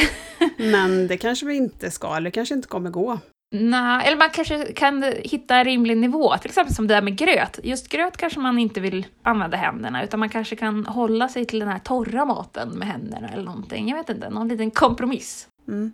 Men 0.58 1.08
det 1.08 1.18
kanske 1.18 1.46
vi 1.46 1.56
inte 1.56 1.92
ska, 1.92 2.16
eller 2.16 2.30
kanske 2.30 2.56
inte 2.56 2.68
kommer 2.68 2.90
gå. 2.90 3.20
Nej, 3.52 4.08
eller 4.08 4.18
man 4.18 4.30
kanske 4.30 4.74
kan 4.74 5.04
hitta 5.04 5.56
en 5.56 5.66
rimlig 5.66 5.98
nivå, 5.98 6.38
till 6.38 6.50
exempel 6.50 6.76
som 6.76 6.88
det 6.88 6.94
där 6.94 7.02
med 7.02 7.18
gröt. 7.18 7.60
Just 7.64 7.88
gröt 7.88 8.18
kanske 8.18 8.40
man 8.40 8.60
inte 8.60 8.80
vill 8.80 9.06
använda 9.24 9.58
händerna, 9.58 10.04
utan 10.04 10.20
man 10.20 10.30
kanske 10.30 10.56
kan 10.56 10.86
hålla 10.86 11.30
sig 11.30 11.46
till 11.46 11.60
den 11.60 11.68
här 11.68 11.80
torra 11.80 12.26
maten 12.26 12.70
med 12.70 12.88
händerna 12.88 13.30
eller 13.30 13.44
någonting. 13.44 13.90
Jag 13.90 13.98
vet 13.98 14.10
inte, 14.10 14.30
någon 14.30 14.48
liten 14.48 14.72
kompromiss. 14.72 15.48
Mm. 15.68 15.94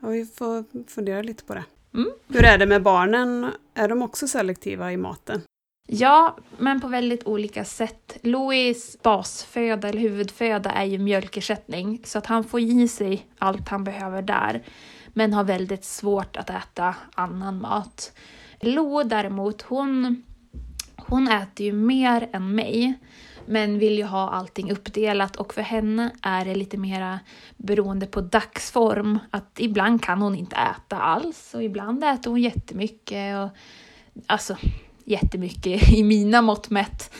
Ja, 0.00 0.08
vi 0.08 0.26
får 0.26 0.64
fundera 0.90 1.22
lite 1.22 1.44
på 1.44 1.54
det. 1.54 1.64
Mm. 1.94 2.10
Hur 2.28 2.44
är 2.44 2.58
det 2.58 2.66
med 2.66 2.82
barnen? 2.82 3.50
Är 3.74 3.88
de 3.88 4.02
också 4.02 4.28
selektiva 4.28 4.92
i 4.92 4.96
maten? 4.96 5.42
Ja, 5.88 6.36
men 6.58 6.80
på 6.80 6.88
väldigt 6.88 7.26
olika 7.26 7.64
sätt. 7.64 8.18
Louis 8.22 8.98
basföda 9.02 9.88
eller 9.88 10.00
huvudföda 10.00 10.70
är 10.70 10.84
ju 10.84 10.98
mjölkersättning, 10.98 12.00
så 12.04 12.18
att 12.18 12.26
han 12.26 12.44
får 12.44 12.60
i 12.60 12.88
sig 12.88 13.26
allt 13.38 13.68
han 13.68 13.84
behöver 13.84 14.22
där, 14.22 14.62
men 15.12 15.32
har 15.32 15.44
väldigt 15.44 15.84
svårt 15.84 16.36
att 16.36 16.50
äta 16.50 16.94
annan 17.14 17.60
mat. 17.60 18.12
Lo 18.60 19.02
däremot, 19.02 19.62
hon, 19.62 20.22
hon 20.96 21.28
äter 21.28 21.66
ju 21.66 21.72
mer 21.72 22.28
än 22.32 22.54
mig 22.54 22.94
men 23.46 23.78
vill 23.78 23.98
ju 23.98 24.04
ha 24.04 24.30
allting 24.30 24.72
uppdelat 24.72 25.36
och 25.36 25.54
för 25.54 25.62
henne 25.62 26.10
är 26.22 26.44
det 26.44 26.54
lite 26.54 26.76
mera 26.76 27.20
beroende 27.56 28.06
på 28.06 28.20
dagsform. 28.20 29.18
Att 29.30 29.60
ibland 29.60 30.02
kan 30.02 30.22
hon 30.22 30.34
inte 30.34 30.56
äta 30.56 30.96
alls 30.96 31.54
och 31.54 31.62
ibland 31.62 32.04
äter 32.04 32.30
hon 32.30 32.40
jättemycket. 32.40 33.36
Och, 33.38 33.48
alltså 34.26 34.56
jättemycket 35.04 35.92
i 35.92 36.02
mina 36.02 36.42
mått 36.42 36.70
mätt. 36.70 37.14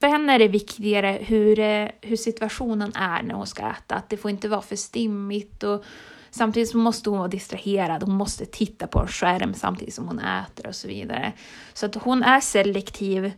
För 0.00 0.08
henne 0.08 0.34
är 0.34 0.38
det 0.38 0.48
viktigare 0.48 1.18
hur, 1.20 1.58
eh, 1.58 1.88
hur 2.00 2.16
situationen 2.16 2.92
är 2.94 3.22
när 3.22 3.34
hon 3.34 3.46
ska 3.46 3.62
äta. 3.62 3.94
Att 3.94 4.08
det 4.08 4.16
får 4.16 4.30
inte 4.30 4.48
vara 4.48 4.62
för 4.62 4.76
stimmigt 4.76 5.62
och 5.62 5.84
samtidigt 6.32 6.70
så 6.70 6.78
måste 6.78 7.10
hon 7.10 7.18
vara 7.18 7.28
distraherad. 7.28 8.02
Hon 8.02 8.14
måste 8.14 8.46
titta 8.46 8.86
på 8.86 9.00
en 9.00 9.08
skärm 9.08 9.54
samtidigt 9.54 9.94
som 9.94 10.08
hon 10.08 10.18
äter 10.18 10.66
och 10.66 10.74
så 10.74 10.88
vidare. 10.88 11.32
Så 11.72 11.86
att 11.86 11.94
hon 11.94 12.22
är 12.22 12.40
selektiv 12.40 13.32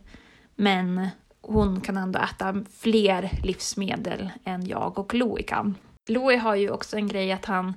men 0.55 1.07
hon 1.41 1.81
kan 1.81 1.97
ändå 1.97 2.19
äta 2.19 2.63
fler 2.79 3.29
livsmedel 3.43 4.29
än 4.43 4.67
jag 4.67 4.99
och 4.99 5.13
Louie 5.13 5.43
kan. 5.43 5.75
Louie 6.07 6.37
har 6.37 6.55
ju 6.55 6.69
också 6.69 6.95
en 6.95 7.07
grej 7.07 7.31
att 7.31 7.45
han 7.45 7.73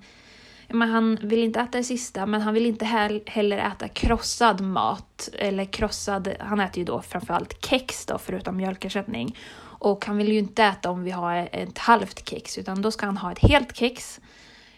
men 0.70 0.90
han 0.90 1.18
vill 1.22 1.44
inte 1.44 1.60
äta 1.60 1.78
det 1.78 1.84
sista, 1.84 2.26
men 2.26 2.40
han 2.40 2.54
vill 2.54 2.66
inte 2.66 2.84
heller 3.26 3.58
äta 3.58 3.88
krossad 3.88 4.60
mat. 4.60 5.28
Eller 5.32 5.64
krossad, 5.64 6.34
han 6.40 6.60
äter 6.60 6.78
ju 6.78 6.84
då 6.84 7.02
framförallt 7.02 7.66
kex 7.66 8.06
då, 8.06 8.18
förutom 8.18 8.56
mjölkersättning. 8.56 9.36
Och 9.60 10.06
han 10.06 10.16
vill 10.16 10.32
ju 10.32 10.38
inte 10.38 10.64
äta 10.64 10.90
om 10.90 11.04
vi 11.04 11.10
har 11.10 11.48
ett 11.52 11.78
halvt 11.78 12.28
kex, 12.28 12.58
utan 12.58 12.82
då 12.82 12.90
ska 12.90 13.06
han 13.06 13.16
ha 13.16 13.32
ett 13.32 13.38
helt 13.38 13.76
kex. 13.76 14.20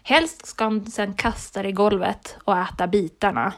Helst 0.02 0.46
ska 0.46 0.64
han 0.64 0.86
sen 0.86 1.14
kasta 1.14 1.62
det 1.62 1.68
i 1.68 1.72
golvet 1.72 2.36
och 2.44 2.58
äta 2.58 2.86
bitarna 2.86 3.52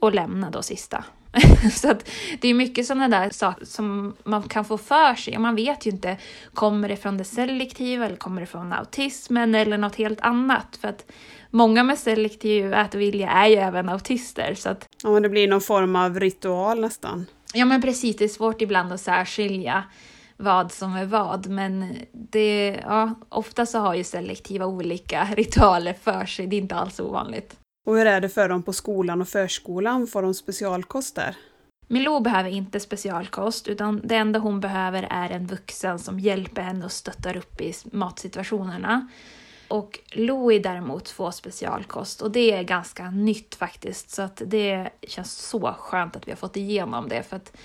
och 0.00 0.14
lämna 0.14 0.50
då 0.50 0.62
sista. 0.62 1.04
så 1.72 1.90
att 1.90 2.08
det 2.40 2.48
är 2.48 2.54
mycket 2.54 2.86
sådana 2.86 3.08
där 3.08 3.30
saker 3.30 3.64
som 3.64 4.16
man 4.24 4.42
kan 4.42 4.64
få 4.64 4.78
för 4.78 5.14
sig. 5.14 5.38
Man 5.38 5.56
vet 5.56 5.86
ju 5.86 5.90
inte, 5.90 6.16
kommer 6.54 6.88
det 6.88 6.96
från 6.96 7.18
det 7.18 7.24
selektiva 7.24 8.06
eller 8.06 8.16
kommer 8.16 8.40
det 8.40 8.46
från 8.46 8.72
autismen 8.72 9.54
eller 9.54 9.78
något 9.78 9.96
helt 9.96 10.20
annat? 10.20 10.78
För 10.80 10.88
att 10.88 11.12
många 11.50 11.82
med 11.82 11.98
selektiv 11.98 12.74
ätvilja 12.74 13.30
är 13.30 13.46
ju 13.46 13.56
även 13.56 13.88
autister. 13.88 14.54
Så 14.54 14.68
att, 14.68 14.88
ja, 15.02 15.10
men 15.10 15.22
det 15.22 15.28
blir 15.28 15.48
någon 15.48 15.60
form 15.60 15.96
av 15.96 16.20
ritual 16.20 16.80
nästan. 16.80 17.26
Ja 17.54 17.64
men 17.64 17.82
precis, 17.82 18.16
det 18.16 18.24
är 18.24 18.28
svårt 18.28 18.62
ibland 18.62 18.92
att 18.92 19.00
särskilja 19.00 19.84
vad 20.36 20.72
som 20.72 20.94
är 20.96 21.04
vad, 21.04 21.46
men 21.46 21.96
det, 22.12 22.80
ja, 22.84 23.14
ofta 23.28 23.66
så 23.66 23.78
har 23.78 23.94
ju 23.94 24.04
selektiva 24.04 24.66
olika 24.66 25.24
ritualer 25.36 25.92
för 25.92 26.26
sig, 26.26 26.46
det 26.46 26.56
är 26.56 26.60
inte 26.60 26.74
alls 26.74 27.00
ovanligt. 27.00 27.56
Och 27.86 27.96
hur 27.96 28.06
är 28.06 28.20
det 28.20 28.28
för 28.28 28.48
dem 28.48 28.62
på 28.62 28.72
skolan 28.72 29.20
och 29.20 29.28
förskolan? 29.28 30.06
Får 30.06 30.22
de 30.22 30.34
specialkost 30.34 31.14
där? 31.14 31.36
Milou 31.88 32.20
behöver 32.20 32.50
inte 32.50 32.80
specialkost, 32.80 33.68
utan 33.68 34.00
det 34.04 34.16
enda 34.16 34.38
hon 34.38 34.60
behöver 34.60 35.08
är 35.10 35.30
en 35.30 35.46
vuxen 35.46 35.98
som 35.98 36.20
hjälper 36.20 36.62
henne 36.62 36.84
och 36.84 36.92
stöttar 36.92 37.36
upp 37.36 37.60
i 37.60 37.74
matsituationerna. 37.92 39.08
Och 39.68 40.00
Louie 40.12 40.58
däremot 40.58 41.08
får 41.08 41.30
specialkost 41.30 42.22
och 42.22 42.30
det 42.30 42.52
är 42.52 42.62
ganska 42.62 43.10
nytt 43.10 43.54
faktiskt, 43.54 44.10
så 44.10 44.22
att 44.22 44.42
det 44.46 44.90
känns 45.02 45.32
så 45.32 45.74
skönt 45.78 46.16
att 46.16 46.26
vi 46.28 46.32
har 46.32 46.36
fått 46.36 46.56
igenom 46.56 47.08
det. 47.08 47.22
För 47.22 47.36
att 47.36 47.56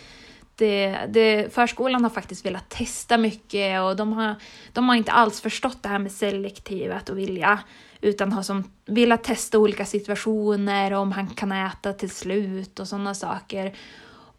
det, 0.61 1.07
det, 1.09 1.53
förskolan 1.53 2.03
har 2.03 2.09
faktiskt 2.09 2.45
velat 2.45 2.69
testa 2.69 3.17
mycket 3.17 3.81
och 3.81 3.95
de 3.95 4.13
har, 4.13 4.35
de 4.73 4.89
har 4.89 4.95
inte 4.95 5.11
alls 5.11 5.41
förstått 5.41 5.83
det 5.83 5.89
här 5.89 5.99
med 5.99 6.11
selektivet 6.11 7.09
och 7.09 7.17
vilja 7.17 7.59
utan 8.01 8.31
har 8.31 8.43
som 8.43 8.71
velat 8.85 9.23
testa 9.23 9.59
olika 9.59 9.85
situationer, 9.85 10.91
om 10.91 11.11
han 11.11 11.27
kan 11.27 11.51
äta 11.51 11.93
till 11.93 12.09
slut 12.09 12.79
och 12.79 12.87
sådana 12.87 13.13
saker. 13.13 13.73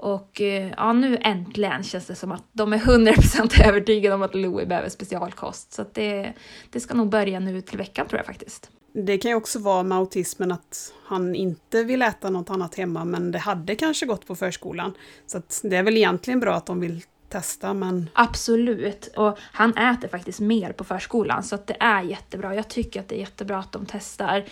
Och 0.03 0.41
eh, 0.41 0.73
ja, 0.77 0.93
nu 0.93 1.19
äntligen 1.21 1.83
känns 1.83 2.07
det 2.07 2.15
som 2.15 2.33
att 2.33 2.45
de 2.53 2.73
är 2.73 2.79
100% 2.79 3.65
övertygade 3.69 4.15
om 4.15 4.23
att 4.23 4.35
Louie 4.35 4.67
behöver 4.67 4.89
specialkost. 4.89 5.73
Så 5.73 5.85
det, 5.93 6.33
det 6.71 6.81
ska 6.81 6.95
nog 6.95 7.09
börja 7.09 7.41
nu 7.41 7.61
till 7.61 7.79
veckan 7.79 8.07
tror 8.09 8.19
jag 8.19 8.27
faktiskt. 8.27 8.71
Det 8.95 9.19
kan 9.19 9.31
ju 9.31 9.35
också 9.35 9.59
vara 9.59 9.83
med 9.83 9.99
autismen 9.99 10.53
att 10.53 10.93
han 11.05 11.35
inte 11.35 11.85
vill 11.85 12.03
äta 12.03 12.31
något 12.31 12.51
annat 12.51 12.75
hemma, 12.75 13.05
men 13.05 13.33
det 13.33 13.39
hade 13.39 13.75
kanske 13.75 14.07
gått 14.07 14.27
på 14.27 14.35
förskolan. 14.35 14.95
Så 15.27 15.43
det 15.63 15.77
är 15.77 15.83
väl 15.83 15.97
egentligen 15.97 16.41
bra 16.41 16.55
att 16.55 16.67
de 16.67 16.81
vill 16.81 17.03
testa 17.33 17.75
men... 17.75 18.11
Absolut, 18.13 19.07
och 19.17 19.39
han 19.41 19.77
äter 19.77 20.09
faktiskt 20.09 20.41
mer 20.41 20.73
på 20.73 20.85
förskolan 20.85 21.43
så 21.43 21.55
att 21.55 21.67
det 21.67 21.77
är 21.81 22.03
jättebra. 22.03 22.55
Jag 22.55 22.69
tycker 22.69 23.01
att 23.01 23.09
det 23.09 23.15
är 23.15 23.21
jättebra 23.21 23.59
att 23.59 23.73
de 23.73 23.87
testar. 23.87 24.45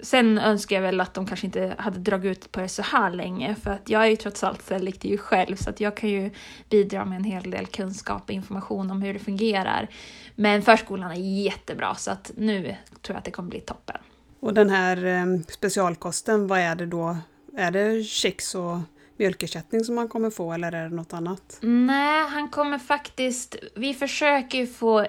Sen 0.00 0.38
önskar 0.38 0.76
jag 0.76 0.82
väl 0.82 1.00
att 1.00 1.14
de 1.14 1.26
kanske 1.26 1.46
inte 1.46 1.74
hade 1.78 1.98
dragit 1.98 2.38
ut 2.38 2.52
på 2.52 2.60
det 2.60 2.68
så 2.68 2.82
här 2.82 3.10
länge 3.10 3.54
för 3.54 3.70
att 3.70 3.88
jag 3.88 4.02
är 4.02 4.06
ju 4.06 4.16
trots 4.16 4.44
allt 4.44 4.62
selektiv 4.62 5.18
själv 5.18 5.56
så 5.56 5.70
att 5.70 5.80
jag 5.80 5.96
kan 5.96 6.10
ju 6.10 6.30
bidra 6.70 7.04
med 7.04 7.16
en 7.16 7.24
hel 7.24 7.50
del 7.50 7.66
kunskap 7.66 8.22
och 8.24 8.30
information 8.30 8.90
om 8.90 9.02
hur 9.02 9.12
det 9.12 9.18
fungerar. 9.18 9.88
Men 10.34 10.62
förskolan 10.62 11.10
är 11.10 11.42
jättebra 11.44 11.94
så 11.94 12.10
att 12.10 12.30
nu 12.36 12.62
tror 13.02 13.14
jag 13.14 13.16
att 13.16 13.24
det 13.24 13.30
kommer 13.30 13.50
bli 13.50 13.60
toppen. 13.60 13.96
Och 14.40 14.54
den 14.54 14.70
här 14.70 15.04
eh, 15.04 15.24
specialkosten, 15.48 16.46
vad 16.46 16.58
är 16.58 16.74
det 16.74 16.86
då? 16.86 17.16
Är 17.56 17.70
det 17.70 18.04
kex 18.04 18.54
och 18.54 18.78
mjölkersättning 19.18 19.84
som 19.84 19.98
han 19.98 20.08
kommer 20.08 20.30
få 20.30 20.52
eller 20.52 20.72
är 20.72 20.88
det 20.88 20.96
något 20.96 21.12
annat? 21.12 21.58
Nej, 21.60 22.24
han 22.28 22.48
kommer 22.48 22.78
faktiskt... 22.78 23.56
Vi 23.74 23.94
försöker 23.94 24.58
ju 24.58 24.66
få 24.66 25.00
eh, 25.00 25.08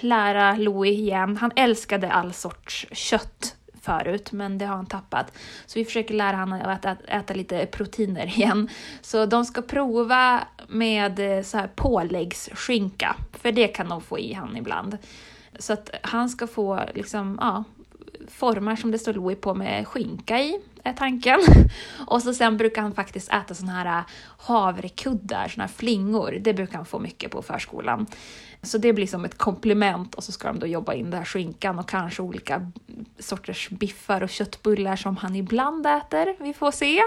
lära 0.00 0.56
Louis 0.56 0.98
igen. 0.98 1.36
Han 1.36 1.50
älskade 1.56 2.12
all 2.12 2.32
sorts 2.32 2.86
kött 2.92 3.56
förut, 3.86 4.32
men 4.32 4.58
det 4.58 4.64
har 4.64 4.76
han 4.76 4.86
tappat. 4.86 5.32
Så 5.66 5.78
vi 5.78 5.84
försöker 5.84 6.14
lära 6.14 6.36
honom 6.36 6.60
att 6.64 6.78
äta, 6.84 6.96
äta 7.08 7.34
lite 7.34 7.66
proteiner 7.66 8.26
igen. 8.36 8.68
Så 9.00 9.26
de 9.26 9.44
ska 9.44 9.62
prova 9.62 10.46
med 10.68 11.38
eh, 11.38 11.42
så 11.42 11.58
här 11.58 11.70
påläggsskinka, 11.74 13.16
för 13.32 13.52
det 13.52 13.68
kan 13.68 13.88
de 13.88 14.00
få 14.00 14.18
i 14.18 14.32
han 14.32 14.56
ibland. 14.56 14.98
Så 15.58 15.72
att 15.72 15.90
han 16.02 16.28
ska 16.28 16.46
få 16.46 16.80
liksom, 16.94 17.38
ja, 17.40 17.64
formar 18.28 18.76
som 18.76 18.90
det 18.90 18.98
står 18.98 19.12
Louis 19.12 19.40
på 19.40 19.54
med 19.54 19.88
skinka 19.88 20.40
i, 20.40 20.60
är 20.86 20.92
tanken. 20.92 21.40
Och 22.06 22.22
så 22.22 22.34
sen 22.34 22.56
brukar 22.56 22.82
han 22.82 22.94
faktiskt 22.94 23.32
äta 23.32 23.54
såna 23.54 23.72
här 23.72 23.98
äh, 23.98 24.04
havrekuddar, 24.38 25.48
såna 25.48 25.64
här 25.64 25.72
flingor. 25.76 26.38
Det 26.40 26.54
brukar 26.54 26.76
han 26.76 26.86
få 26.86 26.98
mycket 26.98 27.30
på 27.30 27.42
förskolan. 27.42 28.06
Så 28.62 28.78
det 28.78 28.92
blir 28.92 29.06
som 29.06 29.24
ett 29.24 29.38
komplement 29.38 30.14
och 30.14 30.24
så 30.24 30.32
ska 30.32 30.48
de 30.48 30.58
då 30.58 30.66
jobba 30.66 30.94
in 30.94 31.10
den 31.10 31.18
här 31.18 31.24
skinkan 31.24 31.78
och 31.78 31.88
kanske 31.88 32.22
olika 32.22 32.70
sorters 33.18 33.68
biffar 33.70 34.22
och 34.22 34.30
köttbullar 34.30 34.96
som 34.96 35.16
han 35.16 35.36
ibland 35.36 35.86
äter. 35.86 36.36
Vi 36.38 36.52
får 36.52 36.70
se. 36.70 37.00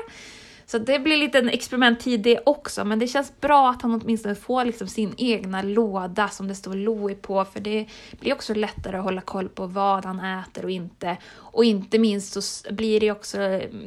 Så 0.72 0.78
det 0.78 1.00
blir 1.00 1.18
lite 1.18 1.40
en 1.40 1.50
experimenttid 1.50 2.20
det 2.20 2.40
också, 2.46 2.86
men 2.86 3.00
det 3.00 3.08
känns 3.08 3.42
bra 3.42 3.70
att 3.70 3.82
han 3.82 4.02
åtminstone 4.02 4.36
får 4.36 4.66
liksom 4.66 4.88
sin 4.88 5.14
egna 5.18 5.62
låda 5.62 6.30
som 6.30 6.48
det 6.48 6.56
står 6.56 6.74
Louie 6.74 7.16
på, 7.16 7.46
för 7.46 7.60
det 7.60 7.86
blir 8.20 8.34
också 8.34 8.54
lättare 8.54 8.98
att 8.98 9.04
hålla 9.04 9.22
koll 9.22 9.50
på 9.50 9.68
vad 9.68 10.06
han 10.06 10.20
äter 10.20 10.66
och 10.66 10.72
inte. 10.72 11.18
Och 11.34 11.66
inte 11.66 12.00
minst 12.00 12.44
så 12.44 12.74
blir 12.74 13.00
det 13.00 13.12
också 13.12 13.38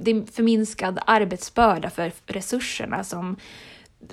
det 0.01 0.35
förminskad 0.35 0.99
arbetsbörda 1.07 1.91
för 1.91 2.13
resurserna 2.27 3.05
som 3.05 3.37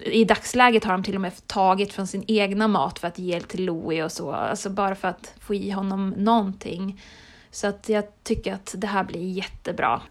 i 0.04 0.26
dagsläget 0.26 0.84
har 0.84 0.92
de 0.92 1.04
till 1.04 1.16
och 1.16 1.22
med 1.22 1.48
tagit 1.48 1.94
från 1.94 2.08
sin 2.08 2.24
egna 2.28 2.68
mat 2.68 3.00
för 3.00 3.08
att 3.08 3.20
ge 3.20 3.40
till 3.40 3.66
Louie 3.66 4.04
och 4.04 4.12
så, 4.12 4.32
alltså 4.32 4.70
bara 4.70 4.96
för 4.96 5.08
att 5.08 5.34
få 5.40 5.54
i 5.54 5.72
honom 5.72 6.10
någonting. 6.10 7.02
Så 7.52 7.68
att 7.68 7.90
jag 7.90 8.04
tycker 8.24 8.54
att 8.54 8.76
det 8.78 8.88
här 8.88 9.04
blir 9.04 9.32
jättebra. 9.32 10.02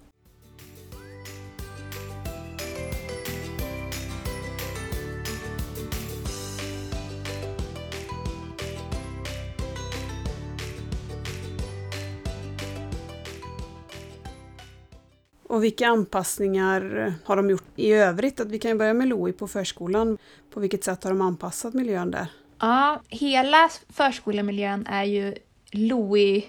Och 15.48 15.64
vilka 15.64 15.88
anpassningar 15.88 17.14
har 17.24 17.36
de 17.36 17.50
gjort 17.50 17.64
i 17.76 17.92
övrigt? 17.92 18.40
Att 18.40 18.50
vi 18.50 18.58
kan 18.58 18.78
börja 18.78 18.94
med 18.94 19.08
Louie 19.08 19.32
på 19.32 19.48
förskolan. 19.48 20.18
På 20.50 20.60
vilket 20.60 20.84
sätt 20.84 21.04
har 21.04 21.10
de 21.10 21.20
anpassat 21.20 21.74
miljön 21.74 22.10
där? 22.10 22.26
Ja, 22.60 23.02
hela 23.08 23.68
förskolemiljön 23.88 24.86
är 24.86 25.04
ju 25.04 25.34
Louie 25.72 26.44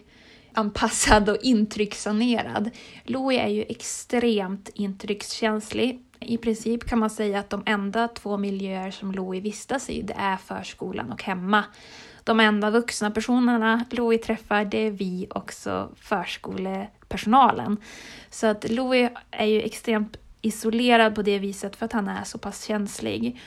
anpassad 0.54 1.30
och 1.30 1.38
intryckssanerad. 1.42 2.70
Louie 3.04 3.40
är 3.40 3.48
ju 3.48 3.62
extremt 3.62 4.70
intryckskänslig. 4.74 6.04
I 6.20 6.38
princip 6.38 6.84
kan 6.84 7.00
man 7.00 7.10
säga 7.10 7.40
att 7.40 7.50
de 7.50 7.64
enda 7.66 8.08
två 8.08 8.38
miljöer 8.38 8.92
som 8.92 9.12
Louie 9.12 9.42
vistas 9.42 9.90
i, 9.90 10.02
det 10.02 10.16
är 10.18 10.38
förskolan 10.38 11.12
och 11.12 11.24
hemma. 11.24 11.64
De 12.24 12.40
enda 12.40 12.70
vuxna 12.70 13.12
personerna 13.12 13.86
Louie 13.90 14.20
träffar, 14.20 14.66
det 14.66 14.88
är 14.88 14.92
vi 14.92 15.28
också 15.30 15.90
personalen. 17.10 17.78
Så 18.30 18.48
att 18.48 18.70
Louis 18.70 19.12
är 19.32 19.46
ju 19.46 19.62
extremt 19.62 20.18
isolerad 20.42 21.16
på 21.16 21.22
det 21.22 21.40
viset 21.40 21.76
för 21.76 21.86
att 21.86 21.94
han 21.94 22.08
är 22.08 22.24
så 22.24 22.38
pass 22.38 22.66
känslig. 22.66 23.40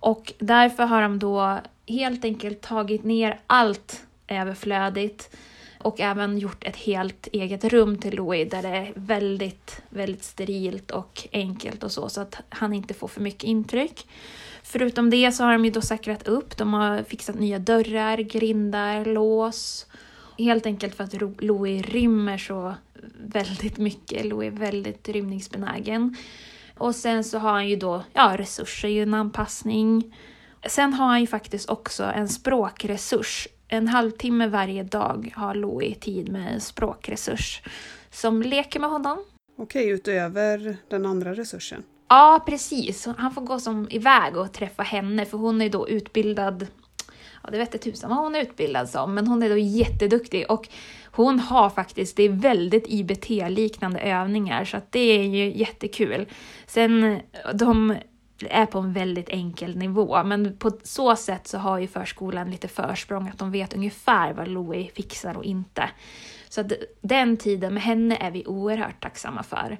Och 0.00 0.32
därför 0.38 0.86
har 0.86 1.02
de 1.02 1.18
då 1.18 1.58
helt 1.86 2.24
enkelt 2.24 2.60
tagit 2.60 3.04
ner 3.04 3.40
allt 3.46 4.06
överflödigt. 4.28 5.36
Och 5.80 6.00
även 6.00 6.38
gjort 6.38 6.64
ett 6.64 6.76
helt 6.76 7.26
eget 7.32 7.64
rum 7.64 7.98
till 7.98 8.14
Louis 8.14 8.50
där 8.50 8.62
det 8.62 8.68
är 8.68 8.92
väldigt, 8.94 9.82
väldigt 9.88 10.24
sterilt 10.24 10.90
och 10.90 11.28
enkelt 11.32 11.82
och 11.82 11.92
så, 11.92 12.08
så 12.08 12.20
att 12.20 12.40
han 12.48 12.72
inte 12.72 12.94
får 12.94 13.08
för 13.08 13.20
mycket 13.20 13.44
intryck. 13.44 14.06
Förutom 14.62 15.10
det 15.10 15.32
så 15.32 15.44
har 15.44 15.52
de 15.52 15.64
ju 15.64 15.70
då 15.70 15.80
säkrat 15.80 16.28
upp, 16.28 16.56
de 16.56 16.74
har 16.74 17.02
fixat 17.02 17.38
nya 17.38 17.58
dörrar, 17.58 18.18
grindar, 18.18 19.04
lås. 19.04 19.86
Helt 20.38 20.66
enkelt 20.66 20.94
för 20.94 21.04
att 21.04 21.42
Louis 21.42 21.86
rymmer 21.86 22.38
så 22.38 22.74
väldigt 23.20 23.78
mycket. 23.78 24.26
Louis 24.26 24.52
är 24.52 24.56
väldigt 24.56 25.08
rymningsbenägen. 25.08 26.16
Och 26.76 26.94
sen 26.94 27.24
så 27.24 27.38
har 27.38 27.52
han 27.52 27.68
ju 27.68 27.76
då 27.76 28.02
ja, 28.12 28.34
resurser 28.38 28.88
i 28.88 28.98
en 28.98 29.14
anpassning. 29.14 30.16
Sen 30.68 30.92
har 30.92 31.06
han 31.06 31.20
ju 31.20 31.26
faktiskt 31.26 31.68
också 31.68 32.04
en 32.04 32.28
språkresurs. 32.28 33.48
En 33.68 33.88
halvtimme 33.88 34.46
varje 34.46 34.82
dag 34.82 35.32
har 35.36 35.54
Louis 35.54 35.98
tid 35.98 36.32
med 36.32 36.54
en 36.54 36.60
språkresurs 36.60 37.62
som 38.10 38.42
leker 38.42 38.80
med 38.80 38.90
honom. 38.90 39.24
Okej, 39.58 39.88
utöver 39.88 40.76
den 40.88 41.06
andra 41.06 41.34
resursen? 41.34 41.82
Ja, 42.08 42.44
precis. 42.46 43.08
Han 43.18 43.34
får 43.34 43.42
gå 43.42 43.58
som 43.58 43.86
iväg 43.90 44.36
och 44.36 44.52
träffa 44.52 44.82
henne 44.82 45.24
för 45.24 45.38
hon 45.38 45.62
är 45.62 45.68
då 45.68 45.88
utbildad 45.88 46.66
ja 47.42 47.50
det 47.50 47.58
vete 47.58 47.78
tusan 47.78 48.10
vad 48.10 48.18
hon 48.18 48.34
är 48.34 48.40
utbildad 48.40 48.88
som, 48.88 49.14
men 49.14 49.26
hon 49.26 49.42
är 49.42 49.50
då 49.50 49.58
jätteduktig 49.58 50.50
och 50.50 50.68
hon 51.04 51.40
har 51.40 51.70
faktiskt, 51.70 52.16
det 52.16 52.22
är 52.22 52.28
väldigt 52.28 52.84
IBT-liknande 52.88 54.00
övningar 54.00 54.64
så 54.64 54.76
att 54.76 54.92
det 54.92 55.18
är 55.18 55.22
ju 55.22 55.58
jättekul. 55.58 56.26
Sen, 56.66 57.20
de 57.54 57.94
är 58.40 58.66
på 58.66 58.78
en 58.78 58.92
väldigt 58.92 59.28
enkel 59.28 59.76
nivå, 59.76 60.24
men 60.24 60.56
på 60.58 60.70
så 60.82 61.16
sätt 61.16 61.46
så 61.46 61.58
har 61.58 61.78
ju 61.78 61.86
förskolan 61.86 62.50
lite 62.50 62.68
försprång 62.68 63.28
att 63.28 63.38
de 63.38 63.50
vet 63.50 63.74
ungefär 63.74 64.32
vad 64.32 64.48
Louie 64.48 64.90
fixar 64.94 65.36
och 65.36 65.44
inte. 65.44 65.90
Så 66.48 66.60
att 66.60 66.72
den 67.00 67.36
tiden 67.36 67.74
med 67.74 67.82
henne 67.82 68.16
är 68.16 68.30
vi 68.30 68.46
oerhört 68.46 69.02
tacksamma 69.02 69.42
för. 69.42 69.78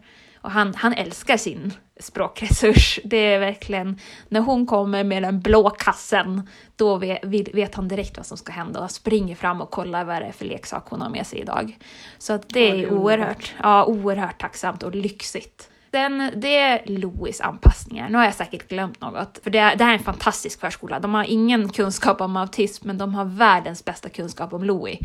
Och 0.49 0.53
han, 0.53 0.75
han 0.75 0.93
älskar 0.93 1.37
sin 1.37 1.73
språkresurs. 2.01 3.01
Det 3.05 3.17
är 3.17 3.39
verkligen, 3.39 4.01
när 4.29 4.41
hon 4.41 4.67
kommer 4.67 5.05
med 5.05 5.23
den 5.23 5.41
blå 5.41 5.71
kassen, 5.71 6.49
då 6.77 6.97
vet, 6.97 7.55
vet 7.55 7.75
han 7.75 7.89
direkt 7.89 8.17
vad 8.17 8.27
som 8.27 8.37
ska 8.37 8.53
hända 8.53 8.81
och 8.81 8.91
springer 8.91 9.35
fram 9.35 9.61
och 9.61 9.71
kollar 9.71 10.05
vad 10.05 10.23
det 10.23 10.27
är 10.27 10.33
för 10.33 10.45
leksak 10.45 10.87
hon 10.89 11.01
har 11.01 11.09
med 11.09 11.27
sig 11.27 11.39
idag. 11.39 11.79
Så 12.19 12.33
att 12.33 12.49
det 12.49 12.71
är 12.71 12.93
oerhört, 12.93 13.55
ja, 13.63 13.85
oerhört 13.85 14.41
tacksamt 14.41 14.83
och 14.83 14.95
lyxigt. 14.95 15.71
Den, 15.91 16.31
det 16.37 16.59
är 16.59 16.83
Louis 16.87 17.41
anpassningar. 17.41 18.09
Nu 18.09 18.19
har 18.19 18.25
jag 18.25 18.35
säkert 18.35 18.69
glömt 18.69 19.01
något, 19.01 19.39
för 19.43 19.51
det, 19.51 19.59
är, 19.59 19.77
det 19.77 19.85
här 19.85 19.95
är 19.95 19.99
en 19.99 20.05
fantastisk 20.05 20.61
förskola. 20.61 21.01
De 21.01 21.15
har 21.15 21.25
ingen 21.25 21.69
kunskap 21.69 22.21
om 22.21 22.37
autism, 22.37 22.87
men 22.87 22.99
de 22.99 23.15
har 23.15 23.25
världens 23.25 23.85
bästa 23.85 24.09
kunskap 24.09 24.53
om 24.53 24.65
Louis. 24.65 24.99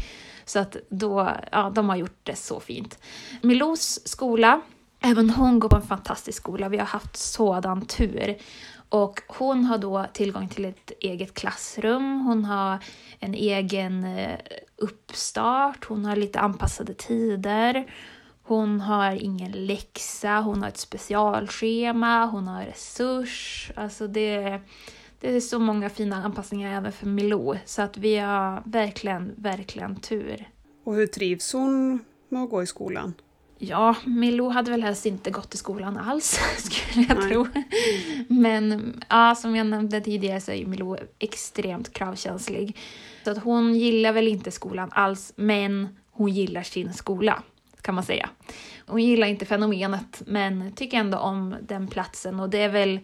Så 0.46 0.60
att 0.60 0.78
då, 0.90 1.32
ja, 1.52 1.72
de 1.76 1.90
har 1.90 1.96
gjort 1.96 2.20
det 2.24 2.36
så 2.36 2.60
fint. 2.60 3.00
Milous 3.42 4.08
skola 4.08 4.62
Även 5.06 5.30
hon 5.30 5.60
går 5.60 5.70
på 5.70 5.76
en 5.76 5.82
fantastisk 5.82 6.38
skola. 6.38 6.70
Vi 6.70 6.78
har 6.78 6.86
haft 6.86 7.18
sådan 7.18 7.86
tur. 7.86 8.38
Och 8.90 9.22
hon 9.28 9.66
har 9.66 9.78
då 9.78 10.06
tillgång 10.14 10.50
till 10.50 10.66
ett 10.66 10.92
eget 11.00 11.34
klassrum, 11.34 12.20
hon 12.20 12.46
har 12.46 12.80
en 13.20 13.34
egen 13.34 14.04
eh, 14.04 14.40
uppstart, 14.78 15.86
hon 15.86 16.06
har 16.06 16.16
lite 16.16 16.40
anpassade 16.40 16.94
tider, 16.94 17.94
hon 18.44 18.82
har 18.82 19.12
ingen 19.12 19.52
läxa, 19.52 20.40
hon 20.40 20.62
har 20.62 20.70
ett 20.70 20.78
specialschema, 20.78 22.26
hon 22.26 22.48
har 22.48 22.64
resurs. 22.64 23.72
Alltså 23.76 24.08
det, 24.08 24.62
det 25.20 25.36
är 25.36 25.40
så 25.40 25.60
många 25.60 25.90
fina 25.90 26.24
anpassningar 26.24 26.78
även 26.78 26.92
för 26.92 27.08
Milou, 27.08 27.58
så 27.66 27.82
att 27.82 27.98
vi 27.98 28.18
har 28.18 28.64
verkligen, 28.66 29.34
verkligen 29.38 29.96
tur. 29.96 30.50
Och 30.84 30.96
hur 30.96 31.08
trivs 31.08 31.54
hon 31.54 32.00
med 32.30 32.44
att 32.44 32.50
gå 32.50 32.64
i 32.64 32.68
skolan? 32.68 33.14
Ja, 33.66 33.96
Milou 34.06 34.50
hade 34.50 34.72
väl 34.72 34.84
helst 34.84 35.06
inte 35.06 35.32
gått 35.32 35.54
i 35.54 35.58
skolan 35.58 35.98
alls, 35.98 36.40
skulle 36.58 37.06
jag 37.08 37.18
Nej. 37.18 37.30
tro. 37.30 37.48
Men 38.28 38.94
ja, 39.10 39.36
som 39.36 39.56
jag 39.56 39.68
nämnde 39.68 40.02
tidigare 40.02 40.42
så 40.42 40.52
är 40.52 40.56
ju 40.56 40.66
Milou 40.66 40.98
extremt 41.20 41.94
kravkänslig. 41.94 42.78
Så 43.24 43.32
att 43.32 43.44
hon 43.44 43.76
gillar 43.76 44.14
väl 44.14 44.28
inte 44.28 44.52
skolan 44.52 44.90
alls, 44.92 45.34
men 45.36 45.88
hon 46.12 46.30
gillar 46.30 46.64
sin 46.64 46.94
skola, 46.94 47.44
kan 47.82 47.96
man 47.96 48.04
säga. 48.04 48.30
Hon 48.88 49.04
gillar 49.04 49.28
inte 49.28 49.46
fenomenet, 49.46 50.22
men 50.26 50.72
tycker 50.72 50.98
ändå 50.98 51.18
om 51.18 51.56
den 51.62 51.88
platsen 51.88 52.40
och 52.40 52.50
det 52.50 52.58
är 52.58 52.70
väl 52.70 53.00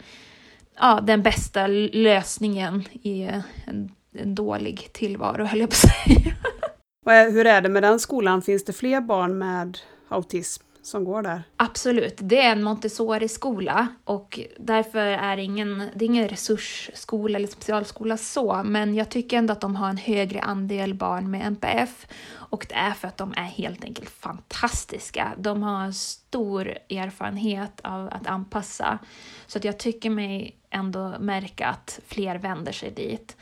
ja, 0.75 0.99
den 1.03 1.21
bästa 1.21 1.67
lösningen 1.67 2.83
i 2.91 3.21
en, 3.65 3.91
en 4.13 4.35
dålig 4.35 4.89
tillvaro, 4.93 5.45
höll 5.45 5.59
jag 5.59 5.69
på 5.69 5.73
att 5.73 6.05
säga. 6.05 7.31
Hur 7.31 7.47
är 7.47 7.61
det 7.61 7.69
med 7.69 7.83
den 7.83 7.99
skolan? 7.99 8.41
Finns 8.41 8.65
det 8.65 8.73
fler 8.73 9.01
barn 9.01 9.37
med 9.37 9.77
autism 10.09 10.63
som 10.81 11.03
går 11.03 11.21
där? 11.21 11.43
Absolut, 11.55 12.15
det 12.17 12.41
är 12.41 12.51
en 12.51 12.63
Montessori-skola 12.63 13.87
och 14.03 14.39
därför 14.57 14.99
är 14.99 15.35
det 15.35 15.43
ingen, 15.43 15.77
det 15.95 16.05
är 16.05 16.09
ingen 16.09 16.27
resursskola 16.27 17.37
eller 17.37 17.47
specialskola 17.47 18.17
så, 18.17 18.61
men 18.65 18.95
jag 18.95 19.09
tycker 19.09 19.37
ändå 19.37 19.51
att 19.51 19.61
de 19.61 19.75
har 19.75 19.89
en 19.89 19.97
högre 19.97 20.41
andel 20.41 20.93
barn 20.93 21.31
med 21.31 21.47
NPF 21.47 22.07
och 22.31 22.65
det 22.69 22.75
är 22.75 22.91
för 22.91 23.07
att 23.07 23.17
de 23.17 23.33
är 23.37 23.43
helt 23.43 23.83
enkelt 23.83 24.09
fantastiska. 24.09 25.33
De 25.37 25.63
har 25.63 25.91
stor 25.91 26.77
erfarenhet 26.89 27.79
av 27.83 28.09
att 28.11 28.27
anpassa 28.27 28.99
så 29.47 29.57
att 29.57 29.63
jag 29.63 29.79
tycker 29.79 30.09
mig 30.09 30.55
ändå 30.69 31.15
märka 31.19 31.67
att 31.67 31.99
fler 32.07 32.35
vänder 32.35 32.71
sig 32.71 32.91
dit. 32.91 33.37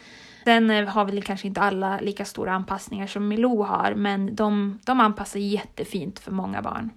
Sen 0.47 0.69
eh, 0.69 0.87
har 0.87 1.05
väl 1.05 1.23
kanske 1.23 1.47
inte 1.47 1.61
alla 1.61 1.99
lika 1.99 2.25
stora 2.25 2.53
anpassningar 2.53 3.07
som 3.07 3.27
Milou 3.27 3.63
har, 3.63 3.93
men 3.95 4.35
de, 4.35 4.79
de 4.85 4.99
anpassar 4.99 5.39
jättefint 5.39 6.19
för 6.19 6.31
många 6.31 6.61
barn. 6.61 6.91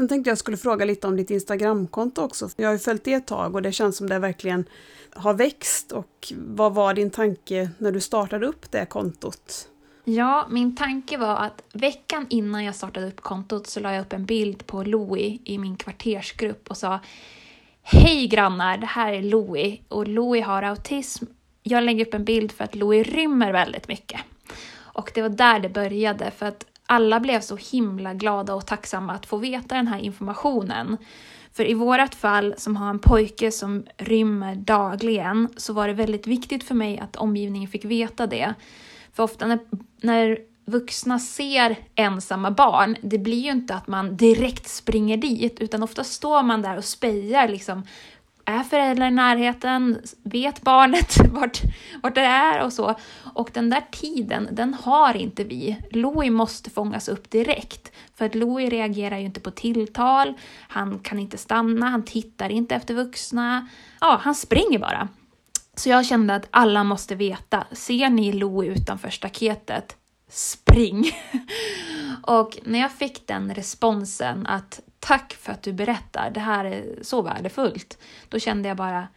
Sen 0.00 0.08
tänkte 0.08 0.30
jag 0.30 0.38
skulle 0.38 0.56
fråga 0.56 0.84
lite 0.84 1.06
om 1.06 1.16
ditt 1.16 1.30
Instagramkonto 1.30 2.22
också. 2.22 2.48
Jag 2.56 2.68
har 2.68 2.72
ju 2.72 2.78
följt 2.78 3.04
det 3.04 3.12
ett 3.12 3.26
tag 3.26 3.54
och 3.54 3.62
det 3.62 3.72
känns 3.72 3.96
som 3.96 4.08
det 4.08 4.18
verkligen 4.18 4.64
har 5.12 5.34
växt. 5.34 5.92
Och 5.92 6.32
vad 6.36 6.74
var 6.74 6.94
din 6.94 7.10
tanke 7.10 7.70
när 7.78 7.92
du 7.92 8.00
startade 8.00 8.46
upp 8.46 8.70
det 8.70 8.86
kontot? 8.86 9.68
Ja, 10.04 10.46
min 10.50 10.76
tanke 10.76 11.18
var 11.18 11.36
att 11.36 11.62
veckan 11.72 12.26
innan 12.30 12.64
jag 12.64 12.74
startade 12.74 13.06
upp 13.06 13.20
kontot 13.20 13.66
så 13.66 13.80
la 13.80 13.92
jag 13.92 14.00
upp 14.00 14.12
en 14.12 14.24
bild 14.24 14.66
på 14.66 14.82
Louie 14.82 15.38
i 15.44 15.58
min 15.58 15.76
kvartersgrupp 15.76 16.70
och 16.70 16.76
sa 16.76 17.00
Hej 17.82 18.26
grannar, 18.26 18.78
det 18.78 18.86
här 18.86 19.12
är 19.12 19.22
Louie 19.22 19.80
och 19.88 20.08
Louie 20.08 20.42
har 20.42 20.62
autism. 20.62 21.24
Jag 21.62 21.84
lägger 21.84 22.06
upp 22.06 22.14
en 22.14 22.24
bild 22.24 22.52
för 22.52 22.64
att 22.64 22.74
Louie 22.74 23.02
rymmer 23.02 23.52
väldigt 23.52 23.88
mycket. 23.88 24.20
Och 24.76 25.10
det 25.14 25.22
var 25.22 25.28
där 25.28 25.60
det 25.60 25.68
började, 25.68 26.30
för 26.30 26.46
att 26.46 26.64
alla 26.90 27.20
blev 27.20 27.40
så 27.40 27.56
himla 27.56 28.14
glada 28.14 28.54
och 28.54 28.66
tacksamma 28.66 29.12
att 29.12 29.26
få 29.26 29.36
veta 29.36 29.74
den 29.74 29.86
här 29.86 29.98
informationen. 29.98 30.96
För 31.52 31.70
i 31.70 31.74
vårt 31.74 32.14
fall, 32.14 32.54
som 32.58 32.76
har 32.76 32.90
en 32.90 32.98
pojke 32.98 33.50
som 33.50 33.84
rymmer 33.96 34.54
dagligen, 34.54 35.48
så 35.56 35.72
var 35.72 35.88
det 35.88 35.94
väldigt 35.94 36.26
viktigt 36.26 36.64
för 36.64 36.74
mig 36.74 36.98
att 36.98 37.16
omgivningen 37.16 37.68
fick 37.68 37.84
veta 37.84 38.26
det. 38.26 38.54
För 39.12 39.22
ofta 39.22 39.46
när, 39.46 39.58
när 40.02 40.38
vuxna 40.64 41.18
ser 41.18 41.76
ensamma 41.94 42.50
barn, 42.50 42.96
det 43.02 43.18
blir 43.18 43.40
ju 43.40 43.50
inte 43.50 43.74
att 43.74 43.86
man 43.86 44.16
direkt 44.16 44.68
springer 44.68 45.16
dit, 45.16 45.60
utan 45.60 45.82
ofta 45.82 46.04
står 46.04 46.42
man 46.42 46.62
där 46.62 46.76
och 46.76 46.84
spejar 46.84 47.48
liksom 47.48 47.82
är 48.50 48.62
föräldrar 48.62 49.06
i 49.06 49.10
närheten? 49.10 50.00
Vet 50.22 50.62
barnet 50.62 51.16
vart, 51.32 51.62
vart 52.02 52.14
det 52.14 52.20
är 52.20 52.64
och 52.64 52.72
så? 52.72 52.94
Och 53.34 53.50
den 53.52 53.70
där 53.70 53.82
tiden, 53.90 54.48
den 54.52 54.74
har 54.74 55.16
inte 55.16 55.44
vi. 55.44 55.76
Louie 55.90 56.30
måste 56.30 56.70
fångas 56.70 57.08
upp 57.08 57.30
direkt. 57.30 57.92
För 58.14 58.26
att 58.26 58.34
Louie 58.34 58.70
reagerar 58.70 59.18
ju 59.18 59.24
inte 59.24 59.40
på 59.40 59.50
tilltal, 59.50 60.34
han 60.68 60.98
kan 60.98 61.18
inte 61.18 61.38
stanna, 61.38 61.88
han 61.88 62.04
tittar 62.04 62.50
inte 62.50 62.74
efter 62.74 62.94
vuxna. 62.94 63.68
Ja, 64.00 64.20
han 64.22 64.34
springer 64.34 64.78
bara. 64.78 65.08
Så 65.74 65.88
jag 65.88 66.06
kände 66.06 66.34
att 66.34 66.48
alla 66.50 66.84
måste 66.84 67.14
veta, 67.14 67.64
ser 67.72 68.08
ni 68.10 68.32
Louie 68.32 68.70
utanför 68.70 69.10
staketet, 69.10 69.96
spring! 70.30 71.12
och 72.22 72.58
när 72.64 72.78
jag 72.78 72.92
fick 72.92 73.26
den 73.26 73.54
responsen 73.54 74.46
att 74.46 74.80
tack 75.00 75.32
för 75.32 75.52
att 75.52 75.62
du 75.62 75.72
berättar, 75.72 76.30
det 76.30 76.40
här 76.40 76.64
är 76.64 76.98
så 77.02 77.22
värdefullt. 77.22 77.98
Då 78.28 78.38
kände 78.38 78.68
jag 78.68 78.76
bara, 78.76 79.08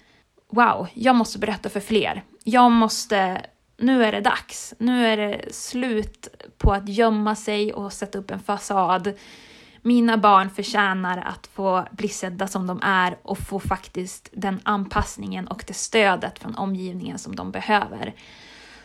wow, 0.50 0.88
jag 0.94 1.16
måste 1.16 1.40
berätta 1.40 1.70
för 1.70 1.80
fler. 1.80 2.24
Jag 2.44 2.72
måste, 2.72 3.46
nu 3.78 4.04
är 4.04 4.12
det 4.12 4.22
dags. 4.22 4.74
Nu 4.78 5.08
är 5.08 5.18
det 5.18 5.54
slut 5.54 6.28
på 6.58 6.74
att 6.74 6.90
gömma 6.90 7.36
sig 7.36 7.74
och 7.74 7.94
sätta 7.94 8.20
upp 8.20 8.32
en 8.32 8.40
fasad. 8.40 9.14
Mina 9.82 10.18
barn 10.18 10.50
förtjänar 10.50 11.18
att 11.18 11.48
få 11.48 11.86
bli 11.92 12.08
sedda 12.08 12.48
som 12.48 12.68
de 12.68 12.80
är 12.84 13.18
och 13.22 13.38
få 13.38 13.60
faktiskt 13.60 14.30
den 14.32 14.60
anpassningen 14.64 15.48
och 15.48 15.64
det 15.68 15.74
stödet 15.74 16.40
från 16.40 16.56
omgivningen 16.56 17.18
som 17.18 17.36
de 17.36 17.52
behöver. 17.52 18.14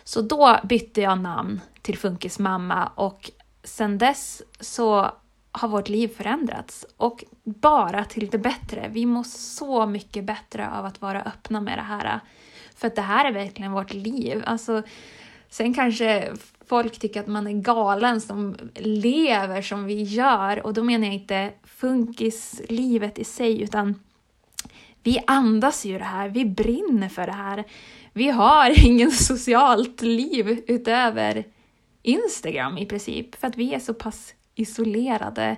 Så 0.04 0.22
då 0.22 0.60
bytte 0.64 1.00
jag 1.00 1.18
namn 1.18 1.60
till 1.88 1.98
Funkis 1.98 2.38
mamma 2.38 2.86
och 2.94 3.30
sen 3.64 3.98
dess 3.98 4.42
så 4.60 5.10
har 5.52 5.68
vårt 5.68 5.88
liv 5.88 6.08
förändrats 6.08 6.86
och 6.96 7.24
bara 7.44 8.04
till 8.04 8.28
det 8.28 8.38
bättre. 8.38 8.88
Vi 8.92 9.06
mår 9.06 9.22
så 9.22 9.86
mycket 9.86 10.24
bättre 10.24 10.70
av 10.70 10.84
att 10.84 11.00
vara 11.00 11.22
öppna 11.22 11.60
med 11.60 11.78
det 11.78 11.82
här. 11.82 12.20
För 12.76 12.86
att 12.86 12.96
det 12.96 13.02
här 13.02 13.24
är 13.24 13.32
verkligen 13.32 13.72
vårt 13.72 13.94
liv. 13.94 14.42
Alltså, 14.46 14.82
sen 15.48 15.74
kanske 15.74 16.32
folk 16.68 16.98
tycker 16.98 17.20
att 17.20 17.26
man 17.26 17.46
är 17.46 17.52
galen 17.52 18.20
som 18.20 18.56
lever 18.74 19.62
som 19.62 19.84
vi 19.84 20.02
gör 20.02 20.66
och 20.66 20.74
då 20.74 20.84
menar 20.84 21.06
jag 21.06 21.14
inte 21.14 21.52
funkislivet 21.64 23.18
i 23.18 23.24
sig 23.24 23.62
utan 23.62 23.94
vi 25.02 25.18
andas 25.26 25.84
ju 25.84 25.98
det 25.98 26.04
här, 26.04 26.28
vi 26.28 26.44
brinner 26.44 27.08
för 27.08 27.26
det 27.26 27.32
här. 27.32 27.64
Vi 28.12 28.28
har 28.28 28.86
ingen 28.86 29.10
socialt 29.10 30.02
liv 30.02 30.64
utöver 30.66 31.44
Instagram 32.02 32.78
i 32.78 32.86
princip 32.86 33.34
för 33.34 33.46
att 33.46 33.56
vi 33.56 33.74
är 33.74 33.78
så 33.78 33.94
pass 33.94 34.34
isolerade. 34.54 35.56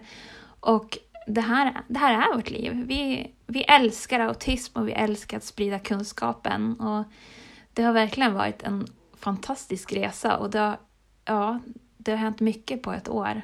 Och 0.60 0.98
det 1.26 1.40
här, 1.40 1.82
det 1.88 1.98
här 1.98 2.14
är 2.14 2.36
vårt 2.36 2.50
liv. 2.50 2.84
Vi, 2.86 3.32
vi 3.46 3.62
älskar 3.62 4.20
autism 4.20 4.78
och 4.78 4.88
vi 4.88 4.92
älskar 4.92 5.36
att 5.36 5.44
sprida 5.44 5.78
kunskapen. 5.78 6.80
Och 6.80 7.04
det 7.72 7.82
har 7.82 7.92
verkligen 7.92 8.34
varit 8.34 8.62
en 8.62 8.86
fantastisk 9.16 9.92
resa 9.92 10.36
och 10.36 10.50
det 10.50 10.58
har, 10.58 10.78
ja, 11.24 11.58
det 11.96 12.10
har 12.10 12.18
hänt 12.18 12.40
mycket 12.40 12.82
på 12.82 12.92
ett 12.92 13.08
år. 13.08 13.42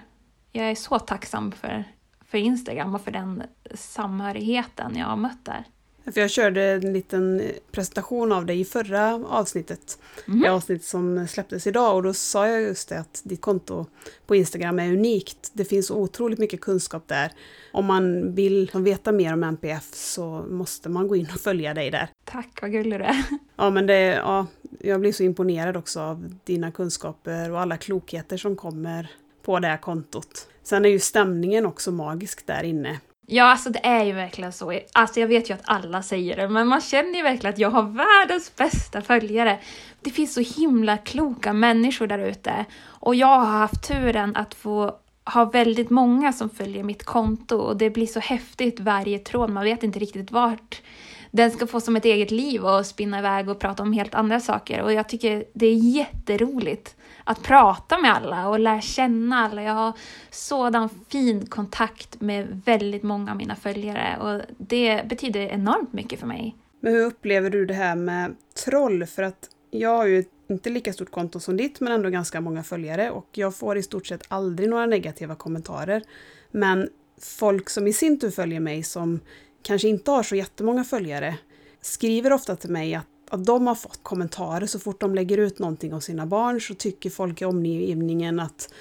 Jag 0.53 0.71
är 0.71 0.75
så 0.75 0.99
tacksam 0.99 1.53
för, 1.53 1.85
för 2.21 2.39
Instagram 2.39 2.95
och 2.95 3.01
för 3.01 3.11
den 3.11 3.43
samhörigheten 3.75 4.97
jag 4.97 5.07
har 5.07 5.17
mött 5.17 5.45
där. 5.45 5.65
För 6.13 6.21
jag 6.21 6.31
körde 6.31 6.63
en 6.63 6.93
liten 6.93 7.43
presentation 7.71 8.33
av 8.33 8.47
dig 8.47 8.61
i 8.61 8.65
förra 8.65 9.15
avsnittet. 9.15 9.99
Mm. 10.29 10.41
Det 10.41 10.49
avsnitt 10.49 10.85
som 10.85 11.29
släpptes 11.29 11.67
idag 11.67 11.97
och 11.97 12.03
då 12.03 12.15
sa 12.15 12.49
jag 12.49 12.63
just 12.63 12.89
det 12.89 12.99
att 12.99 13.23
ditt 13.25 13.41
konto 13.41 13.87
på 14.27 14.37
Instagram 14.37 14.79
är 14.79 14.93
unikt. 14.93 15.51
Det 15.53 15.65
finns 15.65 15.91
otroligt 15.91 16.39
mycket 16.39 16.61
kunskap 16.61 17.09
där. 17.09 17.33
Om 17.73 17.85
man 17.85 18.35
vill 18.35 18.71
veta 18.75 19.13
mer 19.13 19.33
om 19.33 19.43
NPF 19.43 19.95
så 19.95 20.45
måste 20.51 20.89
man 20.89 21.09
gå 21.09 21.17
in 21.17 21.29
och 21.35 21.41
följa 21.41 21.75
dig 21.75 21.91
där. 21.91 22.09
Tack, 22.25 22.59
vad 22.63 22.73
gullig 22.73 23.01
du 23.01 23.05
är. 23.05 23.25
Ja, 23.59 23.71
men 23.71 23.87
det, 23.87 24.01
ja, 24.03 24.47
jag 24.81 25.01
blir 25.01 25.13
så 25.13 25.23
imponerad 25.23 25.77
också 25.77 26.01
av 26.01 26.35
dina 26.45 26.71
kunskaper 26.71 27.51
och 27.51 27.61
alla 27.61 27.77
klokheter 27.77 28.37
som 28.37 28.57
kommer 28.57 29.11
på 29.43 29.59
det 29.59 29.69
här 29.69 29.77
kontot. 29.77 30.49
Sen 30.63 30.85
är 30.85 30.89
ju 30.89 30.99
stämningen 30.99 31.67
också 31.67 31.91
magisk 31.91 32.47
där 32.47 32.63
inne. 32.63 33.01
Ja, 33.29 33.45
alltså 33.45 33.71
det 33.71 33.87
är 33.87 34.05
ju 34.05 34.13
verkligen 34.13 34.53
så. 34.53 34.81
Alltså 34.93 35.21
jag 35.21 35.29
vet 35.29 35.51
ju 35.51 35.55
att 35.55 35.63
alla 35.65 36.03
säger 36.03 36.37
det, 36.37 36.49
men 36.49 36.69
man 36.69 36.81
känner 36.81 37.15
ju 37.17 37.23
verkligen 37.23 37.55
att 37.55 37.59
jag 37.59 37.71
har 37.71 37.83
världens 37.83 38.57
bästa 38.57 39.03
följare. 39.03 39.59
Det 40.01 40.11
finns 40.11 40.35
så 40.35 40.61
himla 40.61 40.99
kloka 40.99 41.53
människor 41.53 42.07
där 42.07 42.19
ute 42.19 42.65
och 42.85 43.15
jag 43.15 43.27
har 43.27 43.59
haft 43.59 43.89
turen 43.89 44.37
att 44.37 44.55
få 44.55 44.97
ha 45.25 45.45
väldigt 45.45 45.91
många 45.91 46.33
som 46.33 46.51
följer 46.51 46.83
mitt 46.83 47.05
konto 47.05 47.57
och 47.57 47.77
det 47.77 47.91
blir 47.91 48.07
så 48.07 48.21
häftigt 48.21 48.81
varje 48.81 49.19
tråd. 49.19 49.51
Man 49.51 49.65
vet 49.65 49.83
inte 49.83 49.99
riktigt 49.99 50.31
vart 50.31 50.83
den 51.31 51.51
ska 51.51 51.67
få 51.67 51.81
som 51.81 51.97
ett 51.97 52.05
eget 52.05 52.31
liv 52.31 52.65
och 52.65 52.87
spinna 52.87 53.19
iväg 53.19 53.49
och 53.49 53.59
prata 53.59 53.83
om 53.83 53.93
helt 53.93 54.15
andra 54.15 54.41
saker. 54.41 54.83
Och 54.83 54.93
jag 54.93 55.09
tycker 55.09 55.45
det 55.53 55.67
är 55.67 55.75
jätteroligt 55.75 56.96
att 57.27 57.43
prata 57.43 57.99
med 57.99 58.15
alla 58.15 58.49
och 58.49 58.61
lära 58.61 58.81
känna 58.81 59.37
alla. 59.37 59.63
Jag 59.63 59.73
har 59.73 59.93
sådan 60.31 60.89
fin 61.09 61.47
kontakt 61.47 62.21
med 62.21 62.63
väldigt 62.65 63.03
många 63.03 63.31
av 63.31 63.37
mina 63.37 63.57
följare 63.57 64.17
och 64.21 64.55
det 64.59 65.09
betyder 65.09 65.41
enormt 65.41 65.93
mycket 65.93 66.21
för 66.21 66.27
mig. 66.27 66.57
Men 66.81 66.93
hur 66.93 67.05
upplever 67.05 67.51
du 67.51 67.67
det 67.67 67.75
här 67.75 67.97
med 67.97 68.37
troll? 68.65 69.07
För 69.07 69.23
att 69.23 69.49
jag 69.71 69.97
har 69.97 70.07
ju 70.07 70.25
inte 70.49 70.71
lika 70.71 70.93
stort 70.93 71.11
konto 71.11 71.41
som 71.41 71.57
ditt 71.57 71.81
men 71.81 71.93
ändå 71.93 72.11
ganska 72.11 72.41
många 72.41 72.63
följare 72.63 73.11
och 73.11 73.29
jag 73.33 73.57
får 73.57 73.77
i 73.79 73.83
stort 73.83 74.07
sett 74.07 74.23
aldrig 74.29 74.69
några 74.69 74.87
negativa 74.87 75.35
kommentarer. 75.35 76.03
Men 76.51 76.89
folk 77.21 77.71
som 77.71 77.87
i 77.87 77.93
sin 77.93 78.21
tur 78.21 78.31
följer 78.31 78.61
mig 78.61 78.83
som 78.83 79.21
kanske 79.63 79.89
inte 79.89 80.11
har 80.11 80.23
så 80.23 80.37
jättemånga 80.37 80.85
följare 80.85 81.37
skriver 81.81 82.33
ofta 82.33 82.57
till 82.57 82.71
mig 82.71 82.95
att 82.95 83.07
att 83.31 83.45
de 83.45 83.67
har 83.67 83.75
fått 83.75 84.03
kommentarer 84.03 84.67
så 84.67 84.79
fort 84.79 85.01
de 85.01 85.15
lägger 85.15 85.39
ut 85.39 85.59
någonting 85.59 85.95
om 85.95 86.01
sina 86.01 86.27
barn 86.27 86.61
så 86.61 86.75
tycker 86.75 87.11
folk 87.11 87.43
i 87.43 87.45
omgivningen 87.45 88.41
att, 88.41 88.73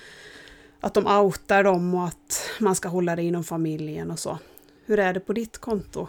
att 0.79 0.93
de 0.93 1.07
outar 1.07 1.63
dem 1.63 1.95
och 1.95 2.05
att 2.05 2.49
man 2.59 2.75
ska 2.75 2.89
hålla 2.89 3.15
det 3.15 3.23
inom 3.23 3.43
familjen 3.43 4.11
och 4.11 4.19
så. 4.19 4.39
Hur 4.85 4.99
är 4.99 5.13
det 5.13 5.19
på 5.19 5.33
ditt 5.33 5.57
konto? 5.57 6.07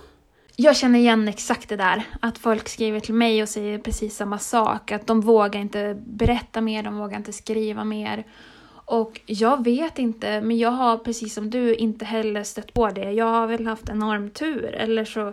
Jag 0.59 0.76
känner 0.76 0.99
igen 0.99 1.28
exakt 1.28 1.68
det 1.68 1.76
där, 1.76 2.03
att 2.20 2.39
folk 2.39 2.68
skriver 2.68 3.01
till 3.01 3.14
mig 3.14 3.43
och 3.43 3.49
säger 3.49 3.78
precis 3.78 4.16
samma 4.16 4.39
sak, 4.39 4.93
att 4.93 5.07
de 5.07 5.20
vågar 5.20 5.61
inte 5.61 6.03
berätta 6.07 6.61
mer, 6.61 6.82
de 6.82 6.99
vågar 6.99 7.16
inte 7.16 7.32
skriva 7.32 7.84
mer. 7.84 8.24
Och 8.68 9.20
jag 9.26 9.64
vet 9.64 9.99
inte, 9.99 10.41
men 10.41 10.59
jag 10.59 10.70
har 10.70 10.99
precis 10.99 11.34
som 11.34 11.51
du 11.51 11.74
inte 11.74 12.05
heller 12.05 12.43
stött 12.43 12.74
på 12.74 12.89
det. 12.89 13.12
Jag 13.12 13.26
har 13.26 13.47
väl 13.47 13.66
haft 13.66 13.89
enorm 13.89 14.30
tur, 14.30 14.64
eller 14.64 15.05
så 15.05 15.32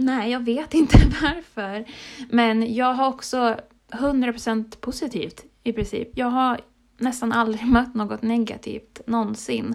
Nej, 0.00 0.30
jag 0.30 0.40
vet 0.44 0.74
inte 0.74 0.98
varför. 1.22 1.84
Men 2.28 2.74
jag 2.74 2.94
har 2.94 3.08
också 3.08 3.56
100% 3.90 4.76
positivt 4.80 5.44
i 5.64 5.72
princip. 5.72 6.08
Jag 6.14 6.26
har 6.26 6.60
nästan 6.98 7.32
aldrig 7.32 7.66
mött 7.72 7.94
något 7.94 8.22
negativt 8.22 9.00
någonsin. 9.06 9.74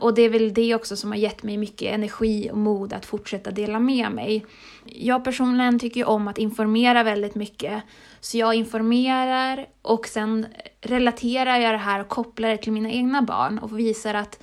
Och 0.00 0.14
det 0.14 0.22
är 0.22 0.28
väl 0.28 0.54
det 0.54 0.74
också 0.74 0.96
som 0.96 1.10
har 1.10 1.18
gett 1.18 1.42
mig 1.42 1.56
mycket 1.56 1.94
energi 1.94 2.50
och 2.52 2.58
mod 2.58 2.92
att 2.92 3.06
fortsätta 3.06 3.50
dela 3.50 3.78
med 3.78 4.12
mig. 4.12 4.46
Jag 4.84 5.24
personligen 5.24 5.78
tycker 5.78 6.00
ju 6.00 6.04
om 6.04 6.28
att 6.28 6.38
informera 6.38 7.02
väldigt 7.02 7.34
mycket. 7.34 7.82
Så 8.20 8.38
jag 8.38 8.54
informerar 8.54 9.66
och 9.82 10.06
sen 10.06 10.46
relaterar 10.80 11.58
jag 11.58 11.74
det 11.74 11.78
här 11.78 12.00
och 12.00 12.08
kopplar 12.08 12.48
det 12.48 12.56
till 12.56 12.72
mina 12.72 12.90
egna 12.90 13.22
barn 13.22 13.58
och 13.58 13.78
visar 13.78 14.14
att 14.14 14.42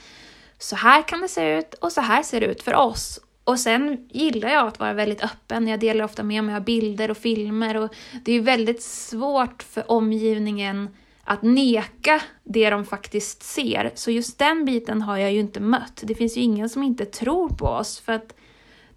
så 0.57 0.76
här 0.76 1.07
kan 1.07 1.22
det 1.22 1.28
se 1.28 1.57
ut 1.57 1.74
och 1.74 1.91
så 1.91 2.01
här 2.01 2.24
ser 2.24 2.39
det 2.39 2.45
ut 2.45 2.63
för 2.63 2.76
oss. 2.76 3.20
Och 3.46 3.60
sen 3.60 4.08
gillar 4.10 4.50
jag 4.50 4.68
att 4.68 4.80
vara 4.80 4.93
väldigt 4.93 5.24
öppen. 5.24 5.68
Jag 5.68 5.80
delar 5.80 6.06
ofta 6.06 6.24
med 6.24 6.43
mig 6.43 6.56
av 6.56 6.64
bilder 6.64 7.12
och 7.12 7.18
filmer 7.18 7.78
och 7.78 7.96
det 8.26 8.32
är 8.32 8.41
väldigt 8.41 8.84
svårt 8.84 9.64
för 9.64 9.91
omgivningen 9.91 10.89
att 11.24 11.41
neka 11.41 12.22
det 12.43 12.70
de 12.70 12.86
faktiskt 12.86 13.43
ser. 13.43 13.91
Så 13.96 14.12
just 14.12 14.39
den 14.39 14.66
biten 14.66 15.02
har 15.02 15.18
jag 15.18 15.34
ju 15.34 15.39
inte 15.39 15.60
mött. 15.60 16.04
Det 16.04 16.16
finns 16.16 16.38
ju 16.38 16.41
ingen 16.41 16.70
som 16.70 16.84
inte 16.84 17.06
tror 17.06 17.50
på 17.50 17.66
oss 17.66 18.00
för 18.00 18.14
att 18.14 18.36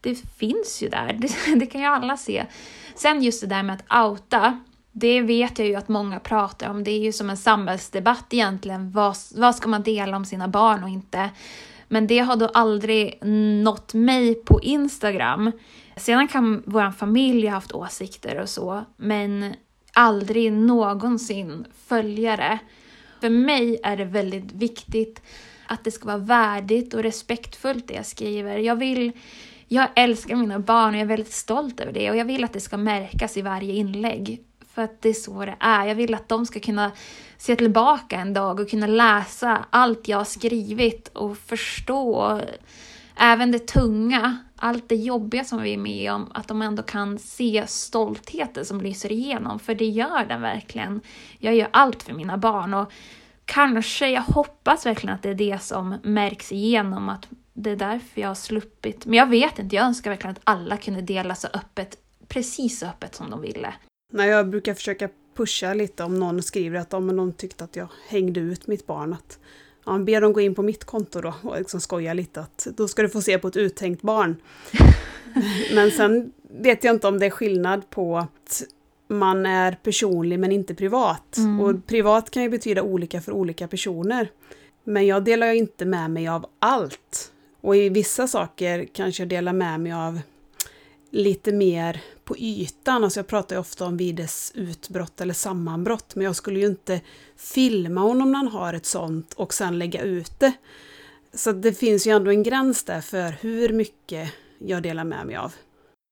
det 0.01 0.14
finns 0.38 0.82
ju 0.82 0.88
där. 0.88 1.18
Det, 1.18 1.55
det 1.61 1.66
kan 1.66 1.80
ju 1.80 1.86
alla 1.86 2.16
se. 2.16 2.46
Sen 2.94 3.22
just 3.22 3.40
det 3.40 3.46
där 3.46 3.62
med 3.62 3.82
att 3.88 4.05
outa. 4.07 4.61
Det 4.92 5.20
vet 5.20 5.59
jag 5.59 5.68
ju 5.68 5.74
att 5.74 5.88
många 5.88 6.20
pratar 6.20 6.70
om. 6.70 6.84
Det 6.84 6.90
är 6.90 6.99
ju 6.99 7.12
som 7.12 7.30
en 7.30 7.36
samhällsdebatt 7.36 8.34
egentligen. 8.34 8.90
Vad, 8.90 9.16
vad 9.34 9.55
ska 9.55 9.68
man 9.68 9.82
dela 9.82 10.16
om 10.16 10.24
sina 10.24 10.49
barn 10.49 10.82
och 10.82 10.88
inte? 10.88 11.30
Men 11.89 12.07
det 12.07 12.18
har 12.18 12.36
då 12.36 12.47
aldrig 12.47 13.18
nått 13.62 13.95
mig 13.95 14.34
på 14.34 14.61
Instagram. 14.61 15.53
Sedan 15.97 16.28
kan 16.28 16.62
vår 16.66 16.91
familj 16.91 17.47
ha 17.47 17.55
haft 17.55 17.72
åsikter 17.72 18.39
och 18.39 18.49
så, 18.49 18.84
men 18.97 19.55
aldrig 19.93 20.53
någonsin 20.53 21.66
följare. 21.86 22.59
För 23.20 23.30
mig 23.30 23.80
är 23.82 23.97
det 23.97 24.05
väldigt 24.05 24.53
viktigt 24.53 25.22
att 25.66 25.84
det 25.84 25.91
ska 25.91 26.07
vara 26.07 26.18
värdigt 26.18 26.95
och 26.95 27.03
respektfullt 27.03 27.89
det 27.89 27.95
jag 27.95 28.07
skriver. 28.07 28.59
Jag 28.59 28.76
vill 28.76 29.12
jag 29.70 29.89
älskar 29.97 30.36
mina 30.36 30.59
barn 30.59 30.89
och 30.89 30.95
jag 30.95 31.01
är 31.01 31.07
väldigt 31.07 31.32
stolt 31.32 31.80
över 31.80 31.93
det 31.93 32.11
och 32.11 32.16
jag 32.16 32.24
vill 32.24 32.45
att 32.45 32.53
det 32.53 32.61
ska 32.61 32.76
märkas 32.76 33.36
i 33.36 33.43
varje 33.43 33.74
inlägg. 33.74 34.45
För 34.79 34.83
att 34.83 35.03
det 35.03 35.09
är 35.09 35.14
så 35.14 35.45
det 35.45 35.57
är. 35.61 35.87
Jag 35.87 35.95
vill 35.95 36.14
att 36.14 36.29
de 36.29 36.47
ska 36.47 36.61
kunna 36.61 36.93
se 37.39 37.57
tillbaka 37.57 38.16
en 38.16 38.35
dag 38.35 38.61
och 38.61 38.70
kunna 38.70 38.87
läsa 38.87 39.64
allt 39.70 40.09
jag 40.09 40.18
har 40.18 40.24
skrivit 40.24 41.09
och 41.09 41.39
förstå 41.39 42.41
även 43.16 43.53
det 43.53 43.66
tunga, 43.66 44.39
allt 44.57 44.89
det 44.89 44.97
jobbiga 44.97 45.45
som 45.45 45.62
vi 45.62 45.72
är 45.72 45.79
med 45.79 46.12
om, 46.12 46.31
att 46.35 46.49
de 46.49 46.62
ändå 46.62 46.83
kan 46.83 47.18
se 47.18 47.64
stoltheten 47.66 48.64
som 48.64 48.81
lyser 48.81 49.12
igenom, 49.12 49.59
för 49.59 49.74
det 49.74 49.85
gör 49.85 50.26
den 50.29 50.41
verkligen. 50.41 51.01
Jag 51.39 51.55
gör 51.55 51.68
allt 51.70 52.03
för 52.03 52.12
mina 52.12 52.39
barn 52.39 52.74
och 52.74 52.93
kanske, 53.45 54.09
jag 54.09 54.22
hoppas 54.22 54.87
verkligen 54.87 55.14
att 55.14 55.22
det 55.22 55.31
är 55.31 55.35
det 55.35 55.62
som 55.62 55.95
märks 56.03 56.53
igenom, 56.53 57.09
att 57.09 57.29
det 57.53 57.70
är 57.70 57.76
därför 57.76 58.20
jag 58.20 58.29
har 58.29 58.35
sluppit. 58.35 59.07
Men 59.07 59.14
jag 59.14 59.26
vet 59.26 59.59
inte, 59.59 59.76
jag 59.76 59.85
önskar 59.85 60.11
verkligen 60.11 60.37
att 60.37 60.43
alla 60.45 60.76
kunde 60.76 61.01
dela 61.01 61.35
så 61.35 61.49
öppet, 61.55 61.97
precis 62.29 62.79
så 62.79 62.87
öppet 62.87 63.14
som 63.14 63.31
de 63.31 63.41
ville. 63.41 63.74
Nej, 64.12 64.28
jag 64.28 64.48
brukar 64.48 64.74
försöka 64.74 65.09
pusha 65.34 65.74
lite 65.74 66.04
om 66.04 66.18
någon 66.18 66.42
skriver 66.42 66.78
att 66.78 66.94
om 66.94 67.06
någon 67.06 67.32
tyckte 67.32 67.64
att 67.64 67.76
jag 67.76 67.88
hängde 68.09 68.40
ut 68.40 68.66
mitt 68.66 68.86
barn. 68.86 69.12
Att, 69.12 69.38
ja, 69.86 69.98
be 69.98 70.20
dem 70.20 70.32
gå 70.32 70.40
in 70.40 70.54
på 70.54 70.62
mitt 70.62 70.84
konto 70.84 71.20
då 71.20 71.34
och 71.42 71.59
liksom 71.59 71.80
skoja 71.80 72.14
lite 72.14 72.40
att 72.40 72.66
då 72.76 72.88
ska 72.88 73.02
du 73.02 73.09
få 73.09 73.22
se 73.22 73.38
på 73.38 73.48
ett 73.48 73.56
uttänkt 73.56 74.02
barn. 74.02 74.36
men 75.74 75.90
sen 75.90 76.32
vet 76.50 76.84
jag 76.84 76.94
inte 76.94 77.09
om 77.09 77.18
det 77.18 77.26
är 77.26 77.30
skillnad 77.30 77.90
på 77.90 78.18
att 78.18 78.62
man 79.09 79.46
är 79.46 79.72
personlig 79.72 80.38
men 80.38 80.52
inte 80.52 80.74
privat. 80.74 81.36
Mm. 81.36 81.61
Och 81.61 81.86
privat 81.86 82.30
kan 82.30 82.42
ju 82.42 82.48
betyda 82.48 82.82
olika 82.82 83.20
för 83.20 83.32
olika 83.32 83.68
personer. 83.68 84.30
Men 84.84 85.06
jag 85.06 85.24
delar 85.24 85.46
ju 85.46 85.56
inte 85.56 85.84
med 85.84 86.11
mig 86.11 86.28
av 86.28 86.46
allt. 86.59 87.32
Och 87.61 87.76
i 87.76 87.88
vissa 87.88 88.28
saker 88.28 88.86
kanske 88.92 89.22
jag 89.22 89.28
delar 89.28 89.52
med 89.52 89.80
mig 89.80 89.92
av 89.92 90.20
lite 91.11 91.52
mer 91.52 92.00
på 92.24 92.36
ytan. 92.38 93.04
Alltså 93.04 93.18
jag 93.18 93.26
pratar 93.26 93.56
ju 93.56 93.61
ofta 93.61 93.84
om 93.86 93.96
Vides 93.96 94.52
utbrott 94.54 95.20
eller 95.20 95.34
sammanbrott, 95.34 96.14
men 96.14 96.24
jag 96.24 96.36
skulle 96.36 96.61
ju 96.61 96.66
inte 96.66 97.00
filma 97.36 98.00
honom 98.00 98.32
när 98.32 98.38
han 98.38 98.48
har 98.48 98.74
ett 98.74 98.86
sånt 98.86 99.34
och 99.34 99.54
sen 99.54 99.78
lägga 99.78 100.02
ut 100.02 100.40
det. 100.40 100.52
Så 101.34 101.52
det 101.52 101.72
finns 101.72 102.06
ju 102.06 102.11
ändå 102.11 102.30
en 102.30 102.42
gräns 102.42 102.84
där 102.84 103.00
för 103.00 103.36
hur 103.40 103.72
mycket 103.72 104.32
jag 104.59 104.82
delar 104.82 105.04
med 105.04 105.26
mig 105.26 105.36
av. 105.36 105.52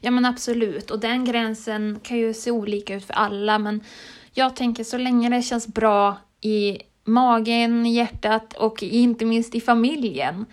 Ja 0.02 0.10
men 0.10 0.24
absolut, 0.24 0.90
och 0.90 0.98
den 0.98 1.24
gränsen 1.24 2.00
kan 2.02 2.18
ju 2.18 2.34
se 2.34 2.50
olika 2.50 2.94
ut 2.94 3.04
för 3.04 3.14
alla, 3.14 3.58
men 3.58 3.84
jag 4.32 4.56
tänker 4.56 4.84
så 4.84 4.98
länge 4.98 5.28
det 5.28 5.42
känns 5.42 5.66
bra 5.66 6.16
i 6.40 6.78
magen, 7.04 7.86
hjärtat 7.86 8.52
och 8.52 8.82
inte 8.82 9.24
minst 9.24 9.54
i 9.54 9.60
familjen 9.60 10.46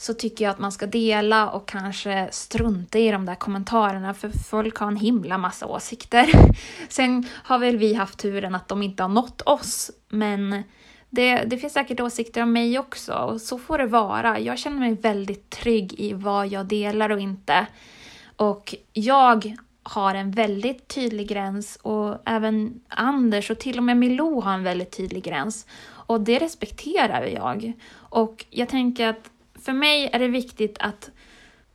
så 0.00 0.14
tycker 0.14 0.44
jag 0.44 0.52
att 0.52 0.58
man 0.58 0.72
ska 0.72 0.86
dela 0.86 1.50
och 1.50 1.68
kanske 1.68 2.28
strunta 2.32 2.98
i 2.98 3.10
de 3.10 3.26
där 3.26 3.34
kommentarerna 3.34 4.14
för 4.14 4.30
folk 4.50 4.76
har 4.76 4.88
en 4.88 4.96
himla 4.96 5.38
massa 5.38 5.66
åsikter. 5.66 6.30
Sen 6.88 7.26
har 7.32 7.58
väl 7.58 7.76
vi 7.76 7.94
haft 7.94 8.18
turen 8.18 8.54
att 8.54 8.68
de 8.68 8.82
inte 8.82 9.02
har 9.02 9.08
nått 9.08 9.42
oss, 9.42 9.90
men 10.08 10.62
det, 11.10 11.44
det 11.44 11.58
finns 11.58 11.72
säkert 11.72 12.00
åsikter 12.00 12.42
om 12.42 12.52
mig 12.52 12.78
också 12.78 13.12
och 13.12 13.40
så 13.40 13.58
får 13.58 13.78
det 13.78 13.86
vara. 13.86 14.38
Jag 14.38 14.58
känner 14.58 14.78
mig 14.78 14.94
väldigt 14.94 15.50
trygg 15.50 16.00
i 16.00 16.12
vad 16.12 16.48
jag 16.48 16.66
delar 16.66 17.10
och 17.10 17.20
inte. 17.20 17.66
Och 18.36 18.74
jag 18.92 19.56
har 19.82 20.14
en 20.14 20.30
väldigt 20.30 20.88
tydlig 20.88 21.28
gräns 21.28 21.76
och 21.76 22.18
även 22.26 22.80
Anders 22.88 23.50
och 23.50 23.58
till 23.58 23.78
och 23.78 23.84
med 23.84 23.96
Milou 23.96 24.40
har 24.40 24.54
en 24.54 24.64
väldigt 24.64 24.96
tydlig 24.96 25.24
gräns. 25.24 25.66
Och 25.86 26.20
det 26.20 26.38
respekterar 26.38 27.22
jag. 27.22 27.72
Och 27.94 28.44
jag 28.50 28.68
tänker 28.68 29.06
att 29.08 29.30
för 29.64 29.72
mig 29.72 30.10
är 30.12 30.18
det 30.18 30.28
viktigt 30.28 30.76
att, 30.80 31.10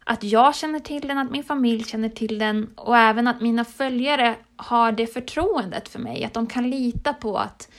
att 0.04 0.24
jag 0.24 0.56
känner 0.56 0.80
till 0.80 1.08
den, 1.08 1.18
att 1.18 1.32
min 1.32 1.44
familj 1.44 1.84
känner 1.84 2.10
till 2.10 2.40
den 2.40 2.70
och 2.76 2.98
även 2.98 3.28
att 3.28 3.42
mina 3.42 3.66
följare 3.66 4.36
har 4.56 4.92
det 4.92 5.08
förtroendet 5.08 5.90
för 5.90 6.00
mig, 6.00 6.24
att 6.24 6.34
de 6.34 6.48
kan 6.48 6.70
lita 6.70 7.14
på 7.14 7.38
att, 7.38 7.70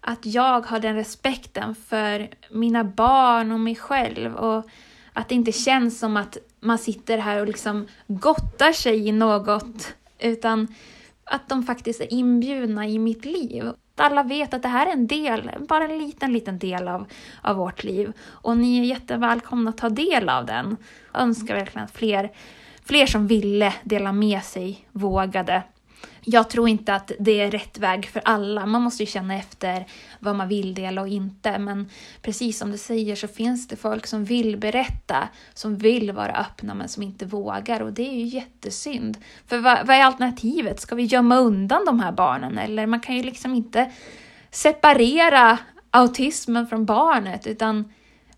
att 0.00 0.26
jag 0.26 0.66
har 0.66 0.80
den 0.80 0.94
respekten 0.94 1.74
för 1.74 2.28
mina 2.50 2.84
barn 2.84 3.52
och 3.52 3.60
mig 3.60 3.76
själv 3.76 4.34
och 4.34 4.64
att 5.12 5.28
det 5.28 5.34
inte 5.34 5.52
känns 5.52 5.98
som 5.98 6.16
att 6.16 6.38
man 6.60 6.78
sitter 6.78 7.18
här 7.18 7.40
och 7.40 7.46
liksom 7.46 7.86
gottar 8.06 8.72
sig 8.72 9.08
i 9.08 9.12
något 9.12 9.94
utan 10.18 10.74
att 11.24 11.48
de 11.48 11.62
faktiskt 11.62 12.00
är 12.00 12.12
inbjudna 12.12 12.88
i 12.88 12.98
mitt 12.98 13.24
liv 13.24 13.64
alla 14.00 14.22
vet 14.22 14.54
att 14.54 14.62
det 14.62 14.68
här 14.68 14.86
är 14.86 14.92
en 14.92 15.06
del, 15.06 15.50
bara 15.68 15.84
en 15.84 15.98
liten, 15.98 16.32
liten 16.32 16.58
del 16.58 16.88
av, 16.88 17.06
av 17.42 17.56
vårt 17.56 17.84
liv. 17.84 18.12
Och 18.22 18.56
ni 18.56 18.78
är 18.78 18.84
jättevälkomna 18.84 19.70
att 19.70 19.78
ta 19.78 19.88
del 19.88 20.28
av 20.28 20.46
den. 20.46 20.76
Jag 21.12 21.22
önskar 21.22 21.54
verkligen 21.54 21.84
att 21.84 21.96
fler, 21.96 22.30
fler 22.84 23.06
som 23.06 23.26
ville 23.26 23.74
dela 23.84 24.12
med 24.12 24.42
sig 24.42 24.86
vågade 24.92 25.62
jag 26.24 26.50
tror 26.50 26.68
inte 26.68 26.94
att 26.94 27.12
det 27.18 27.40
är 27.40 27.50
rätt 27.50 27.78
väg 27.78 28.06
för 28.06 28.22
alla. 28.24 28.66
Man 28.66 28.82
måste 28.82 29.02
ju 29.02 29.06
känna 29.06 29.34
efter 29.34 29.86
vad 30.18 30.36
man 30.36 30.48
vill 30.48 30.74
dela 30.74 31.00
och 31.00 31.08
inte. 31.08 31.58
Men 31.58 31.90
precis 32.22 32.58
som 32.58 32.70
du 32.70 32.78
säger 32.78 33.16
så 33.16 33.28
finns 33.28 33.68
det 33.68 33.76
folk 33.76 34.06
som 34.06 34.24
vill 34.24 34.56
berätta, 34.56 35.28
som 35.54 35.76
vill 35.76 36.12
vara 36.12 36.32
öppna 36.32 36.74
men 36.74 36.88
som 36.88 37.02
inte 37.02 37.26
vågar. 37.26 37.80
Och 37.80 37.92
det 37.92 38.08
är 38.08 38.14
ju 38.14 38.24
jättesynd. 38.24 39.18
För 39.46 39.58
vad, 39.58 39.86
vad 39.86 39.96
är 39.96 40.04
alternativet? 40.04 40.80
Ska 40.80 40.94
vi 40.94 41.02
gömma 41.02 41.36
undan 41.36 41.84
de 41.84 42.00
här 42.00 42.12
barnen? 42.12 42.58
Eller 42.58 42.86
man 42.86 43.00
kan 43.00 43.16
ju 43.16 43.22
liksom 43.22 43.54
inte 43.54 43.92
separera 44.50 45.58
autismen 45.90 46.66
från 46.66 46.84
barnet 46.84 47.46
utan 47.46 47.92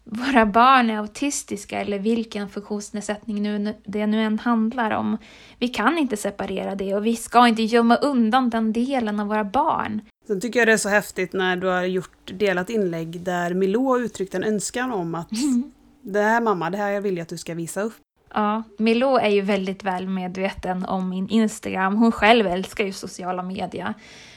våra 0.04 0.46
barn 0.46 0.90
är 0.90 0.98
autistiska 0.98 1.80
eller 1.80 1.98
vilken 1.98 2.48
funktionsnedsättning 2.48 3.42
nu, 3.42 3.74
det 3.84 4.06
nu 4.06 4.22
än 4.22 4.38
handlar 4.38 4.90
om. 4.90 5.18
Vi 5.58 5.68
kan 5.68 5.98
inte 5.98 6.16
separera 6.16 6.74
det 6.74 6.94
och 6.94 7.06
vi 7.06 7.16
ska 7.16 7.48
inte 7.48 7.62
gömma 7.62 7.96
undan 7.96 8.50
den 8.50 8.72
delen 8.72 9.20
av 9.20 9.26
våra 9.26 9.44
barn. 9.44 10.00
Sen 10.26 10.40
tycker 10.40 10.58
jag 10.58 10.68
det 10.68 10.72
är 10.72 10.76
så 10.76 10.88
häftigt 10.88 11.32
när 11.32 11.56
du 11.56 11.66
har 11.66 11.82
gjort 11.82 12.32
delat 12.38 12.70
inlägg 12.70 13.20
där 13.20 13.78
har 13.88 13.98
uttryckt 13.98 14.34
en 14.34 14.44
önskan 14.44 14.92
om 14.92 15.14
att 15.14 15.32
mm. 15.32 15.72
det 16.02 16.20
här 16.20 16.40
mamma, 16.40 16.70
det 16.70 16.78
här 16.78 17.00
vill 17.00 17.16
jag 17.16 17.22
att 17.22 17.28
du 17.28 17.38
ska 17.38 17.54
visa 17.54 17.82
upp. 17.82 17.94
Ja, 18.34 18.62
Milou 18.78 19.16
är 19.16 19.28
ju 19.28 19.40
väldigt 19.40 19.84
väl 19.84 20.08
medveten 20.08 20.84
om 20.84 21.08
min 21.08 21.28
Instagram. 21.28 21.96
Hon 21.96 22.12
själv 22.12 22.46
älskar 22.46 22.84
ju 22.84 22.92
sociala 22.92 23.42
medier. 23.42 23.94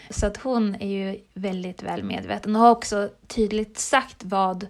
Så 0.09 0.25
att 0.25 0.37
hon 0.37 0.75
är 0.75 0.87
ju 0.87 1.19
väldigt 1.33 1.83
väl 1.83 2.03
medveten 2.03 2.55
och 2.55 2.61
har 2.61 2.71
också 2.71 3.09
tydligt 3.27 3.77
sagt 3.77 4.23
vad 4.23 4.67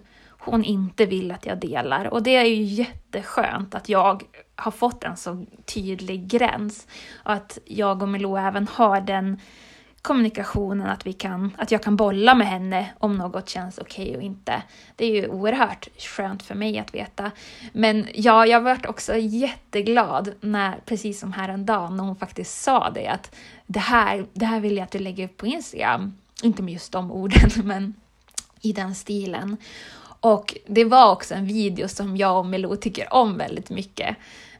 hon 0.50 0.64
inte 0.64 1.06
vill 1.06 1.32
att 1.32 1.46
jag 1.46 1.58
delar. 1.58 2.04
Och 2.06 2.22
det 2.22 2.36
är 2.36 2.44
ju 2.44 2.62
jätteskönt 2.62 3.74
att 3.74 3.88
jag 3.88 4.22
har 4.56 4.70
fått 4.70 5.04
en 5.04 5.16
så 5.16 5.46
tydlig 5.64 6.26
gräns. 6.26 6.86
Och 7.24 7.32
att 7.32 7.58
jag 7.64 8.02
och 8.02 8.08
Milou 8.08 8.38
även 8.38 8.68
har 8.68 9.00
den 9.00 9.40
kommunikationen, 10.06 10.86
att, 10.86 11.06
vi 11.06 11.12
kan, 11.12 11.50
att 11.58 11.70
jag 11.70 11.82
kan 11.82 11.96
bolla 11.96 12.34
med 12.34 12.46
henne 12.46 12.92
om 12.98 13.16
något 13.16 13.48
känns 13.48 13.78
okej 13.78 14.04
okay 14.04 14.16
och 14.16 14.22
inte. 14.22 14.62
Det 14.96 15.04
är 15.04 15.10
ju 15.10 15.28
oerhört 15.28 15.88
skönt 15.98 16.42
för 16.42 16.54
mig 16.54 16.78
att 16.78 16.94
veta. 16.94 17.30
Men 17.72 18.06
ja, 18.14 18.46
jag 18.46 18.60
varit 18.60 18.86
också 18.86 19.16
jätteglad 19.16 20.32
när, 20.40 20.80
precis 20.84 21.20
som 21.20 21.32
häromdagen, 21.32 21.96
när 21.96 22.04
hon 22.04 22.16
faktiskt 22.16 22.62
sa 22.62 22.90
det 22.90 23.08
att 23.08 23.34
det 23.66 23.80
här, 23.80 24.26
det 24.32 24.44
här 24.44 24.60
vill 24.60 24.76
jag 24.76 24.84
att 24.84 24.90
du 24.90 24.98
lägger 24.98 25.24
upp 25.24 25.36
på 25.36 25.46
Instagram. 25.46 26.16
Inte 26.42 26.62
med 26.62 26.74
just 26.74 26.92
de 26.92 27.12
orden, 27.12 27.50
men 27.64 27.94
i 28.60 28.72
den 28.72 28.94
stilen. 28.94 29.56
Och 30.26 30.56
det 30.66 30.84
var 30.84 31.12
också 31.12 31.34
en 31.34 31.46
video 31.46 31.88
som 31.88 32.16
jag 32.16 32.38
och 32.38 32.46
Melo 32.46 32.76
tycker 32.76 33.14
om 33.14 33.38
väldigt 33.38 33.70
mycket. 33.70 34.16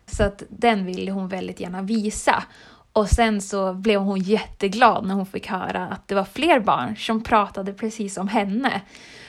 Så 0.06 0.24
att 0.24 0.42
den 0.48 0.86
ville 0.86 1.10
hon 1.10 1.28
väldigt 1.28 1.60
gärna 1.60 1.82
visa. 1.82 2.44
Och 2.92 3.08
sen 3.08 3.40
så 3.40 3.74
blev 3.74 4.00
hon 4.00 4.18
jätteglad 4.18 5.06
när 5.06 5.14
hon 5.14 5.26
fick 5.26 5.46
höra 5.46 5.86
att 5.86 6.08
det 6.08 6.14
var 6.14 6.24
fler 6.24 6.60
barn 6.60 6.96
som 6.96 7.22
pratade 7.22 7.72
precis 7.72 8.14
som 8.14 8.28
henne. 8.28 8.80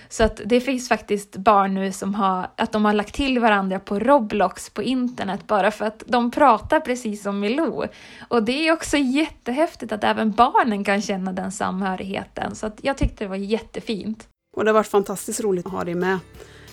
Så 0.10 0.24
att 0.24 0.42
det 0.46 0.62
finns 0.62 0.90
faktiskt 0.90 1.38
barn 1.38 1.74
nu 1.74 1.92
som 1.92 2.16
har, 2.16 2.50
att 2.56 2.72
de 2.72 2.86
har 2.86 2.94
lagt 2.94 3.16
till 3.16 3.40
varandra 3.40 3.80
på 3.80 4.00
Roblox 4.00 4.70
på 4.70 4.84
internet 4.84 5.48
bara 5.48 5.72
för 5.72 5.86
att 5.86 6.04
de 6.08 6.32
pratar 6.32 6.80
precis 6.80 7.24
som 7.24 7.40
Milou. 7.40 7.86
Och 8.28 8.44
det 8.44 8.68
är 8.68 8.74
också 8.74 8.98
jättehäftigt 8.98 9.92
att 9.92 10.04
även 10.04 10.32
barnen 10.32 10.84
kan 10.84 11.02
känna 11.02 11.34
den 11.34 11.52
samhörigheten. 11.52 12.56
Så 12.56 12.68
att 12.68 12.80
jag 12.82 12.98
tyckte 12.98 13.24
det 13.24 13.28
var 13.28 13.36
jättefint. 13.36 14.28
Och 14.58 14.66
det 14.66 14.70
har 14.70 14.74
varit 14.74 14.88
fantastiskt 14.88 15.41
roligt 15.41 15.66
att 15.66 15.72
ha 15.72 15.84
dig 15.84 15.95
med. 15.95 16.20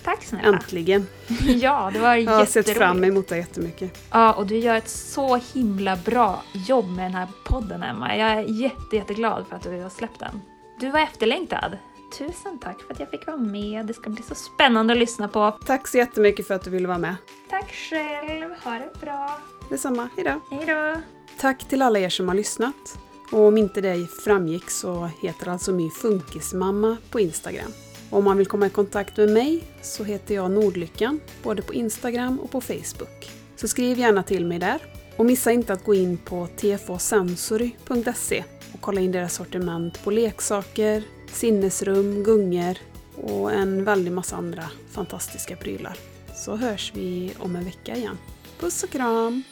Tack 0.04 0.24
snälla! 0.24 0.48
Äntligen! 0.48 1.06
ja, 1.44 1.90
det 1.94 1.98
var 1.98 2.14
jätteroligt. 2.14 2.30
Jag 2.30 2.38
har 2.38 2.46
sett 2.46 2.76
fram 2.76 3.04
emot 3.04 3.28
det 3.28 3.36
jättemycket. 3.36 3.98
Ja, 4.10 4.32
och 4.32 4.46
du 4.46 4.56
gör 4.58 4.74
ett 4.74 4.88
så 4.88 5.36
himla 5.36 5.96
bra 5.96 6.42
jobb 6.52 6.86
med 6.88 7.04
den 7.04 7.14
här 7.14 7.28
podden 7.44 7.82
Emma. 7.82 8.16
Jag 8.16 8.30
är 8.30 8.42
jätte, 8.42 8.96
jätteglad 8.96 9.44
för 9.48 9.56
att 9.56 9.62
du 9.62 9.82
har 9.82 9.90
släppt 9.90 10.20
den. 10.20 10.40
Du 10.80 10.90
var 10.90 11.00
efterlängtad. 11.00 11.78
Tusen 12.18 12.58
tack 12.58 12.80
för 12.82 12.92
att 12.92 13.00
jag 13.00 13.10
fick 13.10 13.26
vara 13.26 13.36
med. 13.36 13.86
Det 13.86 13.94
ska 13.94 14.10
bli 14.10 14.22
så 14.22 14.34
spännande 14.34 14.92
att 14.92 14.98
lyssna 14.98 15.28
på. 15.28 15.50
Tack 15.66 15.88
så 15.88 15.98
jättemycket 15.98 16.46
för 16.46 16.54
att 16.54 16.62
du 16.64 16.70
ville 16.70 16.88
vara 16.88 16.98
med. 16.98 17.14
Tack 17.50 17.72
själv. 17.72 18.50
Ha 18.64 18.72
det 18.72 19.00
bra. 19.00 19.38
Detsamma. 19.70 20.08
Hejdå. 20.16 20.40
Hejdå. 20.50 21.00
Tack 21.40 21.64
till 21.64 21.82
alla 21.82 21.98
er 21.98 22.08
som 22.08 22.28
har 22.28 22.34
lyssnat. 22.34 22.98
Och 23.32 23.46
om 23.46 23.58
inte 23.58 23.80
det 23.80 24.06
framgick 24.24 24.70
så 24.70 25.10
heter 25.22 25.48
alltså 25.48 25.72
My 25.72 25.90
Funkismamma 25.90 26.96
på 27.10 27.20
Instagram. 27.20 27.72
Och 28.10 28.18
om 28.18 28.24
man 28.24 28.36
vill 28.36 28.46
komma 28.46 28.66
i 28.66 28.70
kontakt 28.70 29.16
med 29.16 29.28
mig 29.28 29.64
så 29.82 30.04
heter 30.04 30.34
jag 30.34 30.50
Nordlyckan, 30.50 31.20
både 31.42 31.62
på 31.62 31.74
Instagram 31.74 32.40
och 32.40 32.50
på 32.50 32.60
Facebook. 32.60 33.30
Så 33.56 33.68
skriv 33.68 33.98
gärna 33.98 34.22
till 34.22 34.46
mig 34.46 34.58
där. 34.58 34.78
Och 35.16 35.26
missa 35.26 35.52
inte 35.52 35.72
att 35.72 35.84
gå 35.84 35.94
in 35.94 36.16
på 36.16 36.48
tfosensory.se 36.56 38.44
och 38.74 38.80
kolla 38.80 39.00
in 39.00 39.12
deras 39.12 39.34
sortiment 39.34 40.04
på 40.04 40.10
leksaker, 40.10 41.02
sinnesrum, 41.32 42.22
gungor 42.22 42.78
och 43.16 43.52
en 43.52 43.84
väldig 43.84 44.12
massa 44.12 44.36
andra 44.36 44.64
fantastiska 44.90 45.56
prylar. 45.56 45.98
Så 46.34 46.56
hörs 46.56 46.92
vi 46.94 47.32
om 47.38 47.56
en 47.56 47.64
vecka 47.64 47.96
igen. 47.96 48.18
Puss 48.60 48.82
och 48.82 48.90
kram! 48.90 49.42